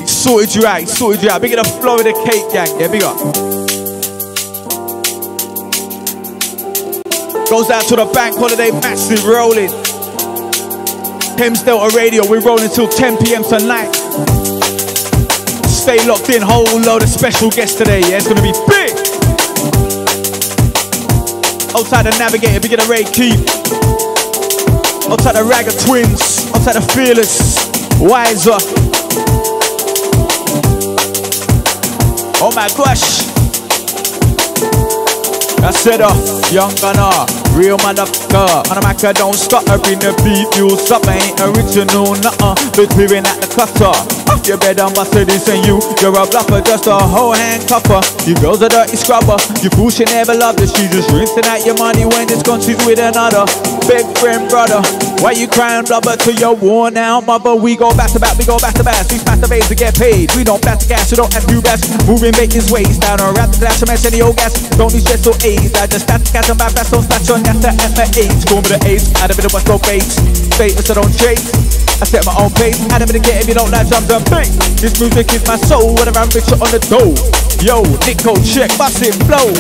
He 0.01 0.07
sorted 0.07 0.55
you 0.55 0.65
out, 0.65 0.79
he 0.79 0.87
sorted 0.87 1.21
you 1.21 1.29
out. 1.29 1.39
Big 1.43 1.53
up 1.53 1.63
the 1.63 1.77
Florida 1.79 2.11
Cake 2.25 2.49
gang, 2.51 2.73
yeah? 2.81 2.89
Big 2.89 3.03
up. 3.03 3.21
Goes 7.51 7.69
out 7.69 7.85
to 7.93 7.97
the 7.97 8.09
bank 8.15 8.35
holiday 8.35 8.71
massive 8.81 9.23
rolling. 9.23 9.69
Thames 11.37 11.61
Delta 11.61 11.95
Radio, 11.95 12.27
we're 12.27 12.41
rolling 12.41 12.69
till 12.69 12.87
10 12.87 13.23
p.m. 13.23 13.43
tonight. 13.43 13.93
Stay 15.69 16.03
locked 16.07 16.29
in, 16.29 16.41
whole 16.41 16.65
load 16.81 17.03
of 17.03 17.09
special 17.09 17.51
guests 17.51 17.77
today, 17.77 17.99
yeah? 18.09 18.17
It's 18.17 18.27
gonna 18.27 18.41
be 18.41 18.57
big! 18.67 19.20
Outside 21.73 22.03
the 22.03 22.15
Navigator, 22.19 22.59
big 22.59 22.71
the 22.71 22.85
Ray 22.89 23.03
Keith. 23.03 23.39
Outside 25.09 25.35
the 25.35 25.43
Ragga 25.43 25.71
Twins. 25.85 26.51
Outside 26.53 26.75
the 26.75 26.81
Fearless. 26.93 27.55
Wiser. 27.99 28.59
Oh 32.43 32.51
my 32.55 32.67
gosh. 32.75 33.23
I 35.63 35.69
said, 35.71 36.01
uh, 36.01 36.09
young 36.51 36.73
gunner, 36.81 37.13
real 37.53 37.77
motherfucker. 37.77 38.65
Mic, 38.81 39.03
I 39.05 39.13
don't 39.13 39.35
stop. 39.35 39.69
I 39.69 39.77
bring 39.77 39.99
the 39.99 40.11
beat, 40.25 40.49
you 40.57 40.75
stop. 40.77 41.05
I 41.07 41.15
ain't 41.21 41.39
original, 41.39 42.15
nuh-uh. 42.19 42.55
But 42.75 42.89
clearing 42.89 43.25
at 43.25 43.39
the 43.39 43.47
cutter. 43.47 44.30
Bed, 44.41 44.81
I'm 44.81 44.91
busted 44.93 45.29
this 45.29 45.47
and 45.47 45.61
you. 45.65 45.77
You're 46.01 46.17
a 46.17 46.25
bluffer, 46.25 46.65
just 46.65 46.89
a 46.89 46.97
whole 46.97 47.31
hand 47.31 47.61
cupper. 47.69 48.01
You 48.25 48.33
girls 48.41 48.61
a 48.61 48.69
dirty 48.69 48.97
scrubber. 48.97 49.37
You 49.61 49.69
fool, 49.69 49.93
she 49.93 50.03
never 50.09 50.33
loved 50.33 50.59
her. 50.59 50.67
She 50.67 50.89
just 50.89 51.13
rinsing 51.13 51.45
out 51.45 51.61
your 51.61 51.77
money 51.77 52.03
when 52.09 52.25
it's 52.25 52.41
gone. 52.41 52.59
She's 52.59 52.75
with 52.83 52.97
another. 52.97 53.45
Big 53.85 54.03
friend, 54.17 54.49
brother. 54.49 54.81
Why 55.21 55.37
you 55.37 55.47
crying, 55.47 55.85
blubber, 55.85 56.17
to 56.17 56.33
your 56.33 56.57
worn 56.57 56.97
out 56.97 57.29
mother? 57.29 57.53
We 57.55 57.77
go 57.77 57.93
back 57.95 58.11
to 58.11 58.19
back, 58.19 58.35
we 58.37 58.43
go 58.43 58.57
back 58.57 58.73
to 58.75 58.83
back. 58.83 59.05
We 59.13 59.21
smash 59.21 59.39
the 59.39 59.47
base 59.47 59.69
to 59.69 59.75
get 59.75 59.93
paid. 59.93 60.33
We 60.35 60.43
don't 60.43 60.61
blast 60.61 60.89
the 60.89 60.97
gas, 60.97 61.11
you 61.11 61.17
don't 61.17 61.31
have 61.31 61.45
to 61.45 61.61
gas. 61.61 61.85
Moving, 62.09 62.33
making 62.33 62.65
ways 62.73 62.97
down 62.97 63.21
around 63.21 63.53
the 63.53 63.61
glass. 63.61 63.79
I'm 63.85 63.93
any 63.93 64.25
old 64.25 64.35
gas. 64.35 64.57
Don't 64.73 64.91
need 64.91 65.05
stress 65.05 65.21
or 65.29 65.37
AIDS. 65.45 65.77
I 65.77 65.85
just 65.85 66.09
to 66.09 66.17
catch 66.33 66.49
on 66.49 66.57
my 66.57 66.73
best 66.73 66.91
on 66.97 67.05
snatch 67.05 67.29
on. 67.29 67.45
That's 67.45 67.61
the 67.61 67.71
F 67.71 68.17
AIDS. 68.17 68.43
Call 68.49 68.65
me 68.65 68.73
the 68.73 68.79
AIDS. 68.89 69.13
Out 69.21 69.29
of 69.29 69.37
it, 69.37 69.53
what's 69.53 69.69
no 69.69 69.77
base. 69.77 70.17
Status, 70.57 70.89
I 70.89 70.93
don't 70.97 71.13
chase. 71.13 71.90
I 72.01 72.05
set 72.09 72.25
my 72.25 72.33
own 72.41 72.49
pace. 72.57 72.81
Out 72.89 73.05
of 73.05 73.13
it, 73.13 73.21
get 73.21 73.45
if 73.45 73.47
you 73.47 73.53
don't 73.53 73.69
like 73.69 73.85
drums 73.87 74.09
and 74.09 74.25
bass. 74.25 74.49
This 74.81 74.97
music 74.99 75.29
is 75.37 75.45
my 75.45 75.55
soul. 75.55 75.93
Whatever 75.93 76.25
I'm 76.25 76.33
richer 76.33 76.57
on 76.57 76.73
the 76.73 76.81
dough. 76.89 77.13
Yo, 77.61 77.85
Nico, 78.09 78.33
check, 78.41 78.73
bust 78.73 79.05
it, 79.05 79.13
flow. 79.29 79.53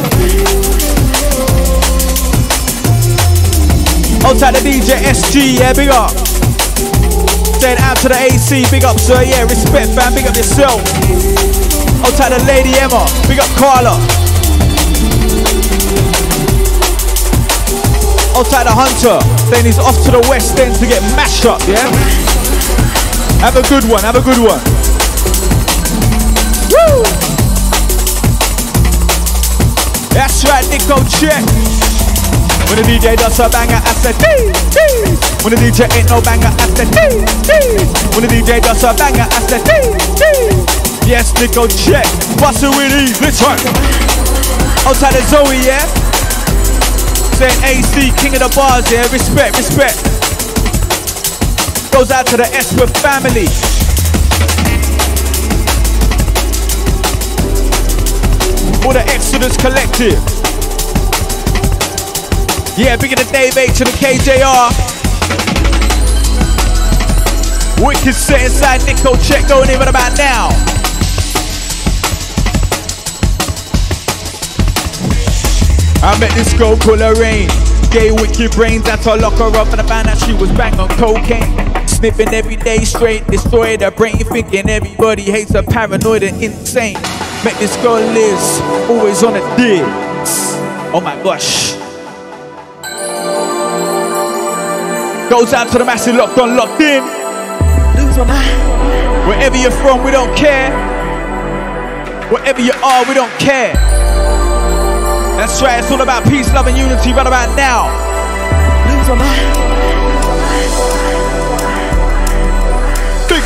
Outside 4.25 4.57
the 4.57 4.61
DJ 4.65 4.97
SG, 5.05 5.61
yeah, 5.61 5.73
big 5.73 5.89
up. 5.89 6.09
Then 7.61 7.77
out 7.85 7.97
to 8.01 8.09
the 8.09 8.17
AC, 8.17 8.65
big 8.73 8.85
up, 8.85 8.97
sir, 8.97 9.21
yeah, 9.21 9.43
respect, 9.43 9.93
fam, 9.93 10.13
big 10.17 10.25
up 10.25 10.35
yourself. 10.35 10.81
Outside 12.01 12.33
the 12.33 12.41
Lady 12.49 12.73
Emma, 12.81 13.05
big 13.29 13.37
up 13.37 13.49
Carla. 13.53 14.01
Outside 18.33 18.65
the 18.65 18.73
Hunter, 18.73 19.21
then 19.53 19.65
he's 19.65 19.77
off 19.77 20.01
to 20.05 20.11
the 20.11 20.25
West 20.27 20.57
End 20.57 20.73
to 20.81 20.87
get 20.87 21.01
mashed 21.13 21.45
up, 21.45 21.61
yeah? 21.67 22.30
Have 23.41 23.57
a 23.57 23.63
good 23.67 23.83
one, 23.89 24.03
have 24.05 24.15
a 24.15 24.21
good 24.21 24.37
one. 24.37 24.61
Woo! 26.69 27.01
That's 30.13 30.45
right, 30.45 30.61
Nico, 30.69 31.01
check. 31.09 31.41
When 32.69 32.77
the 32.77 32.85
DJ 32.85 33.17
does 33.17 33.39
a 33.41 33.49
banger, 33.49 33.81
I 33.81 33.91
said 33.97 34.13
dee, 34.21 34.53
dee. 34.69 35.17
When 35.41 35.57
the 35.57 35.59
DJ 35.59 35.89
ain't 35.97 36.13
no 36.13 36.21
banger, 36.21 36.53
I 36.53 36.69
said 36.69 36.93
dee, 36.93 37.25
dee. 37.49 37.81
When 38.13 38.21
the 38.21 38.29
DJ 38.29 38.61
does 38.61 38.85
a 38.85 38.93
banger, 38.93 39.25
I 39.25 39.39
said 39.49 39.65
dee, 39.65 39.89
dee. 40.21 41.09
Yes, 41.09 41.33
Nico, 41.41 41.65
check. 41.65 42.05
What's 42.37 42.61
it 42.61 42.69
with 42.69 42.93
these? 42.93 43.17
Listen. 43.25 43.57
Outside 44.85 45.17
of 45.17 45.25
Zoe, 45.25 45.57
yeah? 45.65 45.81
Saying 47.41 47.57
AC, 47.65 48.13
king 48.21 48.37
of 48.37 48.45
the 48.45 48.53
bars, 48.53 48.85
yeah? 48.91 49.09
Respect, 49.09 49.57
respect. 49.57 50.10
Goes 51.91 52.09
out 52.09 52.25
to 52.27 52.37
the 52.37 52.47
Esworth 52.53 52.97
family. 53.01 53.45
All 58.85 58.93
the 58.93 59.03
Exodus 59.11 59.55
Collective. 59.57 60.17
Yeah, 62.77 62.95
bigger 62.95 63.15
than 63.15 63.27
Dave 63.31 63.57
Aitch 63.57 63.77
to 63.77 63.83
the 63.83 63.91
KJR. 63.91 64.71
Wicked 67.85 68.15
set 68.15 68.41
inside 68.41 68.81
Nikocheck 68.81 69.47
going 69.49 69.69
in 69.69 69.77
right 69.77 69.87
about 69.87 70.17
now. 70.17 70.49
I 76.03 76.17
met 76.19 76.31
this 76.33 76.53
girl 76.53 76.77
called 76.77 76.99
Lorraine. 76.99 77.49
Gay 77.91 78.11
wicked 78.11 78.51
brains, 78.51 78.83
that's 78.83 79.05
her 79.05 79.17
lock 79.17 79.33
her 79.39 79.55
up 79.57 79.67
and 79.67 79.81
I 79.81 79.85
found 79.85 80.07
out 80.07 80.17
she 80.17 80.33
was 80.33 80.51
bang 80.51 80.79
on 80.79 80.89
cocaine. 80.97 81.70
Sniffing 82.01 82.33
every 82.33 82.55
day 82.55 82.79
straight, 82.79 83.27
destroyed 83.27 83.81
her 83.81 83.91
brain, 83.91 84.17
thinking 84.17 84.67
everybody 84.67 85.21
hates 85.21 85.53
a 85.53 85.61
paranoid 85.61 86.23
and 86.23 86.43
insane. 86.43 86.95
Make 87.45 87.59
this 87.59 87.77
girl 87.83 88.01
Liz, 88.01 88.59
always 88.89 89.21
on 89.21 89.35
a 89.35 89.55
diss. 89.55 90.55
Oh 90.95 90.99
my 90.99 91.13
gosh. 91.21 91.73
Goes 95.29 95.53
out 95.53 95.71
to 95.73 95.77
the 95.77 95.85
massive 95.85 96.15
locked 96.15 96.39
on, 96.39 96.57
locked 96.57 96.81
in. 96.81 97.03
Lose 98.03 98.17
my 98.17 98.25
mind. 98.25 99.29
Wherever 99.29 99.55
you're 99.55 99.69
from, 99.69 100.03
we 100.03 100.09
don't 100.09 100.35
care. 100.35 100.71
Wherever 102.31 102.61
you 102.61 102.73
are, 102.83 103.07
we 103.07 103.13
don't 103.13 103.31
care. 103.37 103.73
That's 105.37 105.61
right, 105.61 105.77
it's 105.77 105.91
all 105.91 106.01
about 106.01 106.23
peace, 106.23 106.51
love, 106.51 106.65
and 106.65 106.75
unity 106.75 107.13
right 107.13 107.27
about 107.27 107.55
now. 107.55 107.85
Lose 108.89 109.07
my 109.07 109.15
mind. 109.19 109.70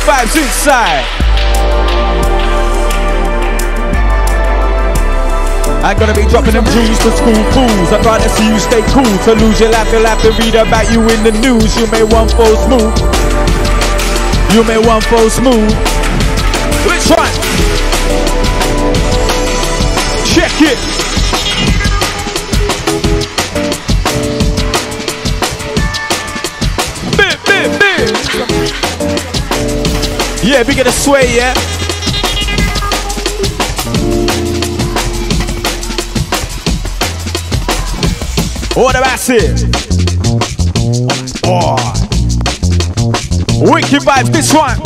Vibes 0.06 0.38
inside. 0.38 1.02
I 5.82 5.94
gotta 5.98 6.14
be 6.14 6.22
dropping 6.30 6.54
them 6.54 6.64
jewels 6.70 6.98
to 7.02 7.10
school 7.10 7.42
fools. 7.50 7.90
I'd 7.90 8.06
rather 8.06 8.28
see 8.28 8.46
you 8.46 8.58
stay 8.60 8.82
cool. 8.94 9.02
To 9.26 9.34
lose 9.34 9.58
your 9.58 9.70
life, 9.70 9.90
you'll 9.90 10.06
have 10.06 10.22
to 10.22 10.30
read 10.38 10.54
about 10.54 10.90
you 10.92 11.02
in 11.10 11.22
the 11.26 11.34
news. 11.42 11.74
You 11.76 11.90
may 11.90 12.04
want 12.04 12.30
false 12.38 12.62
move. 12.70 12.94
You 14.54 14.62
may 14.62 14.78
want 14.78 15.02
false 15.10 15.40
move. 15.40 15.74
Which 16.86 17.10
one? 17.10 17.34
Check 20.22 20.54
it. 20.62 20.95
Yeah, 30.56 30.62
big 30.62 30.82
the 30.82 30.90
sway, 30.90 31.36
yeah. 31.36 31.52
What 38.74 38.96
a 38.96 39.02
massive! 39.02 39.60
Oh, 41.44 41.76
wicked 43.70 44.00
vibes, 44.00 44.32
this 44.32 44.54
one. 44.54 44.80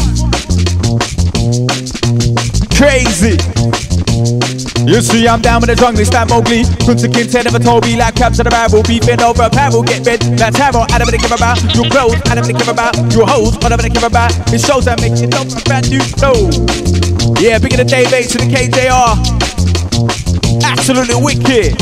Crazy. 2.75 3.80
You 4.21 5.01
see, 5.01 5.27
I'm 5.27 5.41
down 5.41 5.62
with 5.64 5.73
the 5.73 5.77
jungle, 5.77 6.01
it's 6.01 6.11
that 6.11 6.29
Mowgli. 6.29 6.68
Kunta 6.85 7.09
Kinte 7.09 7.41
never 7.41 7.59
told 7.59 7.89
me 7.89 7.97
like 7.97 8.16
crabs 8.16 8.37
in 8.37 8.45
the 8.45 8.51
barrel. 8.51 8.83
Beefing 8.85 9.16
over 9.23 9.49
a 9.49 9.51
barrel, 9.51 9.83
get 9.83 10.05
bent. 10.05 10.21
That's 10.37 10.57
tarot, 10.57 10.93
I 10.93 11.01
don't 11.01 11.09
really 11.09 11.16
care 11.16 11.33
about. 11.33 11.57
Your 11.73 11.89
clothes, 11.89 12.21
I 12.29 12.37
don't 12.37 12.45
really 12.45 12.61
care 12.61 12.68
about. 12.68 12.93
Your 13.16 13.25
hoes, 13.25 13.57
I 13.64 13.73
don't 13.73 13.81
care 13.81 14.05
about. 14.05 14.37
It 14.53 14.61
shows 14.61 14.85
that 14.85 15.01
make 15.01 15.16
you 15.16 15.29
know 15.33 15.41
a 15.49 15.61
brand 15.64 15.89
new 15.89 16.05
flow. 16.21 16.53
Yeah, 17.41 17.57
bigger 17.57 17.81
than 17.81 17.89
Dave 17.89 18.12
Aitch 18.12 18.37
to 18.37 18.45
the 18.45 18.49
KJR. 18.53 19.16
Absolutely 20.68 21.16
wicked. 21.16 21.73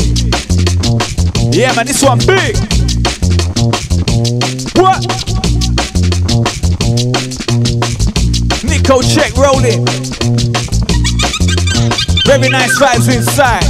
Yeah, 1.51 1.75
man, 1.75 1.91
this 1.91 1.99
one 1.99 2.23
big. 2.23 2.55
What? 4.79 5.03
Nikocheck 8.63 9.35
rolling. 9.35 9.83
Very 12.29 12.49
nice 12.49 12.77
vibes 12.77 13.09
inside. 13.09 13.65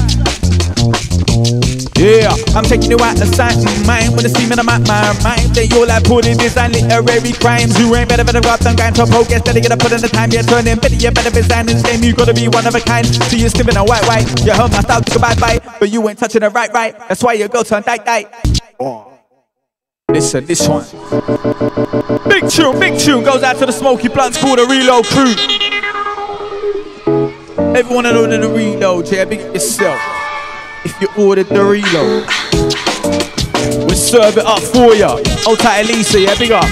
Yeah, 1.96 2.36
I'm 2.52 2.68
taking 2.68 2.92
you 2.92 3.00
out 3.00 3.16
the 3.16 3.24
sight 3.24 3.56
of 3.56 3.88
mind 3.88 4.12
when 4.20 4.28
the 4.28 4.30
steam 4.36 4.52
in 4.52 4.60
my, 4.68 4.84
mind. 5.24 5.56
They 5.56 5.72
all 5.80 5.88
I 5.88 6.04
put 6.04 6.28
in 6.28 6.36
design 6.36 6.76
literary 6.76 7.32
crimes. 7.40 7.80
You 7.80 7.96
ain't 7.96 8.10
better 8.10 8.26
better 8.26 8.44
up 8.44 8.60
than 8.60 8.76
going 8.76 8.94
to 9.00 9.08
progress. 9.08 9.44
Better 9.48 9.64
get 9.64 9.72
up 9.72 9.80
put 9.80 9.96
in 9.96 10.04
the 10.04 10.10
time 10.12 10.32
you're 10.36 10.44
turning. 10.44 10.76
Better 10.76 11.00
you 11.00 11.10
better 11.10 11.32
this 11.32 11.48
game. 11.48 12.04
You 12.04 12.12
gotta 12.12 12.34
be 12.34 12.50
one 12.50 12.68
of 12.68 12.76
a 12.76 12.82
kind. 12.82 13.08
See 13.32 13.40
you 13.40 13.48
stimming 13.48 13.80
a 13.80 13.84
white 13.84 14.04
white. 14.12 14.28
You 14.44 14.52
heard 14.52 14.76
my 14.76 14.84
style, 14.84 15.08
goodbye 15.08 15.40
bye. 15.40 15.64
But 15.80 15.88
you 15.88 16.04
ain't 16.10 16.20
touching 16.20 16.42
the 16.42 16.50
right 16.50 16.72
right. 16.74 17.00
That's 17.08 17.24
why 17.24 17.40
you 17.40 17.48
go 17.48 17.64
turn 17.64 17.84
tight 17.84 18.04
tight. 18.04 18.28
Listen, 20.12 20.44
this 20.44 20.68
one. 20.68 20.84
Big 22.28 22.44
tune, 22.52 22.76
big 22.76 23.00
tune 23.00 23.24
goes 23.24 23.42
out 23.42 23.56
to 23.56 23.66
the 23.66 23.72
Smoky 23.72 24.10
Blunts 24.10 24.36
called 24.36 24.60
the 24.60 24.68
Reload 24.68 25.08
Crew. 25.08 25.79
Everyone 27.76 28.04
that 28.04 28.16
ordered 28.16 28.42
the 28.42 28.50
reload, 28.50 29.12
yeah, 29.12 29.26
big 29.26 29.42
yourself 29.54 30.00
if 30.84 31.00
you 31.02 31.08
ordered 31.18 31.48
the 31.48 31.64
reload. 31.64 32.26
We'll 33.86 33.96
serve 33.96 34.38
it 34.38 34.46
up 34.46 34.62
for 34.62 34.96
ya. 34.96 35.18
Old 35.48 35.60
tight 35.60 35.86
Elisa, 35.90 36.20
yeah, 36.20 36.38
big 36.38 36.52
up. 36.52 36.68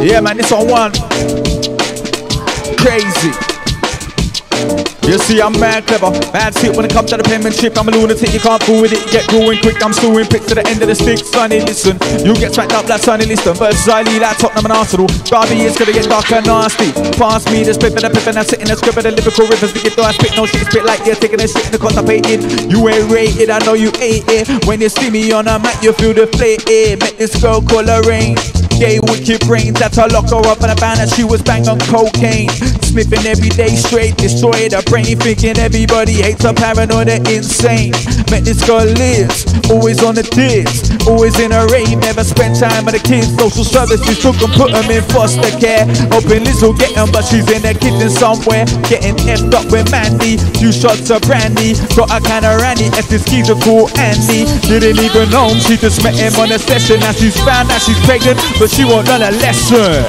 Yeah, 0.00 0.20
man, 0.20 0.36
this 0.36 0.52
on 0.52 0.68
one. 0.68 0.92
Crazy. 2.76 3.49
You 5.10 5.18
see, 5.18 5.42
I'm 5.42 5.50
mad 5.58 5.90
clever, 5.90 6.14
mad 6.30 6.54
sick 6.54 6.70
when 6.78 6.86
it 6.86 6.94
comes 6.94 7.10
to 7.10 7.16
the 7.18 7.26
penmanship. 7.26 7.74
I'm 7.74 7.88
a 7.88 7.90
lunatic, 7.90 8.30
you 8.30 8.38
can't 8.38 8.62
fool 8.62 8.78
with 8.78 8.94
it. 8.94 9.02
Get 9.10 9.26
going 9.26 9.58
quick, 9.58 9.82
I'm 9.82 9.90
stewing 9.90 10.30
pick 10.30 10.46
to 10.46 10.54
the 10.54 10.62
end 10.70 10.78
of 10.82 10.86
the 10.86 10.94
stick. 10.94 11.18
Sonny, 11.18 11.58
listen, 11.66 11.98
you 12.22 12.30
get 12.38 12.54
smacked 12.54 12.78
up 12.78 12.86
like 12.86 13.02
Sonny 13.02 13.26
Liston. 13.26 13.58
Versailles, 13.58 14.06
like 14.22 14.38
Tottenham 14.38 14.70
and 14.70 14.78
Arsenal. 14.78 15.10
Derby 15.26 15.66
is 15.66 15.74
gonna 15.74 15.90
get 15.90 16.06
dark 16.06 16.30
and 16.30 16.46
nasty. 16.46 16.94
Pass 17.18 17.42
me 17.50 17.66
the 17.66 17.74
spit, 17.74 17.98
and 17.98 18.06
the 18.06 18.10
pip, 18.14 18.22
and 18.30 18.38
I'm 18.38 18.46
sitting 18.46 18.70
script 18.70 18.98
of 18.98 19.02
the 19.02 19.10
lyrical 19.10 19.50
rivers. 19.50 19.74
Get 19.74 19.98
though 19.98 20.06
I 20.06 20.14
spit 20.14 20.38
no 20.38 20.46
shit, 20.46 20.62
spit 20.70 20.86
like 20.86 21.02
you're 21.02 21.18
taking 21.18 21.42
a 21.42 21.48
shit 21.50 21.66
in 21.66 21.72
the 21.74 21.82
constipated. 21.82 22.70
You 22.70 22.78
ain't 22.86 23.10
rated, 23.10 23.50
I 23.50 23.58
know 23.66 23.74
you 23.74 23.90
ain't 23.98 24.30
it. 24.30 24.46
When 24.70 24.78
you 24.78 24.94
see 24.94 25.10
me 25.10 25.26
on 25.34 25.50
a 25.50 25.58
mat, 25.58 25.82
you 25.82 25.90
feel 25.90 26.14
the 26.14 26.30
flame. 26.38 27.02
Met 27.02 27.18
this 27.18 27.34
girl 27.42 27.58
call 27.58 27.82
her 27.82 27.98
rain. 28.06 28.38
Gay 28.80 28.98
wicked 29.12 29.44
brains 29.44 29.76
that 29.76 29.92
I 30.00 30.08
lock 30.08 30.32
her 30.32 30.40
up 30.48 30.64
in 30.64 30.72
a 30.72 30.78
band 30.80 31.04
that 31.04 31.12
she 31.12 31.20
was 31.20 31.44
bang 31.44 31.68
on 31.68 31.76
cocaine. 31.92 32.48
Sniffing 32.80 33.28
every 33.28 33.52
day 33.52 33.76
straight, 33.76 34.16
destroyed 34.16 34.72
her 34.72 34.80
brain, 34.88 35.20
thinking 35.20 35.60
everybody 35.60 36.24
hates 36.24 36.48
her 36.48 36.56
paranoid 36.56 37.12
and 37.12 37.20
insane. 37.28 37.92
Met 38.32 38.48
this 38.48 38.64
girl 38.64 38.88
Liz, 38.88 39.44
always 39.68 40.00
on 40.00 40.16
the 40.16 40.24
diss, 40.32 40.88
always 41.04 41.36
in 41.38 41.52
a 41.52 41.68
rave, 41.68 42.00
never 42.00 42.24
spent 42.24 42.56
time 42.56 42.88
with 42.88 42.96
the 42.96 43.04
kids. 43.04 43.28
Social 43.36 43.68
services 43.68 44.16
took 44.16 44.34
them, 44.40 44.48
put 44.56 44.72
them 44.72 44.88
in 44.88 45.04
foster 45.12 45.52
care. 45.60 45.84
Hoping 46.08 46.48
Liz 46.48 46.64
will 46.64 46.72
get 46.72 46.96
them, 46.96 47.12
but 47.12 47.28
she's 47.28 47.44
in 47.52 47.60
the 47.60 47.76
kitchen 47.76 48.08
somewhere, 48.08 48.64
getting 48.88 49.14
effed 49.28 49.52
up 49.52 49.68
with 49.68 49.92
Mandy. 49.92 50.40
Few 50.56 50.72
shots 50.72 51.12
of 51.12 51.20
brandy, 51.28 51.76
got 51.92 52.08
a 52.08 52.18
kind 52.24 52.48
of 52.48 52.56
randy. 52.64 52.88
F 52.96 53.12
this 53.12 53.28
geezer 53.28 53.60
called 53.60 53.92
Andy. 54.00 54.48
Didn't 54.64 54.96
even 54.96 55.28
know 55.28 55.52
him, 55.52 55.60
she 55.60 55.76
just 55.76 56.00
met 56.00 56.16
him 56.16 56.32
on 56.40 56.48
a 56.48 56.58
session. 56.58 57.04
Now 57.04 57.12
she's 57.12 57.36
found 57.44 57.68
out 57.68 57.84
she's 57.84 58.00
pregnant, 58.08 58.40
but 58.56 58.69
she 58.70 58.84
won't 58.84 59.06
learn 59.08 59.22
a 59.22 59.30
lesson. 59.42 60.04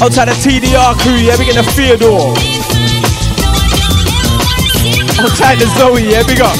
Outside 0.00 0.28
the 0.28 0.36
TDR 0.38 0.94
crew, 1.00 1.16
yeah, 1.16 1.36
we 1.38 1.44
get 1.46 1.56
the 1.56 1.62
Theodore. 1.72 2.30
Outside 5.18 5.58
the 5.58 5.66
Zoe, 5.76 6.10
yeah, 6.10 6.22
big 6.22 6.40
up. 6.40 6.56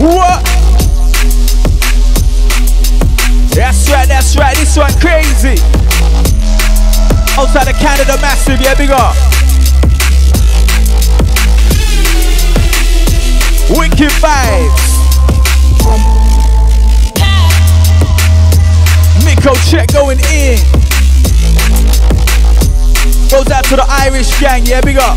What? 0.00 0.44
That's 3.54 3.90
right, 3.90 4.08
that's 4.08 4.36
right, 4.36 4.56
this 4.56 4.76
one 4.76 4.92
crazy. 5.00 5.60
Outside 7.36 7.68
of 7.68 7.76
Canada, 7.76 8.16
massive, 8.20 8.60
yeah, 8.60 8.74
big 8.74 8.90
up. 8.90 9.43
Wicked 13.70 14.12
vibes. 14.20 14.94
Nico 19.24 19.54
check 19.70 19.90
going 19.92 20.18
in. 20.30 20.58
Goes 23.30 23.50
out 23.50 23.64
to 23.64 23.76
the 23.76 23.86
Irish 23.88 24.38
gang, 24.38 24.66
yeah, 24.66 24.80
big 24.82 24.98
up. 24.98 25.16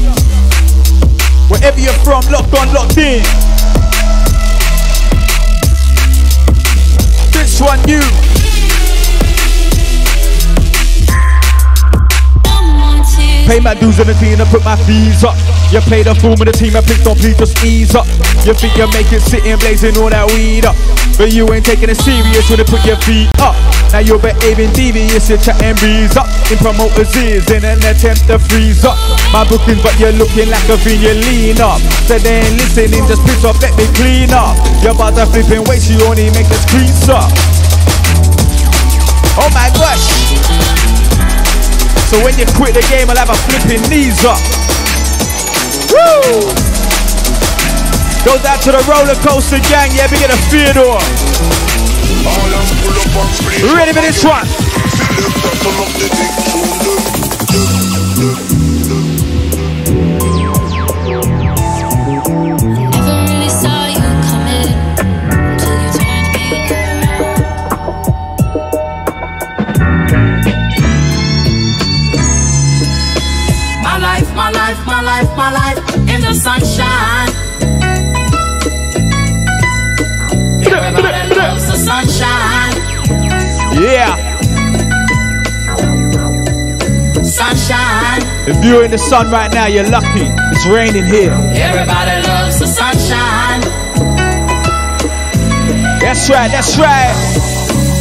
Wherever 1.49 1.79
you're 1.79 1.93
from, 2.05 2.23
locked 2.31 2.53
on, 2.57 2.73
locked 2.73 2.97
in. 2.97 3.21
This 7.33 7.59
one, 7.59 7.85
you. 7.87 8.36
Pay 13.47 13.63
my 13.63 13.73
dues 13.73 13.95
in 13.95 14.07
the 14.07 14.13
team 14.19 14.35
and 14.35 14.49
put 14.51 14.59
my 14.67 14.75
fees 14.83 15.23
up. 15.23 15.39
You 15.71 15.79
play 15.87 16.03
the 16.03 16.11
fool 16.19 16.35
with 16.35 16.51
the 16.51 16.55
team 16.55 16.75
and 16.75 16.83
pick 16.83 16.99
don't 17.07 17.15
please 17.15 17.39
just 17.39 17.55
ease 17.63 17.95
up. 17.95 18.03
You 18.43 18.51
think 18.51 18.75
you 18.75 18.83
make 18.91 19.07
it 19.15 19.23
sitting 19.23 19.55
blazing 19.63 19.95
all 19.95 20.11
that 20.11 20.27
weed 20.35 20.67
up. 20.67 20.75
But 21.15 21.31
you 21.31 21.47
ain't 21.55 21.63
taking 21.63 21.87
it 21.87 21.95
serious 21.95 22.43
when 22.51 22.59
they 22.59 22.67
put 22.67 22.83
your 22.83 22.99
feet 23.07 23.31
up. 23.39 23.55
Now 23.95 24.03
you're 24.03 24.19
behaving 24.19 24.75
devious, 24.75 25.31
you're 25.31 25.39
chatting 25.39 25.79
breeze 25.79 26.19
up. 26.19 26.27
In 26.51 26.59
promoters' 26.59 27.15
ears 27.15 27.47
in 27.47 27.63
an 27.63 27.79
attempt 27.87 28.27
to 28.27 28.35
freeze 28.51 28.83
up. 28.83 28.99
My 29.31 29.47
bookings, 29.47 29.79
but 29.79 29.95
you're 29.95 30.11
looking 30.19 30.51
like 30.51 30.67
a 30.67 30.75
fiend, 30.75 30.99
you 30.99 31.15
lean 31.15 31.63
up. 31.63 31.79
So 32.03 32.19
then 32.19 32.51
listening, 32.59 33.07
just 33.07 33.23
piss 33.23 33.47
up, 33.47 33.55
let 33.63 33.71
me 33.79 33.87
clean 33.95 34.35
up. 34.35 34.59
You're 34.83 34.91
about 34.91 35.15
flipping 35.31 35.63
waste, 35.71 35.87
you 35.87 36.03
only 36.03 36.27
make 36.35 36.51
the 36.51 36.59
screens 36.67 37.07
up. 37.07 37.31
Oh 39.39 39.47
my 39.55 39.71
gosh. 39.71 40.76
So 42.07 42.23
when 42.23 42.39
you 42.39 42.45
quit 42.55 42.73
the 42.73 42.85
game, 42.87 43.09
I'll 43.09 43.19
have 43.19 43.29
a 43.29 43.35
flipping 43.35 43.83
knees 43.91 44.23
up. 44.23 44.39
Woo! 45.91 46.39
Goes 48.23 48.43
out 48.47 48.61
to 48.63 48.71
the 48.71 48.83
roller 48.87 49.15
coaster 49.19 49.59
gang, 49.67 49.91
yeah, 49.91 50.07
we 50.09 50.17
get 50.17 50.31
a 50.31 50.39
Theodore. 50.47 51.03
Ready 53.75 53.91
for 53.91 54.01
this 54.01 54.23
one? 54.23 54.47
If 88.47 88.63
you're 88.63 88.85
in 88.85 88.91
the 88.91 88.97
sun 88.97 89.29
right 89.29 89.51
now, 89.51 89.67
you're 89.67 89.83
lucky. 89.83 90.31
It's 90.55 90.63
raining 90.71 91.03
here. 91.03 91.35
Everybody 91.51 92.23
loves 92.23 92.63
the 92.63 92.67
sunshine. 92.67 93.59
That's 95.99 96.31
right, 96.31 96.47
that's 96.47 96.79
right. 96.79 97.11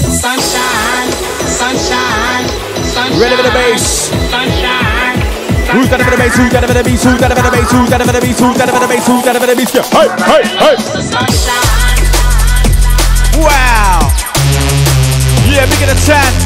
Sunshine, 0.06 1.10
sunshine, 1.50 2.46
sunshine. 2.94 3.18
Ready 3.18 3.34
for 3.34 3.42
the 3.42 3.50
bass. 3.50 4.14
Sunshine. 4.30 5.18
Who's 5.74 5.90
got 5.90 5.98
a 5.98 6.04
bit 6.06 6.14
of 6.14 6.20
bass? 6.22 6.36
Who's 6.38 6.52
got 6.54 6.62
a 6.62 6.68
bit 6.70 6.78
of 6.78 6.84
bass? 6.86 7.02
Who's 7.02 7.18
got 7.18 7.32
a 7.32 7.34
bit 7.34 7.44
of 7.44 7.50
bass? 7.50 7.66
Who's 7.66 7.90
got 7.90 8.00
a 8.00 8.06
bit 8.06 8.14
of 8.14 8.22
bass? 8.22 8.38
Who's 8.38 8.54
got 8.54 8.68
a 8.70 8.72
bit 8.72 8.82
of 8.86 8.88
bass? 8.88 9.02
Who's 9.02 9.24
got 9.26 9.34
a 9.34 9.40
bit 9.42 9.50
of 9.50 9.58
bass? 9.58 9.74
Hey, 9.90 10.06
hey, 10.30 10.46
hey! 10.62 10.78
Wow! 13.42 14.14
Yeah, 15.50 15.66
big 15.66 15.82
at 15.82 15.90
a 15.90 16.45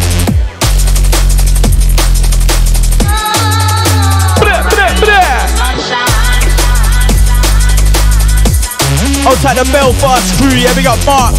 Outside 9.30 9.62
the 9.62 9.70
Belfast 9.70 10.42
crew, 10.42 10.58
yeah, 10.58 10.74
we 10.74 10.82
got 10.82 10.98
Mark. 11.06 11.34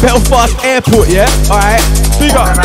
Belfast 0.00 0.56
Airport, 0.64 1.12
yeah? 1.12 1.28
Alright, 1.52 1.84
big 2.18 2.32
up 2.32 2.56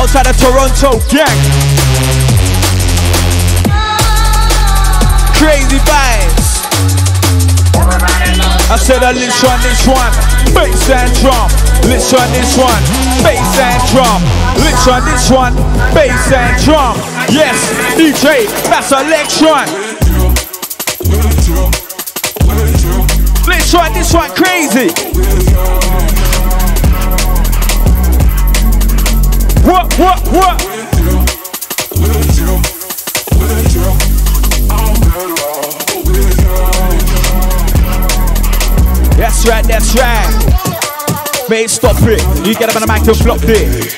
outside 0.00 0.28
of 0.28 0.36
Toronto 0.38 1.00
gang. 1.10 1.26
Crazy 5.34 5.80
vibes. 5.82 6.46
I 8.70 8.76
said 8.78 9.02
I 9.02 9.12
let's 9.12 9.42
run 9.42 9.58
this 9.62 9.86
one, 9.86 10.12
bass 10.54 10.90
and 10.90 11.12
drum. 11.18 11.50
Let's 11.90 12.12
run 12.12 12.30
this 12.32 12.56
one, 12.56 12.82
bass 13.22 13.58
and 13.58 13.82
drum. 13.90 14.22
Let's 14.62 14.86
run 14.86 15.04
this 15.04 15.30
one, 15.30 15.54
bass 15.94 16.32
and 16.32 16.62
drum. 16.62 16.96
Yes, 17.30 17.58
DJ, 17.96 18.46
that's 18.68 18.92
election. 18.92 19.85
Let's 23.66 23.74
try 23.74 23.88
this 23.92 24.14
one 24.14 24.30
crazy. 24.30 24.92
What, 29.66 29.92
what, 29.98 30.22
what? 30.28 30.60
That's 39.16 39.48
right, 39.48 39.64
that's 39.64 39.96
right. 39.96 41.48
Mate, 41.50 41.68
stop 41.68 41.96
it. 42.02 42.46
You 42.46 42.54
get 42.54 42.68
up 42.68 42.76
on 42.76 42.82
the 42.82 42.86
mic 42.86 43.04
and 43.08 43.16
flop 43.16 43.40
it. 43.42 43.90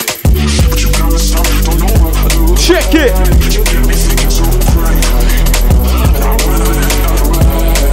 Check 2.57 2.95
it. 2.95 3.88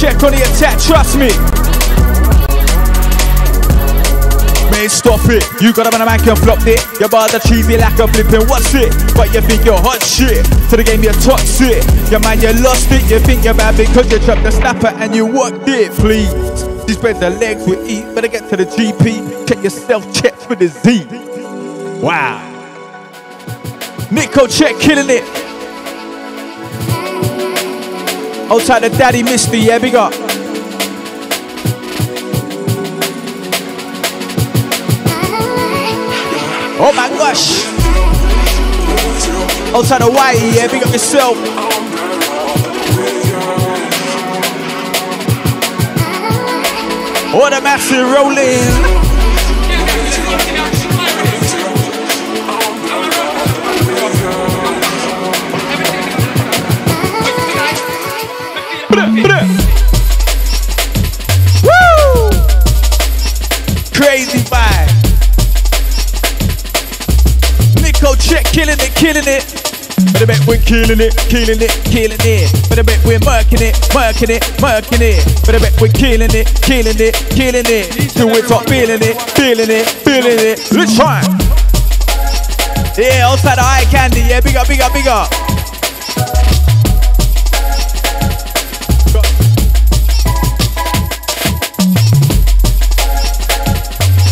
check 0.00 0.22
on 0.24 0.32
the 0.32 0.40
attack, 0.40 0.80
trust 0.80 1.20
me. 1.20 1.28
Man, 4.72 4.88
stop 4.88 5.20
it. 5.28 5.44
You 5.60 5.74
got 5.74 5.86
up 5.86 5.94
on 5.94 6.00
a 6.00 6.06
mic 6.08 6.26
and 6.26 6.38
flopped 6.38 6.64
it. 6.64 6.80
Your 6.98 7.10
bars 7.10 7.34
are 7.34 7.40
cheesy 7.40 7.76
like 7.76 7.98
a 7.98 8.08
flipping 8.08 8.48
what's 8.48 8.72
it? 8.72 8.88
But 9.14 9.34
you 9.34 9.42
think 9.42 9.66
you're 9.66 9.76
hot 9.76 10.00
shit. 10.02 10.40
To 10.70 10.76
the 10.78 10.84
game, 10.84 11.02
you're 11.02 11.12
toxic. 11.20 11.84
Your 12.10 12.20
man, 12.20 12.40
you 12.40 12.48
lost 12.64 12.88
it. 12.90 13.04
You 13.10 13.18
think 13.20 13.44
you're 13.44 13.52
bad 13.52 13.76
because 13.76 14.10
you 14.10 14.18
dropped 14.20 14.42
the 14.42 14.50
snapper 14.50 14.88
and 14.88 15.14
you 15.14 15.26
worked 15.26 15.68
it. 15.68 15.92
Please. 15.92 16.32
She 16.88 16.94
spread 16.94 17.20
the 17.20 17.28
legs 17.28 17.66
with 17.66 17.84
E. 17.86 18.00
Better 18.14 18.28
get 18.28 18.48
to 18.48 18.56
the 18.56 18.64
GP. 18.64 19.46
Check 19.48 19.62
yourself, 19.62 20.02
check 20.14 20.34
for 20.34 20.56
the 20.56 20.68
Z. 20.68 21.04
Wow. 22.00 22.40
Nikocheck 24.08 24.80
killing 24.80 25.10
it. 25.10 25.49
Outside 28.50 28.80
the 28.80 28.88
daddy 28.88 29.22
Misty, 29.22 29.58
yeah, 29.60 29.78
big 29.78 29.94
up. 29.94 30.12
Oh 36.82 36.92
my 36.96 37.08
gosh. 37.10 37.64
Outside 39.72 40.00
the 40.00 40.10
Y, 40.10 40.32
yeah, 40.56 40.66
big 40.66 40.82
up 40.82 40.92
yourself. 40.92 41.36
Oh, 47.32 47.48
the 47.48 47.60
massive 47.60 48.10
rolling. 48.10 48.99
Crazy 64.10 64.38
vibe. 64.50 64.90
Nikocheck, 67.78 68.42
killing 68.50 68.74
it, 68.74 68.92
killing 68.96 69.22
it. 69.22 69.46
But 70.10 70.22
I 70.22 70.24
bet 70.26 70.46
we're 70.48 70.58
killing 70.58 70.98
it, 70.98 71.14
killing 71.30 71.62
it, 71.62 71.70
killing 71.84 72.18
it. 72.18 72.50
But 72.68 72.80
I 72.80 72.82
bet 72.82 72.98
we're 73.06 73.20
murking 73.20 73.62
it, 73.62 73.76
murking 73.94 74.30
it, 74.30 74.42
murking 74.58 75.00
it. 75.00 75.22
But 75.46 75.54
I 75.54 75.58
bet 75.60 75.80
we're 75.80 75.94
killing 75.94 76.34
it, 76.34 76.50
killing 76.60 76.98
it, 76.98 77.14
killing 77.30 77.70
it. 77.70 78.10
Till 78.10 78.26
we 78.26 78.42
top 78.42 78.68
feeling 78.68 78.98
it, 79.00 79.14
feeling 79.38 79.70
it, 79.70 79.86
feeling 79.86 80.40
it. 80.42 80.58
Let's 80.72 80.96
try. 80.96 81.22
Yeah, 82.98 83.30
outside 83.30 83.58
the 83.58 83.62
eye 83.62 83.86
candy. 83.92 84.22
Yeah, 84.22 84.40
big 84.40 84.56
up, 84.56 84.66
big 84.66 84.80
up, 84.80 84.92
big 84.92 85.06
up. 85.06 85.49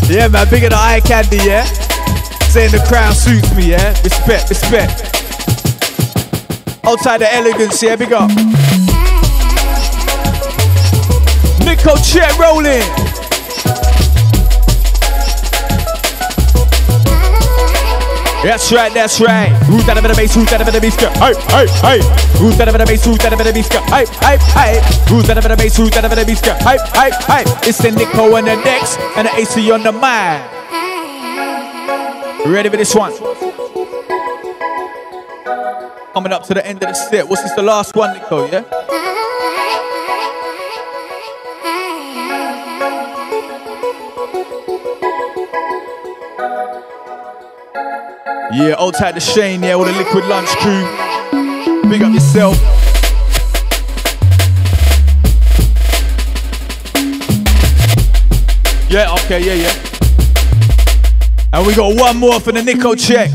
Yeah, 0.09 0.29
man, 0.29 0.49
bigger 0.49 0.71
the 0.71 0.77
eye 0.77 1.01
candy, 1.05 1.37
yeah? 1.37 1.65
Saying 2.49 2.73
the 2.73 2.83
crown 2.89 3.13
suits 3.13 3.55
me, 3.55 3.71
yeah? 3.71 3.91
Respect, 4.03 4.49
respect. 4.49 5.03
Outside 6.83 7.19
the 7.19 7.29
elegance, 7.31 7.83
yeah, 7.83 7.95
big 7.95 8.15
up. 8.15 8.31
Nikocheck 11.61 12.39
rolling. 12.39 13.08
That's 18.43 18.71
right, 18.73 18.93
that's 18.95 19.21
right. 19.21 19.51
Who's 19.67 19.85
that 19.87 19.99
over 19.99 20.07
the 20.07 20.15
bass? 20.15 20.33
Who's 20.35 20.49
that 20.51 20.61
over 20.61 20.71
the 20.71 20.81
bass? 20.81 20.95
Hey, 20.95 21.35
hey, 21.51 21.67
hey. 21.83 22.01
Who's 22.39 22.57
that 22.57 22.69
over 22.69 22.79
the 22.79 22.87
bass? 22.87 23.05
Who's 23.05 23.19
that 23.19 23.33
over 23.33 23.43
the 23.43 23.53
bass? 23.53 23.69
Hey, 23.69 24.07
hey, 24.23 24.39
hey. 24.55 24.79
Who's 25.11 25.27
that 25.27 25.39
over 25.39 25.49
the 25.49 25.57
bass? 25.57 25.77
Who's 25.77 25.91
that 25.91 26.05
over 26.05 26.15
the 26.15 26.25
bass? 26.25 26.41
Hey, 26.41 26.79
hey, 26.95 27.11
hey. 27.27 27.45
It's 27.69 27.79
the 27.79 27.91
Nico 27.91 28.37
on 28.37 28.45
the 28.45 28.55
decks 28.63 28.97
and 29.17 29.27
the 29.27 29.35
AC 29.35 29.71
on 29.73 29.83
the 29.83 29.91
mind. 29.91 30.47
Ready 32.47 32.69
for 32.71 32.77
this 32.77 32.95
one? 32.95 33.13
Coming 36.13 36.33
up 36.33 36.45
to 36.45 36.55
the 36.55 36.65
end 36.65 36.83
of 36.85 36.89
the 36.89 36.95
set. 36.95 37.29
What's 37.29 37.43
this? 37.43 37.53
The 37.55 37.63
last 37.63 37.97
one, 37.97 38.15
Nico? 38.17 38.47
Yeah. 38.47 39.18
Yeah, 48.59 48.75
old 48.77 48.95
tight 48.95 49.13
to 49.13 49.21
Shane, 49.21 49.63
yeah, 49.63 49.77
with 49.77 49.87
the 49.87 49.95
liquid 49.95 50.25
lunch 50.25 50.49
crew. 50.49 50.83
Big 51.89 52.03
up 52.03 52.13
yourself. 52.13 52.57
Yeah, 58.91 59.13
okay, 59.13 59.39
yeah, 59.45 59.55
yeah. 59.55 59.73
And 61.53 61.65
we 61.69 61.75
got 61.77 61.95
one 61.95 62.17
more 62.17 62.41
for 62.41 62.51
the 62.51 62.61
Nikocheck. 62.61 63.31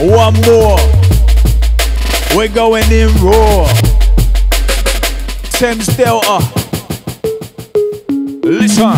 One 0.00 0.34
more. 0.42 0.80
We're 2.36 2.52
going 2.52 2.90
in 2.90 3.14
raw. 3.22 3.68
Thames 5.52 5.86
Delta. 5.96 6.40
Listen. 8.42 8.88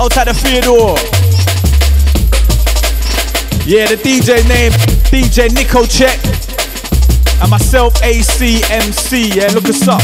Outside 0.00 0.28
the 0.28 0.32
Theodore. 0.32 1.17
Yeah, 3.68 3.84
the 3.84 3.96
DJ 3.96 4.48
name, 4.48 4.72
DJ 5.12 5.48
Nikocheck. 5.50 6.16
And 7.42 7.50
myself, 7.50 7.92
ACMC. 8.00 9.36
Yeah, 9.36 9.52
look 9.52 9.68
us 9.68 9.86
up. 9.86 10.00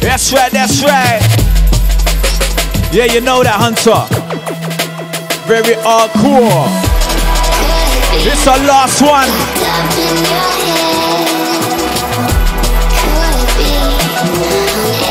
That's 0.00 0.32
right, 0.32 0.50
that's 0.50 0.82
right. 0.82 1.20
Yeah, 2.90 3.04
you 3.12 3.20
know 3.20 3.42
that, 3.42 3.60
Hunter. 3.60 4.00
Very 5.44 5.76
hardcore. 5.84 6.64
This 8.24 8.46
our 8.48 8.56
last 8.64 9.02
one. 9.02 9.28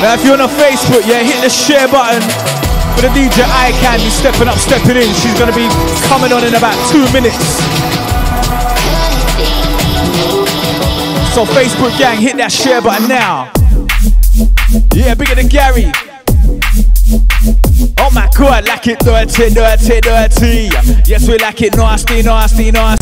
Now, 0.02 0.16
if 0.16 0.26
you're 0.26 0.42
on 0.42 0.50
Facebook, 0.50 1.08
yeah, 1.08 1.22
hit 1.22 1.40
the 1.44 1.50
share 1.52 1.88
button 1.88 2.57
for 2.98 3.04
the 3.04 3.14
DJ 3.14 3.46
Eye 3.46 3.72
Candy 3.80 4.10
stepping 4.10 4.48
up, 4.48 4.58
stepping 4.58 4.98
in. 4.98 5.14
She's 5.22 5.38
gonna 5.38 5.54
be 5.54 5.70
coming 6.10 6.34
on 6.34 6.44
in 6.44 6.56
about 6.56 6.74
two 6.90 7.06
minutes. 7.14 7.38
So, 11.36 11.46
Facebook 11.46 11.96
gang, 12.00 12.18
hit 12.18 12.38
that 12.38 12.52
share 12.52 12.82
button 12.82 13.08
now. 13.08 13.52
Yeah, 14.96 15.14
bigger 15.14 15.36
than 15.36 15.48
Gary. 15.48 15.92
Oh 18.00 18.10
my 18.14 18.28
god, 18.36 18.66
like 18.66 18.88
it 18.88 19.00
dirty, 19.00 19.54
dirty, 19.54 20.02
dirty. 20.02 20.70
Yes, 21.06 21.28
we 21.28 21.38
like 21.38 21.62
it 21.62 21.76
nasty, 21.76 22.24
nasty, 22.24 22.72
nasty. 22.72 22.97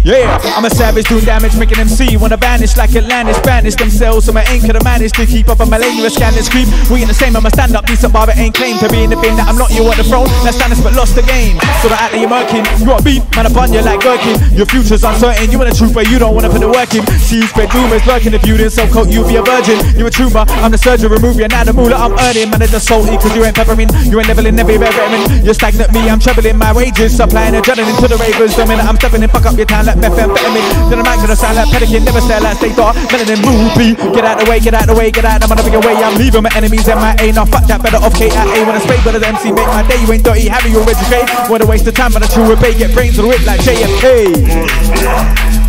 Yeah, 0.00 0.40
I'm 0.56 0.64
a 0.64 0.70
savage 0.70 1.08
doing 1.08 1.24
damage, 1.24 1.56
making 1.56 1.76
them 1.76 1.88
see. 1.88 2.16
Wanna 2.16 2.36
vanish 2.36 2.76
like 2.76 2.96
Atlantis, 2.96 3.38
banish 3.40 3.76
themselves. 3.76 4.26
So 4.26 4.32
my 4.32 4.44
aim 4.48 4.62
could 4.62 4.74
have 4.74 4.84
managed 4.84 5.14
to 5.16 5.26
keep 5.26 5.48
up 5.48 5.60
on 5.60 5.68
my 5.68 5.78
lane. 5.78 5.96
You 5.96 6.06
a 6.06 6.10
scandalous 6.10 6.48
creep. 6.48 6.68
We 6.90 7.02
in 7.02 7.08
the 7.08 7.14
same, 7.14 7.36
I'm 7.36 7.44
a 7.44 7.50
stand 7.50 7.76
up, 7.76 7.86
decent 7.86 8.12
bar, 8.12 8.26
but 8.26 8.36
ain't 8.36 8.54
claim 8.54 8.78
to 8.78 8.88
be 8.88 9.04
in 9.04 9.10
the 9.10 9.16
bin 9.16 9.36
that 9.36 9.48
I'm 9.48 9.56
not 9.56 9.70
you 9.70 9.84
on 9.84 9.96
the 9.96 10.04
throne. 10.04 10.28
Let's 10.42 10.56
stand 10.56 10.72
but 10.82 10.94
lost 10.94 11.14
the 11.14 11.22
game. 11.22 11.60
So 11.84 11.88
the 11.88 11.98
act 12.00 12.12
that 12.12 12.20
you're 12.20 12.32
murking, 12.32 12.64
you 12.80 12.86
got 12.86 13.04
beat, 13.04 13.24
man 13.36 13.46
upon 13.46 13.72
you 13.72 13.82
like 13.82 14.00
gherkin. 14.00 14.36
Your 14.56 14.66
future's 14.66 15.04
uncertain, 15.04 15.50
you 15.50 15.58
want 15.58 15.72
a 15.72 15.76
truth, 15.76 15.92
but 15.92 16.08
you 16.08 16.18
don't 16.18 16.34
wanna 16.34 16.48
put 16.48 16.60
the 16.60 16.70
work 16.70 16.92
in. 16.94 17.04
See 17.20 17.40
you 17.40 17.48
spread 17.48 17.72
rumors 17.74 18.04
lurking. 18.06 18.32
If 18.32 18.46
you 18.46 18.56
didn't 18.56 18.72
sell 18.72 18.88
coke, 18.88 19.08
you'd 19.10 19.28
be 19.28 19.36
a 19.36 19.42
virgin. 19.42 19.78
You 19.98 20.06
a 20.06 20.10
tumor, 20.10 20.44
I'm 20.62 20.70
the 20.70 20.78
surgeon, 20.78 21.10
remove 21.10 21.36
you, 21.36 21.48
now 21.48 21.64
the 21.64 21.72
moolah 21.72 21.96
I'm 21.96 22.14
earning. 22.28 22.50
Man, 22.50 22.62
it's 22.62 22.72
just 22.72 22.86
salty, 22.86 23.16
cause 23.16 23.34
you 23.36 23.44
ain't 23.44 23.56
peppering. 23.56 23.90
You 24.06 24.18
ain't 24.18 24.28
leveling, 24.28 24.54
never 24.54 24.78
veteran. 24.78 25.44
You're 25.44 25.54
stagnant, 25.54 25.92
me, 25.92 26.08
I'm 26.08 26.20
trebling 26.20 26.56
my 26.56 26.72
wages. 26.72 27.16
Supplying 27.16 27.54
adrenaline 27.54 27.98
to 28.00 28.08
the 28.08 28.16
ravers. 28.16 28.56
The 28.56 28.64
minute 28.64 28.86
I'm 28.86 28.96
stepping 28.96 29.22
in, 29.22 29.29
fuck 29.30 29.46
up 29.46 29.56
your 29.56 29.66
time 29.66 29.86
like 29.86 29.96
methamphetamine. 29.96 30.90
Then 30.90 31.00
I'm 31.00 31.18
gonna 31.18 31.36
sound 31.36 31.56
like 31.56 31.70
pelican, 31.70 32.04
never 32.04 32.20
stay 32.20 32.40
like 32.40 32.58
stay 32.58 32.74
dark. 32.74 32.96
Melanin 33.10 33.40
ruby. 33.42 33.94
Get 34.14 34.24
out 34.24 34.38
the 34.38 34.50
way, 34.50 34.60
get 34.60 34.74
out 34.74 34.86
the 34.86 34.94
way, 34.94 35.10
get 35.10 35.24
out 35.24 35.42
I'm 35.42 35.50
on 35.50 35.56
the 35.56 35.62
motherfucking 35.62 35.84
way. 35.86 35.96
I'm 35.96 36.16
leaving 36.18 36.42
my 36.42 36.50
enemies 36.54 36.86
in 36.88 36.98
my 36.98 37.16
A. 37.20 37.32
Now 37.32 37.44
fuck 37.46 37.66
that, 37.66 37.82
better 37.82 37.98
off 37.98 38.14
K 38.14 38.28
at 38.30 38.46
A. 38.46 38.66
When 38.66 38.74
I 38.76 38.80
spray, 38.80 38.98
better 39.02 39.18
than 39.18 39.34
MC, 39.34 39.52
make 39.52 39.66
my 39.68 39.86
day. 39.86 40.00
You 40.02 40.12
ain't 40.12 40.24
dirty, 40.24 40.48
have 40.48 40.66
you 40.66 40.78
already 40.78 41.04
trade? 41.08 41.28
What 41.48 41.62
a 41.62 41.66
waste 41.66 41.86
of 41.86 41.94
time, 41.94 42.12
but 42.12 42.22
I 42.22 42.28
true 42.28 42.50
obey. 42.50 42.74
Get 42.76 42.92
brains 42.94 43.16
to 43.16 43.22
the 43.22 43.28
whip 43.28 43.44
like 43.46 43.60
JFK. 43.60 44.34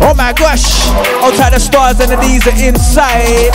Oh 0.02 0.14
my 0.14 0.32
gosh, 0.32 0.88
outside 1.22 1.52
the 1.52 1.60
stars 1.60 2.00
and 2.00 2.10
the 2.10 2.16
D's 2.20 2.46
are 2.46 2.56
inside. 2.58 3.54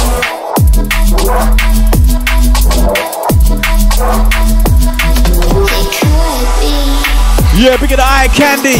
Yeah, 7.57 7.75
big 7.77 7.91
of 7.91 7.97
the 7.97 8.03
eye 8.05 8.29
candy. 8.33 8.77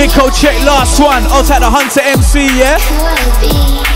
Nikocheck 0.00 0.64
last 0.64 0.98
one. 0.98 1.24
Outside 1.24 1.60
the 1.60 1.68
Hunter 1.68 2.00
MC, 2.00 2.46
yeah? 2.58 3.93